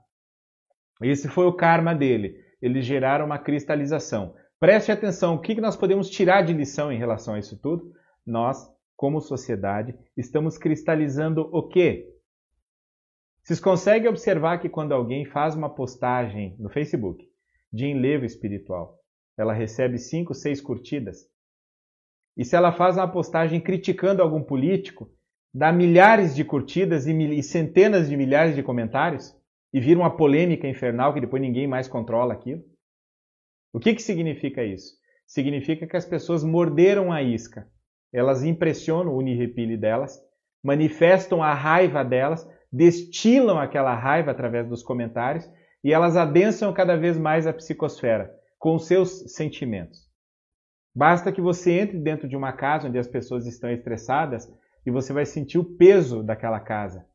Esse 1.02 1.28
foi 1.28 1.46
o 1.46 1.54
karma 1.54 1.96
dele 1.96 2.48
eles 2.62 2.86
geraram 2.86 3.26
uma 3.26 3.38
cristalização. 3.38 4.36
Preste 4.60 4.92
atenção, 4.92 5.36
o 5.36 5.40
que 5.40 5.60
nós 5.62 5.76
podemos 5.76 6.10
tirar 6.10 6.42
de 6.42 6.54
lição 6.54 6.92
em 6.92 6.98
relação 6.98 7.36
a 7.36 7.40
isso 7.40 7.58
tudo? 7.58 7.92
Nós, 8.26 8.68
como 8.98 9.22
sociedade, 9.22 9.98
estamos 10.18 10.58
cristalizando 10.58 11.42
o 11.54 11.66
quê? 11.66 12.14
Vocês 13.42 13.62
conseguem 13.62 14.10
observar 14.10 14.58
que 14.60 14.68
quando 14.68 14.92
alguém 14.92 15.24
faz 15.24 15.56
uma 15.56 15.74
postagem 15.74 16.58
no 16.60 16.70
Facebook 16.70 17.26
de 17.72 17.86
enlevo 17.86 18.26
espiritual, 18.26 19.00
ela 19.38 19.54
recebe 19.54 19.98
5, 19.98 20.34
6 20.34 20.60
curtidas? 20.60 21.30
E 22.36 22.44
se 22.44 22.58
ela 22.58 22.74
faz 22.74 22.98
uma 22.98 23.10
postagem 23.10 23.62
criticando 23.62 24.22
algum 24.22 24.44
político, 24.44 25.10
dá 25.54 25.72
milhares 25.72 26.36
de 26.36 26.44
curtidas 26.44 27.08
e 27.08 27.44
centenas 27.44 28.10
de 28.10 28.18
milhares 28.18 28.54
de 28.54 28.62
comentários? 28.62 29.38
e 29.74 29.80
vira 29.80 30.00
uma 30.00 30.16
polêmica 30.16 30.68
infernal 30.68 31.14
que 31.14 31.22
depois 31.22 31.42
ninguém 31.42 31.68
mais 31.68 31.88
controla 31.88 32.34
aquilo? 32.34 32.64
O 33.74 33.80
que, 33.80 33.94
que 33.94 34.02
significa 34.02 34.64
isso? 34.64 34.96
Significa 35.26 35.86
que 35.86 35.98
as 35.98 36.06
pessoas 36.06 36.44
morderam 36.44 37.12
a 37.12 37.22
isca. 37.22 37.70
Elas 38.14 38.44
impressionam 38.44 39.14
o 39.14 39.18
unirrepile 39.18 39.78
delas, 39.78 40.20
manifestam 40.64 41.44
a 41.44 41.54
raiva 41.54 42.04
delas, 42.04 42.48
destilam 42.72 43.58
aquela 43.58 43.96
raiva 43.96 44.32
através 44.32 44.68
dos 44.68 44.84
comentários 44.84 45.50
e 45.84 45.94
elas 45.94 46.18
adensam 46.18 46.74
cada 46.74 46.96
vez 46.96 47.18
mais 47.18 47.48
a 47.48 47.54
psicosfera 47.54 48.32
com 48.58 48.78
seus 48.78 49.34
sentimentos. 49.34 50.08
Basta 50.96 51.32
que 51.32 51.40
você 51.40 51.80
entre 51.80 52.00
dentro 52.00 52.28
de 52.28 52.36
uma 52.36 52.52
casa 52.52 52.88
onde 52.88 52.98
as 52.98 53.08
pessoas 53.08 53.46
estão 53.46 53.70
estressadas 53.70 54.52
e 54.86 54.90
você 54.90 55.14
vai 55.14 55.26
sentir 55.26 55.60
o 55.60 55.78
peso 55.78 56.24
daquela 56.24 56.60
casa. 56.60 57.06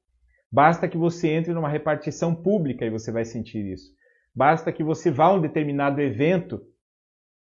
Basta 0.51 0.87
que 0.87 0.97
você 0.97 1.29
entre 1.31 1.53
numa 1.53 1.69
repartição 1.69 2.35
pública 2.35 2.85
e 2.85 2.91
você 2.91 3.11
vai 3.11 3.25
sentir 3.25 3.65
isso. 3.73 3.91
Basta 4.35 4.71
que 4.73 4.85
você 4.85 5.11
vá 5.11 5.25
a 5.25 5.35
um 5.35 5.41
determinado 5.41 6.01
evento 6.01 6.63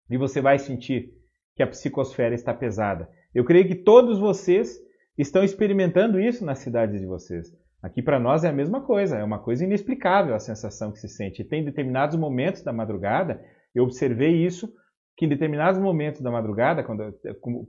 e 0.10 0.18
você 0.18 0.42
vai 0.42 0.58
sentir 0.58 1.12
que 1.56 1.64
a 1.64 1.68
psicosfera 1.68 2.34
está 2.34 2.54
pesada. 2.54 3.10
Eu 3.34 3.46
creio 3.46 3.68
que 3.68 3.76
todos 3.76 4.20
vocês 4.20 4.80
estão 5.18 5.44
experimentando 5.44 6.20
isso 6.20 6.44
nas 6.46 6.60
cidades 6.60 7.00
de 7.00 7.06
vocês. 7.06 7.48
Aqui 7.82 8.02
para 8.02 8.20
nós 8.20 8.44
é 8.44 8.50
a 8.50 8.54
mesma 8.54 8.82
coisa, 8.82 9.18
é 9.18 9.24
uma 9.24 9.40
coisa 9.40 9.64
inexplicável 9.64 10.36
a 10.36 10.40
sensação 10.40 10.92
que 10.92 11.00
se 11.00 11.08
sente. 11.08 11.42
E 11.42 11.46
tem 11.46 11.64
determinados 11.64 12.18
momentos 12.18 12.62
da 12.62 12.74
madrugada, 12.74 13.42
eu 13.74 13.84
observei 13.84 14.46
isso, 14.46 14.74
que 15.16 15.26
em 15.26 15.30
determinados 15.30 15.80
momentos 15.80 16.22
da 16.22 16.32
madrugada, 16.32 16.84
quando, 16.84 17.14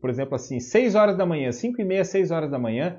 por 0.00 0.08
exemplo 0.08 0.34
assim, 0.34 0.58
6 0.58 0.94
horas 0.94 1.16
da 1.16 1.26
manhã, 1.26 1.52
5 1.52 1.80
e 1.80 1.84
meia, 1.84 2.04
6 2.04 2.30
horas 2.30 2.50
da 2.50 2.58
manhã, 2.58 2.98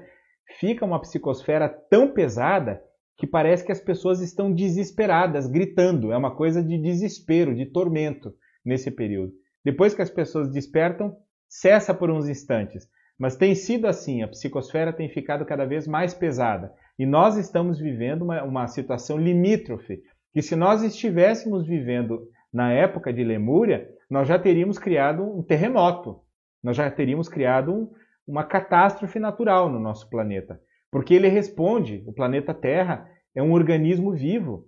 fica 0.59 0.86
uma 0.86 1.01
psicosfera 1.01 1.68
tão 1.68 2.14
pesada 2.14 2.82
que 3.18 3.28
parece 3.28 3.66
que 3.66 3.72
as 3.72 3.80
pessoas 3.80 4.20
estão 4.22 4.51
desesperadas, 4.51 5.47
gritando. 5.47 6.12
É 6.12 6.18
uma 6.18 6.36
coisa 6.36 6.64
de 6.64 6.78
desespero, 6.78 7.55
de 7.55 7.66
tormento 7.66 8.34
nesse 8.66 8.91
período. 8.91 9.34
Depois 9.64 9.93
que 9.93 10.01
as 10.01 10.09
pessoas 10.09 10.51
despertam, 10.51 11.16
cessa 11.52 11.93
por 11.93 12.10
uns 12.10 12.30
instantes. 12.30 12.88
Mas 13.20 13.36
tem 13.36 13.54
sido 13.54 13.86
assim, 13.86 14.24
a 14.24 14.28
psicosfera 14.28 14.93
tem 14.93 15.10
ficado 15.10 15.45
cada 15.45 15.66
vez 15.66 15.86
mais 15.86 16.14
pesada. 16.14 16.74
E 16.97 17.06
nós 17.06 17.36
estamos 17.36 17.78
vivendo 17.78 18.22
uma, 18.22 18.41
uma 18.41 18.68
situação 18.68 19.18
limítrofe, 19.18 20.02
que 20.34 20.41
se 20.41 20.56
nós 20.56 20.82
estivéssemos 20.82 21.68
vivendo 21.68 22.26
na 22.52 22.72
época 22.72 23.12
de 23.12 23.24
Lemúria, 23.24 23.88
nós 24.10 24.28
já 24.28 24.39
teríamos 24.39 24.80
criado 24.80 25.24
um 25.24 25.43
terremoto, 25.43 26.22
nós 26.64 26.78
já 26.78 26.89
teríamos 26.89 27.28
criado 27.28 27.74
um, 27.74 27.91
uma 28.26 28.45
catástrofe 28.45 29.20
natural 29.20 29.70
no 29.70 29.80
nosso 29.80 30.10
planeta. 30.10 30.60
Porque 30.89 31.14
ele 31.14 31.28
responde, 31.28 32.04
o 32.08 32.14
planeta 32.14 32.54
Terra 32.54 33.10
é 33.36 33.43
um 33.43 33.52
organismo 33.52 34.14
vivo 34.14 34.68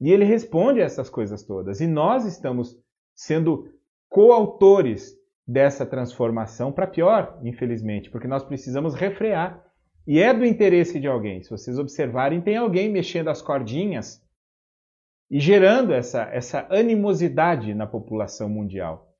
e 0.00 0.12
ele 0.12 0.24
responde 0.24 0.80
a 0.80 0.84
essas 0.84 1.08
coisas 1.08 1.44
todas. 1.44 1.80
E 1.80 1.86
nós 1.86 2.26
estamos 2.26 2.76
sendo 3.14 3.68
coautores 4.08 5.14
dessa 5.46 5.84
transformação 5.84 6.72
para 6.72 6.86
pior, 6.86 7.38
infelizmente, 7.42 8.10
porque 8.10 8.26
nós 8.26 8.42
precisamos 8.42 8.94
refrear. 8.94 9.62
E 10.06 10.20
é 10.20 10.32
do 10.34 10.44
interesse 10.44 11.00
de 11.00 11.06
alguém. 11.06 11.42
Se 11.42 11.50
vocês 11.50 11.78
observarem, 11.78 12.40
tem 12.40 12.56
alguém 12.56 12.90
mexendo 12.90 13.28
as 13.28 13.40
cordinhas 13.40 14.22
e 15.30 15.40
gerando 15.40 15.92
essa, 15.92 16.22
essa 16.24 16.66
animosidade 16.70 17.74
na 17.74 17.86
população 17.86 18.48
mundial. 18.48 19.14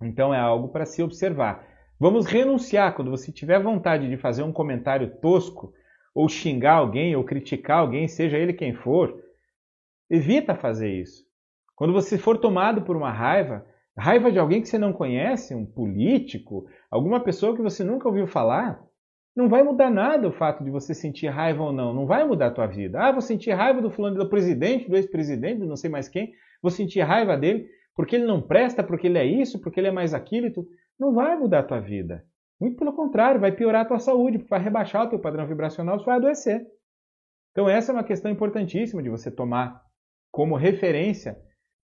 Então 0.00 0.32
é 0.32 0.38
algo 0.38 0.68
para 0.68 0.86
se 0.86 1.02
observar. 1.02 1.66
Vamos 1.98 2.26
renunciar 2.26 2.94
quando 2.94 3.10
você 3.10 3.32
tiver 3.32 3.60
vontade 3.60 4.08
de 4.08 4.16
fazer 4.16 4.42
um 4.42 4.52
comentário 4.52 5.16
tosco, 5.20 5.72
ou 6.14 6.28
xingar 6.28 6.74
alguém, 6.74 7.16
ou 7.16 7.24
criticar 7.24 7.78
alguém, 7.78 8.06
seja 8.06 8.38
ele 8.38 8.52
quem 8.52 8.72
for. 8.72 9.20
Evita 10.08 10.54
fazer 10.54 10.92
isso. 10.92 11.24
Quando 11.74 11.92
você 11.92 12.16
for 12.16 12.38
tomado 12.38 12.82
por 12.82 12.96
uma 12.96 13.10
raiva, 13.10 13.66
raiva 13.96 14.30
de 14.30 14.38
alguém 14.38 14.60
que 14.60 14.68
você 14.68 14.78
não 14.78 14.92
conhece, 14.92 15.54
um 15.54 15.64
político, 15.64 16.66
alguma 16.90 17.20
pessoa 17.20 17.54
que 17.54 17.62
você 17.62 17.84
nunca 17.84 18.08
ouviu 18.08 18.26
falar, 18.26 18.82
não 19.36 19.48
vai 19.48 19.62
mudar 19.62 19.90
nada 19.90 20.28
o 20.28 20.32
fato 20.32 20.62
de 20.62 20.70
você 20.70 20.94
sentir 20.94 21.28
raiva 21.28 21.62
ou 21.62 21.72
não. 21.72 21.92
Não 21.92 22.06
vai 22.06 22.24
mudar 22.24 22.46
a 22.46 22.50
tua 22.50 22.66
vida. 22.66 23.00
Ah, 23.00 23.10
vou 23.10 23.20
sentir 23.20 23.50
raiva 23.50 23.82
do 23.82 23.90
fulano 23.90 24.16
do 24.16 24.28
presidente, 24.28 24.88
do 24.88 24.96
ex-presidente, 24.96 25.60
não 25.60 25.76
sei 25.76 25.90
mais 25.90 26.08
quem. 26.08 26.32
Vou 26.62 26.70
sentir 26.70 27.00
raiva 27.00 27.36
dele 27.36 27.66
porque 27.96 28.16
ele 28.16 28.26
não 28.26 28.40
presta, 28.40 28.82
porque 28.82 29.06
ele 29.06 29.18
é 29.18 29.24
isso, 29.24 29.60
porque 29.60 29.80
ele 29.80 29.88
é 29.88 29.92
mais 29.92 30.14
aquilo 30.14 30.50
não 30.98 31.12
vai 31.12 31.36
mudar 31.36 31.60
a 31.60 31.64
tua 31.64 31.80
vida. 31.80 32.24
Muito 32.60 32.76
pelo 32.76 32.92
contrário, 32.92 33.40
vai 33.40 33.52
piorar 33.52 33.82
a 33.82 33.84
tua 33.84 33.98
saúde, 33.98 34.38
vai 34.48 34.60
rebaixar 34.60 35.04
o 35.04 35.08
teu 35.08 35.18
padrão 35.18 35.46
vibracional, 35.46 35.98
você 35.98 36.04
vai 36.04 36.16
adoecer. 36.16 36.66
Então 37.50 37.68
essa 37.68 37.92
é 37.92 37.94
uma 37.94 38.04
questão 38.04 38.30
importantíssima 38.30 39.02
de 39.02 39.08
você 39.08 39.30
tomar 39.30 39.82
como 40.30 40.56
referência 40.56 41.36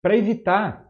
para 0.02 0.16
evitar 0.16 0.88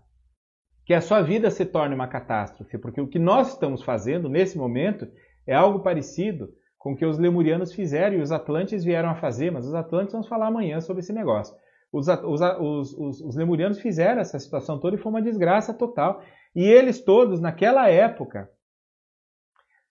que 0.88 0.94
a 0.94 1.00
sua 1.00 1.22
vida 1.22 1.52
se 1.52 1.64
torne 1.64 1.94
uma 1.94 2.08
catástrofe, 2.08 2.76
porque 2.78 3.00
o 3.00 3.06
que 3.06 3.20
nós 3.20 3.52
estamos 3.52 3.84
fazendo 3.84 4.28
nesse 4.28 4.58
momento 4.58 5.06
é 5.46 5.54
algo 5.54 5.78
parecido 5.78 6.48
com 6.48 6.68
com 6.88 6.96
que 6.96 7.04
os 7.04 7.18
lemurianos 7.18 7.74
fizeram 7.74 8.16
e 8.16 8.22
os 8.22 8.32
atlantes 8.32 8.84
vieram 8.84 9.10
a 9.10 9.14
fazer, 9.14 9.50
mas 9.50 9.66
os 9.66 9.74
atlantes 9.74 10.12
vamos 10.12 10.28
falar 10.28 10.46
amanhã 10.46 10.80
sobre 10.80 11.00
esse 11.00 11.12
negócio. 11.12 11.54
Os, 11.92 12.06
os, 12.08 12.40
os, 12.40 13.20
os, 13.20 13.36
lemurianos 13.36 13.80
fizeram 13.80 14.20
essa 14.20 14.38
situação 14.38 14.78
toda 14.78 14.96
e 14.96 14.98
foi 14.98 15.10
uma 15.10 15.20
desgraça 15.20 15.74
total. 15.74 16.22
E 16.54 16.62
eles 16.64 17.02
todos, 17.02 17.40
naquela 17.40 17.90
época, 17.90 18.48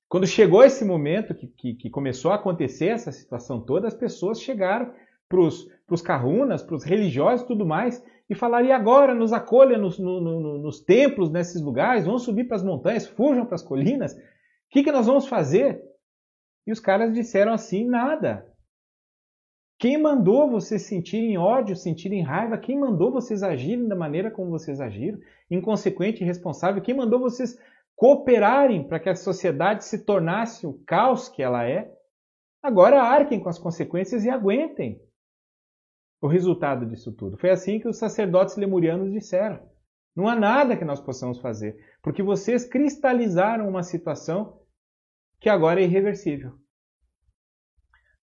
quando 0.08 0.26
chegou 0.26 0.64
esse 0.64 0.86
momento 0.86 1.36
que, 1.36 1.48
que, 1.48 1.74
que 1.74 1.90
começou 1.90 2.32
a 2.32 2.36
acontecer 2.36 2.88
essa 2.88 3.12
situação 3.12 3.60
toda, 3.60 3.88
as 3.88 3.94
pessoas 3.94 4.42
chegaram 4.42 4.92
para 5.28 5.40
os 5.42 6.02
carrunas, 6.02 6.64
para 6.64 6.76
os 6.76 6.84
religiosos 6.84 7.44
e 7.44 7.48
tudo 7.48 7.66
mais, 7.66 8.02
e 8.30 8.36
falaram: 8.36 8.68
e 8.68 8.72
agora 8.72 9.14
nos 9.14 9.32
acolha 9.32 9.78
nos, 9.78 9.98
no, 9.98 10.20
no, 10.20 10.58
nos 10.58 10.82
templos, 10.82 11.32
nesses 11.32 11.62
lugares, 11.62 12.06
vão 12.06 12.20
subir 12.20 12.46
para 12.46 12.58
as 12.58 12.64
montanhas, 12.64 13.08
fujam 13.08 13.46
para 13.46 13.56
as 13.56 13.64
colinas, 13.64 14.14
o 14.14 14.20
que, 14.70 14.84
que 14.84 14.92
nós 14.92 15.08
vamos 15.08 15.28
fazer? 15.28 15.82
E 16.66 16.72
os 16.72 16.80
caras 16.80 17.14
disseram 17.14 17.54
assim: 17.54 17.86
nada. 17.86 18.46
Quem 19.80 20.02
mandou 20.02 20.50
vocês 20.50 20.82
sentirem 20.82 21.38
ódio, 21.38 21.76
sentirem 21.76 22.24
raiva? 22.24 22.58
Quem 22.58 22.80
mandou 22.80 23.12
vocês 23.12 23.44
agirem 23.44 23.88
da 23.88 23.96
maneira 23.96 24.32
como 24.32 24.50
vocês 24.50 24.82
agiram? 24.82 25.20
Inconsequente 25.52 26.24
irresponsável? 26.24 26.82
Quem 26.82 26.96
mandou 26.96 27.20
vocês 27.20 27.56
cooperarem 27.96 28.88
para 28.88 29.00
que 29.00 29.08
a 29.08 29.16
sociedade 29.16 29.86
se 29.86 30.04
tornasse 30.04 30.66
o 30.66 30.74
caos 30.86 31.30
que 31.30 31.44
ela 31.44 31.64
é? 31.64 31.92
Agora 32.62 33.04
arquem 33.04 33.40
com 33.40 33.50
as 33.50 33.60
consequências 33.60 34.26
e 34.26 34.30
aguentem 34.32 35.00
o 36.22 36.28
resultado 36.28 36.86
disso 36.86 37.12
tudo. 37.12 37.38
Foi 37.38 37.50
assim 37.50 37.80
que 37.80 37.88
os 37.88 37.98
sacerdotes 37.98 38.58
lemurianos 38.58 39.12
disseram. 39.12 39.60
Não 40.16 40.28
há 40.28 40.36
nada 40.36 40.76
que 40.76 40.86
nós 40.86 41.00
possamos 41.00 41.40
fazer, 41.40 41.78
porque 42.02 42.24
vocês 42.24 42.66
cristalizaram 42.66 43.70
uma 43.70 43.84
situação 43.84 44.60
que 45.40 45.50
agora 45.50 45.80
é 45.80 45.84
irreversível. 45.84 46.54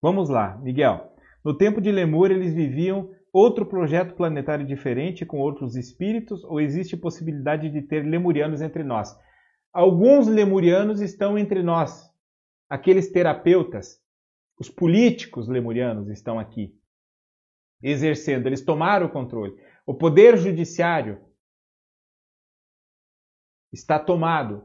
Vamos 0.03 0.28
lá, 0.28 0.59
Miguel. 0.59 1.12
No 1.45 1.57
tempo 1.57 1.80
de 1.80 1.92
Lemur, 1.92 2.30
eles 2.30 2.53
viviam 2.53 3.11
outro 3.32 3.66
projeto 3.66 4.14
planetário 4.14 4.66
diferente 4.66 5.24
com 5.24 5.38
outros 5.38 5.76
espíritos 5.76 6.45
ou 6.45 6.61
existe 6.61 6.97
possibilidade 6.97 7.68
de 7.68 7.82
ter 7.82 8.05
lemurianos 8.05 8.61
entre 8.61 8.82
nós? 8.84 9.16
Alguns 9.72 10.28
lemurianos 10.28 11.01
estão 11.01 11.36
entre 11.36 11.62
nós. 11.62 12.09
Aqueles 12.68 13.11
terapeutas, 13.11 14.01
os 14.59 14.68
políticos 14.68 15.49
lemurianos 15.49 16.09
estão 16.09 16.38
aqui 16.38 16.74
exercendo, 17.85 18.47
eles 18.47 18.64
tomaram 18.64 19.07
o 19.07 19.11
controle. 19.11 19.55
O 19.87 19.95
poder 19.95 20.37
judiciário 20.39 21.20
está 23.72 23.99
tomado. 23.99 24.64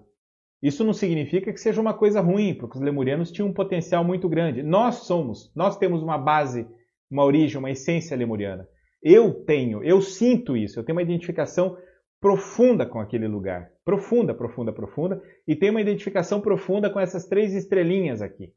Isso 0.61 0.83
não 0.83 0.93
significa 0.93 1.51
que 1.51 1.59
seja 1.59 1.81
uma 1.81 1.93
coisa 1.93 2.21
ruim, 2.21 2.53
porque 2.53 2.77
os 2.77 2.83
lemurianos 2.83 3.31
tinham 3.31 3.49
um 3.49 3.53
potencial 3.53 4.03
muito 4.03 4.27
grande. 4.29 4.63
Nós 4.63 4.95
somos, 5.05 5.51
nós 5.55 5.77
temos 5.77 6.01
uma 6.01 6.17
base, 6.17 6.67
uma 7.11 7.25
origem, 7.25 7.57
uma 7.57 7.71
essência 7.71 8.15
lemuriana. 8.15 8.67
Eu 9.01 9.45
tenho, 9.45 9.83
eu 9.83 10.01
sinto 10.01 10.55
isso, 10.55 10.79
eu 10.79 10.83
tenho 10.83 10.97
uma 10.97 11.03
identificação 11.03 11.77
profunda 12.19 12.85
com 12.85 12.99
aquele 12.99 13.27
lugar. 13.27 13.71
Profunda, 13.85 14.33
profunda, 14.33 14.73
profunda. 14.73 15.21
E 15.47 15.55
tenho 15.55 15.71
uma 15.71 15.81
identificação 15.81 16.41
profunda 16.41 16.89
com 16.89 16.99
essas 16.99 17.25
três 17.25 17.53
estrelinhas 17.53 18.21
aqui. 18.21 18.53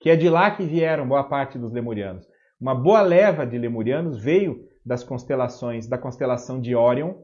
Que 0.00 0.10
é 0.10 0.16
de 0.16 0.28
lá 0.28 0.50
que 0.50 0.64
vieram 0.64 1.06
boa 1.06 1.24
parte 1.24 1.58
dos 1.58 1.72
lemurianos. 1.72 2.26
Uma 2.62 2.76
boa 2.76 3.02
leva 3.02 3.44
de 3.44 3.58
lemurianos 3.58 4.22
veio 4.22 4.68
das 4.86 5.02
constelações, 5.02 5.88
da 5.88 5.98
constelação 5.98 6.60
de 6.60 6.76
Órion, 6.76 7.14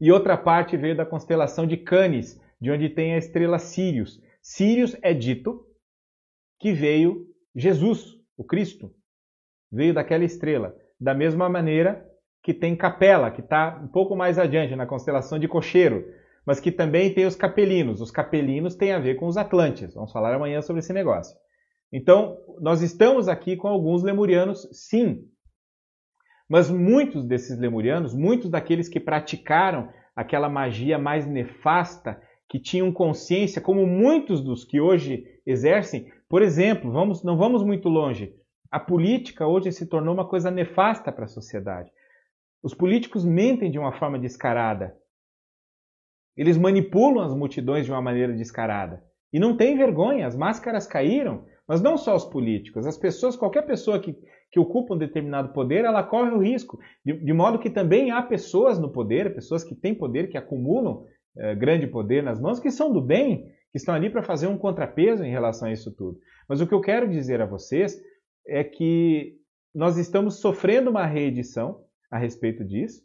e 0.00 0.10
outra 0.10 0.36
parte 0.36 0.76
veio 0.76 0.96
da 0.96 1.06
constelação 1.06 1.64
de 1.64 1.76
Canis, 1.76 2.36
de 2.60 2.72
onde 2.72 2.88
tem 2.88 3.14
a 3.14 3.18
estrela 3.18 3.56
Sirius. 3.60 4.20
Sirius 4.42 4.96
é 5.00 5.14
dito 5.14 5.64
que 6.58 6.72
veio 6.72 7.28
Jesus, 7.54 8.18
o 8.36 8.42
Cristo, 8.42 8.92
veio 9.70 9.94
daquela 9.94 10.24
estrela. 10.24 10.74
Da 11.00 11.14
mesma 11.14 11.48
maneira 11.48 12.04
que 12.42 12.52
tem 12.52 12.74
Capela, 12.74 13.30
que 13.30 13.40
está 13.40 13.80
um 13.80 13.86
pouco 13.86 14.16
mais 14.16 14.40
adiante, 14.40 14.74
na 14.74 14.86
constelação 14.86 15.38
de 15.38 15.46
Cocheiro, 15.46 16.04
mas 16.44 16.58
que 16.58 16.72
também 16.72 17.14
tem 17.14 17.26
os 17.26 17.36
capelinos. 17.36 18.00
Os 18.00 18.10
capelinos 18.10 18.74
têm 18.74 18.90
a 18.90 18.98
ver 18.98 19.14
com 19.14 19.28
os 19.28 19.36
Atlantes. 19.36 19.94
Vamos 19.94 20.10
falar 20.10 20.34
amanhã 20.34 20.60
sobre 20.62 20.80
esse 20.80 20.92
negócio. 20.92 21.38
Então, 21.92 22.38
nós 22.60 22.82
estamos 22.82 23.28
aqui 23.28 23.56
com 23.56 23.68
alguns 23.68 24.02
lemurianos, 24.02 24.68
sim. 24.72 25.26
Mas 26.48 26.70
muitos 26.70 27.24
desses 27.24 27.58
lemurianos, 27.58 28.14
muitos 28.14 28.50
daqueles 28.50 28.88
que 28.88 29.00
praticaram 29.00 29.88
aquela 30.14 30.48
magia 30.48 30.98
mais 30.98 31.26
nefasta, 31.26 32.20
que 32.48 32.58
tinham 32.58 32.92
consciência, 32.92 33.62
como 33.62 33.86
muitos 33.86 34.42
dos 34.42 34.64
que 34.64 34.80
hoje 34.80 35.24
exercem, 35.46 36.12
por 36.28 36.42
exemplo, 36.42 36.90
vamos, 36.90 37.22
não 37.22 37.36
vamos 37.36 37.62
muito 37.62 37.88
longe. 37.88 38.34
A 38.70 38.78
política 38.78 39.46
hoje 39.46 39.72
se 39.72 39.86
tornou 39.86 40.14
uma 40.14 40.28
coisa 40.28 40.50
nefasta 40.50 41.10
para 41.10 41.24
a 41.24 41.28
sociedade. 41.28 41.90
Os 42.62 42.74
políticos 42.74 43.24
mentem 43.24 43.70
de 43.70 43.78
uma 43.78 43.92
forma 43.92 44.18
descarada. 44.18 44.96
Eles 46.36 46.56
manipulam 46.58 47.24
as 47.24 47.34
multidões 47.34 47.84
de 47.84 47.92
uma 47.92 48.02
maneira 48.02 48.32
descarada. 48.32 49.02
E 49.32 49.38
não 49.38 49.56
tem 49.56 49.76
vergonha, 49.76 50.26
as 50.26 50.36
máscaras 50.36 50.86
caíram. 50.86 51.46
Mas 51.70 51.80
não 51.80 51.96
só 51.96 52.16
os 52.16 52.24
políticos, 52.24 52.84
as 52.84 52.98
pessoas, 52.98 53.36
qualquer 53.36 53.62
pessoa 53.62 54.00
que, 54.00 54.12
que 54.50 54.58
ocupa 54.58 54.92
um 54.92 54.98
determinado 54.98 55.52
poder, 55.52 55.84
ela 55.84 56.02
corre 56.02 56.32
o 56.32 56.42
risco. 56.42 56.80
De, 57.04 57.12
de 57.12 57.32
modo 57.32 57.60
que 57.60 57.70
também 57.70 58.10
há 58.10 58.20
pessoas 58.20 58.76
no 58.76 58.90
poder, 58.90 59.32
pessoas 59.36 59.62
que 59.62 59.76
têm 59.76 59.94
poder, 59.94 60.28
que 60.28 60.36
acumulam 60.36 61.06
é, 61.36 61.54
grande 61.54 61.86
poder 61.86 62.24
nas 62.24 62.40
mãos, 62.40 62.58
que 62.58 62.72
são 62.72 62.92
do 62.92 63.00
bem, 63.00 63.46
que 63.70 63.78
estão 63.78 63.94
ali 63.94 64.10
para 64.10 64.20
fazer 64.20 64.48
um 64.48 64.58
contrapeso 64.58 65.22
em 65.22 65.30
relação 65.30 65.68
a 65.68 65.72
isso 65.72 65.94
tudo. 65.94 66.18
Mas 66.48 66.60
o 66.60 66.66
que 66.66 66.74
eu 66.74 66.80
quero 66.80 67.08
dizer 67.08 67.40
a 67.40 67.46
vocês 67.46 68.02
é 68.48 68.64
que 68.64 69.36
nós 69.72 69.96
estamos 69.96 70.40
sofrendo 70.40 70.90
uma 70.90 71.06
reedição 71.06 71.84
a 72.10 72.18
respeito 72.18 72.64
disso, 72.64 73.00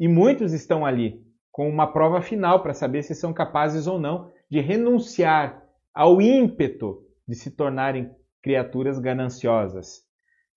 e 0.00 0.08
muitos 0.08 0.52
estão 0.52 0.84
ali 0.84 1.24
com 1.52 1.68
uma 1.68 1.86
prova 1.92 2.20
final 2.20 2.60
para 2.60 2.74
saber 2.74 3.04
se 3.04 3.14
são 3.14 3.32
capazes 3.32 3.86
ou 3.86 4.00
não 4.00 4.32
de 4.50 4.58
renunciar 4.58 5.64
ao 5.94 6.20
ímpeto 6.20 7.06
de 7.30 7.36
se 7.36 7.52
tornarem 7.52 8.10
criaturas 8.42 8.98
gananciosas. 8.98 10.02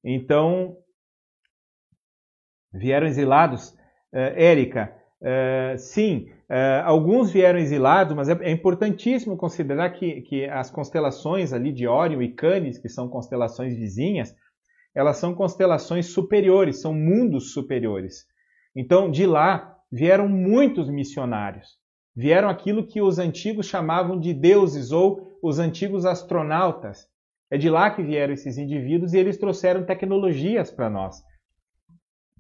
Então, 0.04 0.76
vieram 2.74 3.06
exilados. 3.06 3.70
Uh, 4.12 4.34
Érica, 4.36 4.92
uh, 5.22 5.78
sim, 5.78 6.32
uh, 6.50 6.84
alguns 6.84 7.32
vieram 7.32 7.60
exilados, 7.60 8.16
mas 8.16 8.28
é, 8.28 8.34
é 8.42 8.52
importantíssimo 8.52 9.38
considerar 9.38 9.92
que, 9.92 10.22
que, 10.22 10.46
as 10.46 10.72
constelações 10.72 11.54
ali 11.54 11.72
de 11.72 11.86
Órion 11.86 12.22
e 12.24 12.34
Canis, 12.34 12.80
que 12.80 12.90
são 12.90 13.08
constelações 13.08 13.76
vizinhas, 13.76 14.36
elas 14.96 15.18
são 15.18 15.36
constelações 15.36 16.08
superiores, 16.08 16.82
são 16.82 16.94
mundos 16.94 17.54
superiores. 17.54 18.26
Então, 18.76 19.12
de 19.12 19.28
lá 19.28 19.78
vieram 19.92 20.28
muitos 20.28 20.90
missionários. 20.90 21.78
Vieram 22.16 22.50
aquilo 22.50 22.86
que 22.86 23.02
os 23.02 23.20
antigos 23.20 23.68
chamavam 23.68 24.20
de 24.20 24.34
deuses 24.34 24.92
ou 24.92 25.33
os 25.44 25.60
antigos 25.60 26.06
astronautas. 26.06 27.06
É 27.52 27.58
de 27.58 27.70
lá 27.70 27.92
que 27.92 28.02
vieram 28.02 28.34
esses 28.34 28.58
indivíduos 28.58 29.14
e 29.14 29.20
eles 29.20 29.38
trouxeram 29.38 29.86
tecnologias 29.86 30.72
para 30.72 30.90
nós, 30.90 31.22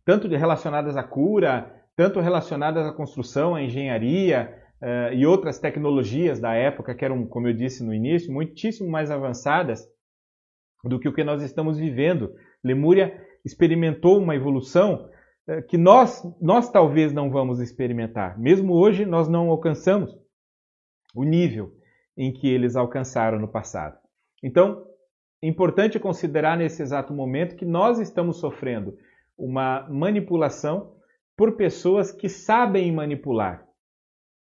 tanto 0.05 0.27
relacionadas 0.27 0.95
à 0.95 1.03
cura, 1.03 1.71
tanto 1.95 2.19
relacionadas 2.19 2.87
à 2.87 2.93
construção, 2.93 3.53
à 3.53 3.61
engenharia 3.61 4.57
uh, 4.81 5.13
e 5.13 5.25
outras 5.25 5.59
tecnologias 5.59 6.39
da 6.39 6.53
época 6.55 6.95
que 6.95 7.05
eram, 7.05 7.27
como 7.27 7.47
eu 7.47 7.53
disse 7.53 7.83
no 7.83 7.93
início, 7.93 8.33
muitíssimo 8.33 8.89
mais 8.89 9.11
avançadas 9.11 9.87
do 10.83 10.99
que 10.99 11.07
o 11.07 11.13
que 11.13 11.23
nós 11.23 11.43
estamos 11.43 11.77
vivendo. 11.77 12.33
Lemúria 12.63 13.21
experimentou 13.45 14.17
uma 14.17 14.35
evolução 14.35 15.09
uh, 15.47 15.61
que 15.67 15.77
nós, 15.77 16.23
nós 16.41 16.71
talvez 16.71 17.13
não 17.13 17.29
vamos 17.29 17.59
experimentar. 17.59 18.39
Mesmo 18.39 18.73
hoje, 18.73 19.05
nós 19.05 19.27
não 19.27 19.49
alcançamos 19.49 20.17
o 21.13 21.23
nível 21.23 21.71
em 22.17 22.31
que 22.31 22.47
eles 22.47 22.75
alcançaram 22.75 23.39
no 23.39 23.47
passado. 23.47 23.97
Então, 24.43 24.85
é 25.41 25.47
importante 25.47 25.99
considerar 25.99 26.57
nesse 26.57 26.81
exato 26.81 27.13
momento 27.13 27.55
que 27.55 27.65
nós 27.65 27.99
estamos 27.99 28.37
sofrendo 28.37 28.95
uma 29.37 29.87
manipulação 29.89 30.95
por 31.35 31.57
pessoas 31.57 32.11
que 32.11 32.29
sabem 32.29 32.91
manipular. 32.91 33.65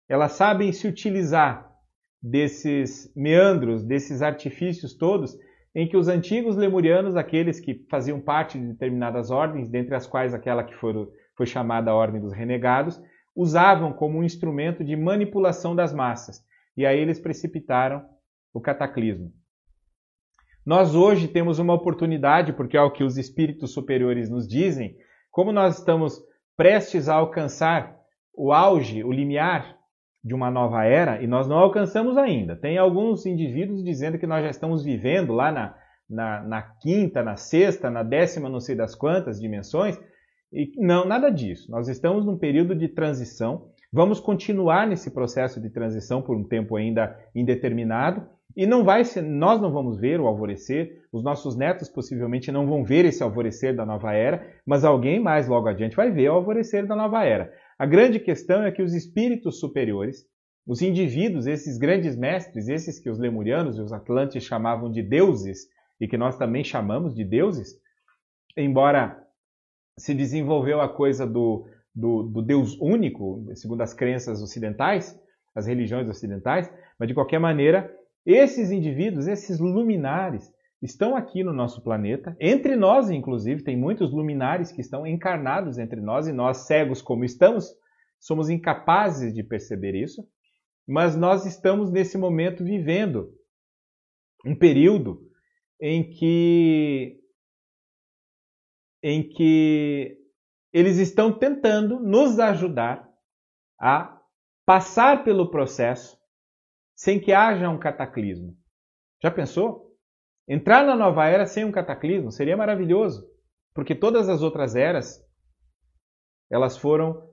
Elas 0.08 0.32
sabem 0.32 0.72
se 0.72 0.88
utilizar 0.88 1.70
desses 2.22 3.14
meandros, 3.16 3.84
desses 3.84 4.22
artifícios 4.22 4.96
todos, 4.96 5.38
em 5.76 5.88
que 5.88 5.96
os 5.96 6.08
antigos 6.08 6.56
lemurianos, 6.56 7.16
aqueles 7.16 7.60
que 7.60 7.86
faziam 7.90 8.20
parte 8.20 8.58
de 8.58 8.68
determinadas 8.68 9.30
ordens, 9.30 9.70
dentre 9.70 9.96
as 9.96 10.08
quais 10.08 10.34
aquela 10.34 10.64
que 10.64 10.74
foi, 10.76 11.46
chamada 11.46 11.92
a 11.92 11.96
Ordem 11.96 12.20
dos 12.20 12.34
Renegados, 12.34 13.02
usavam 13.36 13.94
como 13.94 14.18
um 14.18 14.24
instrumento 14.24 14.84
de 14.84 14.96
manipulação 14.96 15.76
das 15.76 15.94
massas 15.94 16.44
e 16.80 16.86
aí 16.86 16.98
eles 16.98 17.20
precipitaram 17.20 18.06
o 18.54 18.62
cataclismo. 18.62 19.34
Nós 20.66 20.96
hoje 20.96 21.28
temos 21.28 21.60
uma 21.60 21.74
oportunidade, 21.74 22.54
porque 22.54 22.78
é 22.78 22.82
o 22.82 22.90
que 22.90 23.04
os 23.04 23.18
espíritos 23.18 23.74
superiores 23.74 24.30
nos 24.30 24.48
dizem, 24.48 24.96
como 25.30 25.52
nós 25.52 25.78
estamos 25.78 26.22
prestes 26.56 27.10
a 27.10 27.16
alcançar 27.16 27.98
o 28.34 28.54
auge, 28.54 29.04
o 29.04 29.12
limiar 29.12 29.78
de 30.24 30.34
uma 30.34 30.50
nova 30.50 30.86
era 30.86 31.22
e 31.22 31.28
nós 31.28 31.50
não 31.50 31.58
alcançamos 31.58 32.18
ainda. 32.18 32.56
Tem 32.56 32.78
alguns 32.78 33.26
indivíduos 33.26 33.84
dizendo 33.84 34.18
que 34.18 34.26
nós 34.26 34.42
já 34.42 34.50
estamos 34.50 34.82
vivendo 34.82 35.34
lá 35.34 35.52
na, 35.52 35.76
na, 36.10 36.44
na 36.44 36.62
quinta, 36.62 37.22
na 37.22 37.36
sexta, 37.36 37.90
na 37.90 38.04
décima, 38.04 38.48
não 38.48 38.62
sei 38.62 38.74
das 38.74 38.96
quantas 38.96 39.38
dimensões. 39.38 40.00
E 40.54 40.72
não, 40.78 41.06
nada 41.06 41.30
disso. 41.30 41.70
Nós 41.70 41.90
estamos 41.90 42.26
num 42.26 42.38
período 42.38 42.74
de 42.74 42.88
transição. 42.88 43.69
Vamos 43.92 44.20
continuar 44.20 44.88
nesse 44.88 45.10
processo 45.10 45.60
de 45.60 45.70
transição 45.70 46.22
por 46.22 46.38
um 46.38 46.44
tempo 46.44 46.76
ainda 46.76 47.18
indeterminado. 47.34 48.28
E 48.56 48.66
não 48.66 48.84
vai 48.84 49.04
ser, 49.04 49.22
nós 49.22 49.60
não 49.62 49.72
vamos 49.72 50.00
ver 50.00 50.20
o 50.20 50.28
alvorecer, 50.28 51.04
os 51.12 51.24
nossos 51.24 51.56
netos 51.56 51.90
possivelmente 51.90 52.52
não 52.52 52.68
vão 52.68 52.84
ver 52.84 53.06
esse 53.06 53.24
alvorecer 53.24 53.76
da 53.76 53.86
nova 53.86 54.14
era, 54.14 54.46
mas 54.66 54.84
alguém 54.84 55.20
mais 55.20 55.48
logo 55.48 55.68
adiante 55.68 55.96
vai 55.96 56.12
ver 56.12 56.30
o 56.30 56.34
alvorecer 56.34 56.86
da 56.86 56.96
nova 56.96 57.24
era. 57.24 57.52
A 57.78 57.86
grande 57.86 58.20
questão 58.20 58.64
é 58.64 58.72
que 58.72 58.82
os 58.82 58.94
espíritos 58.94 59.60
superiores, 59.60 60.26
os 60.68 60.82
indivíduos, 60.82 61.48
esses 61.48 61.78
grandes 61.78 62.16
mestres, 62.16 62.68
esses 62.68 63.00
que 63.00 63.10
os 63.10 63.18
lemurianos 63.18 63.78
e 63.78 63.82
os 63.82 63.94
atlantes 63.94 64.44
chamavam 64.44 64.92
de 64.92 65.02
deuses 65.02 65.68
e 66.00 66.08
que 66.08 66.18
nós 66.18 66.38
também 66.38 66.64
chamamos 66.64 67.16
de 67.16 67.24
deuses, 67.24 67.76
embora 68.58 69.18
se 69.98 70.14
desenvolveu 70.14 70.82
a 70.82 70.90
coisa 70.90 71.26
do, 71.26 71.66
do, 71.94 72.24
do 72.24 72.42
Deus 72.42 72.78
único, 72.80 73.46
segundo 73.56 73.82
as 73.82 73.94
crenças 73.94 74.42
ocidentais, 74.42 75.20
as 75.56 75.68
religiões 75.68 76.08
ocidentais, 76.08 76.72
mas 76.98 77.08
de 77.08 77.14
qualquer 77.14 77.40
maneira, 77.40 77.94
esses 78.26 78.72
indivíduos, 78.72 79.28
esses 79.28 79.60
luminares, 79.60 80.52
estão 80.82 81.16
aqui 81.16 81.44
no 81.44 81.52
nosso 81.52 81.82
planeta, 81.82 82.36
entre 82.40 82.76
nós, 82.76 83.10
inclusive, 83.10 83.64
tem 83.64 83.78
muitos 83.78 84.12
luminares 84.12 84.72
que 84.72 84.82
estão 84.82 85.06
encarnados 85.06 85.78
entre 85.78 86.00
nós 86.00 86.28
e 86.28 86.32
nós, 86.32 86.66
cegos 86.68 87.02
como 87.02 87.26
estamos, 87.26 87.74
somos 88.20 88.50
incapazes 88.50 89.34
de 89.34 89.44
perceber 89.44 89.96
isso, 89.96 90.26
mas 90.88 91.16
nós 91.16 91.46
estamos 91.46 91.92
nesse 91.92 92.18
momento 92.18 92.64
vivendo 92.64 93.34
um 94.46 94.56
período 94.56 95.22
em 95.80 96.10
que 96.10 97.20
em 99.02 99.28
que 99.30 100.19
eles 100.72 100.98
estão 100.98 101.32
tentando 101.32 102.00
nos 102.00 102.40
ajudar 102.40 103.10
a 103.80 104.20
passar 104.66 105.24
pelo 105.24 105.50
processo 105.50 106.18
sem 106.96 107.20
que 107.20 107.34
haja 107.34 107.70
um 107.70 107.80
cataclismo. 107.80 108.56
Já 109.24 109.32
pensou? 109.32 109.96
Entrar 110.48 110.86
na 110.86 110.96
nova 110.96 111.28
era 111.28 111.46
sem 111.46 111.64
um 111.64 111.72
cataclismo 111.72 112.32
seria 112.32 112.58
maravilhoso, 112.58 113.28
porque 113.74 113.96
todas 113.96 114.30
as 114.30 114.42
outras 114.42 114.76
eras 114.76 115.24
elas 116.52 116.78
foram 116.78 117.30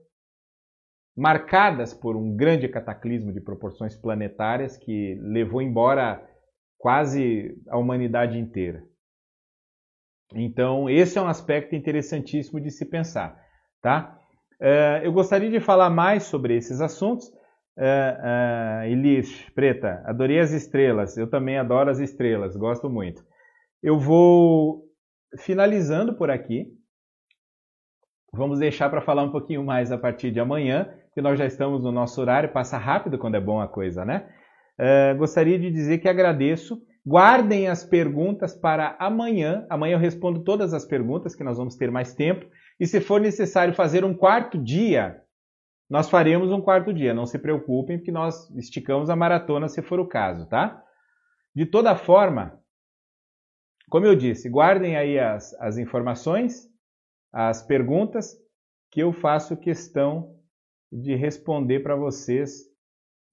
marcadas 1.15 1.93
por 1.93 2.15
um 2.15 2.35
grande 2.35 2.67
cataclismo 2.69 3.33
de 3.33 3.41
proporções 3.41 3.95
planetárias 3.95 4.77
que 4.77 5.15
levou 5.15 5.61
embora 5.61 6.23
quase 6.77 7.59
a 7.69 7.77
humanidade 7.77 8.37
inteira. 8.37 8.87
Então, 10.33 10.89
esse 10.89 11.17
é 11.17 11.21
um 11.21 11.27
aspecto 11.27 11.75
interessantíssimo 11.75 12.59
de 12.59 12.69
se 12.69 12.85
pensar, 12.85 13.39
tá? 13.81 14.19
Uh, 14.59 15.03
eu 15.03 15.13
gostaria 15.13 15.49
de 15.49 15.59
falar 15.59 15.89
mais 15.89 16.23
sobre 16.23 16.55
esses 16.55 16.81
assuntos. 16.81 17.27
Uh, 17.77 18.83
uh, 18.83 18.83
Elis, 18.85 19.47
Preta, 19.51 20.01
adorei 20.05 20.39
as 20.39 20.51
estrelas. 20.51 21.15
Eu 21.15 21.29
também 21.29 21.57
adoro 21.57 21.89
as 21.89 21.99
estrelas, 21.99 22.55
gosto 22.55 22.89
muito. 22.89 23.23
Eu 23.81 23.99
vou 23.99 24.83
finalizando 25.37 26.15
por 26.15 26.31
aqui. 26.31 26.65
Vamos 28.33 28.59
deixar 28.59 28.89
para 28.89 29.01
falar 29.01 29.23
um 29.23 29.31
pouquinho 29.31 29.63
mais 29.63 29.91
a 29.91 29.97
partir 29.97 30.31
de 30.31 30.39
amanhã, 30.39 30.91
que 31.13 31.21
nós 31.21 31.39
já 31.39 31.45
estamos 31.45 31.83
no 31.83 31.91
nosso 31.91 32.19
horário. 32.19 32.51
Passa 32.51 32.77
rápido 32.77 33.17
quando 33.17 33.35
é 33.35 33.39
bom 33.39 33.61
a 33.61 33.67
coisa, 33.67 34.03
né? 34.03 34.27
Uh, 34.79 35.17
gostaria 35.17 35.57
de 35.57 35.71
dizer 35.71 35.99
que 35.99 36.09
agradeço. 36.09 36.81
Guardem 37.07 37.69
as 37.69 37.85
perguntas 37.85 38.53
para 38.53 38.97
amanhã. 38.99 39.65
Amanhã 39.69 39.93
eu 39.93 39.99
respondo 39.99 40.43
todas 40.43 40.73
as 40.73 40.83
perguntas, 40.83 41.33
que 41.33 41.43
nós 41.43 41.57
vamos 41.57 41.77
ter 41.77 41.89
mais 41.89 42.13
tempo. 42.13 42.45
E 42.77 42.85
se 42.85 42.99
for 42.99 43.21
necessário 43.21 43.73
fazer 43.73 44.03
um 44.03 44.13
quarto 44.13 44.61
dia, 44.61 45.23
nós 45.89 46.09
faremos 46.09 46.51
um 46.51 46.59
quarto 46.59 46.93
dia. 46.93 47.13
Não 47.13 47.25
se 47.25 47.39
preocupem, 47.39 47.97
porque 47.97 48.11
nós 48.11 48.49
esticamos 48.57 49.09
a 49.09 49.15
maratona 49.15 49.69
se 49.69 49.81
for 49.81 50.01
o 50.01 50.05
caso, 50.05 50.49
tá? 50.49 50.83
De 51.55 51.65
toda 51.65 51.95
forma, 51.95 52.61
como 53.89 54.05
eu 54.05 54.13
disse, 54.13 54.49
guardem 54.49 54.97
aí 54.97 55.17
as, 55.17 55.53
as 55.61 55.77
informações, 55.77 56.69
as 57.31 57.63
perguntas, 57.63 58.37
que 58.91 59.01
eu 59.01 59.13
faço 59.13 59.55
questão 59.55 60.35
de 60.91 61.15
responder 61.15 61.79
para 61.79 61.95
vocês 61.95 62.65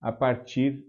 a 0.01 0.13
partir 0.13 0.85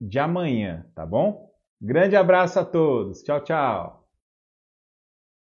de 0.00 0.20
amanhã, 0.20 0.88
tá 0.94 1.04
bom? 1.04 1.52
Grande 1.84 2.16
abraço 2.16 2.58
a 2.58 2.64
todos. 2.64 3.22
Tchau, 3.22 3.40
tchau. 3.44 4.03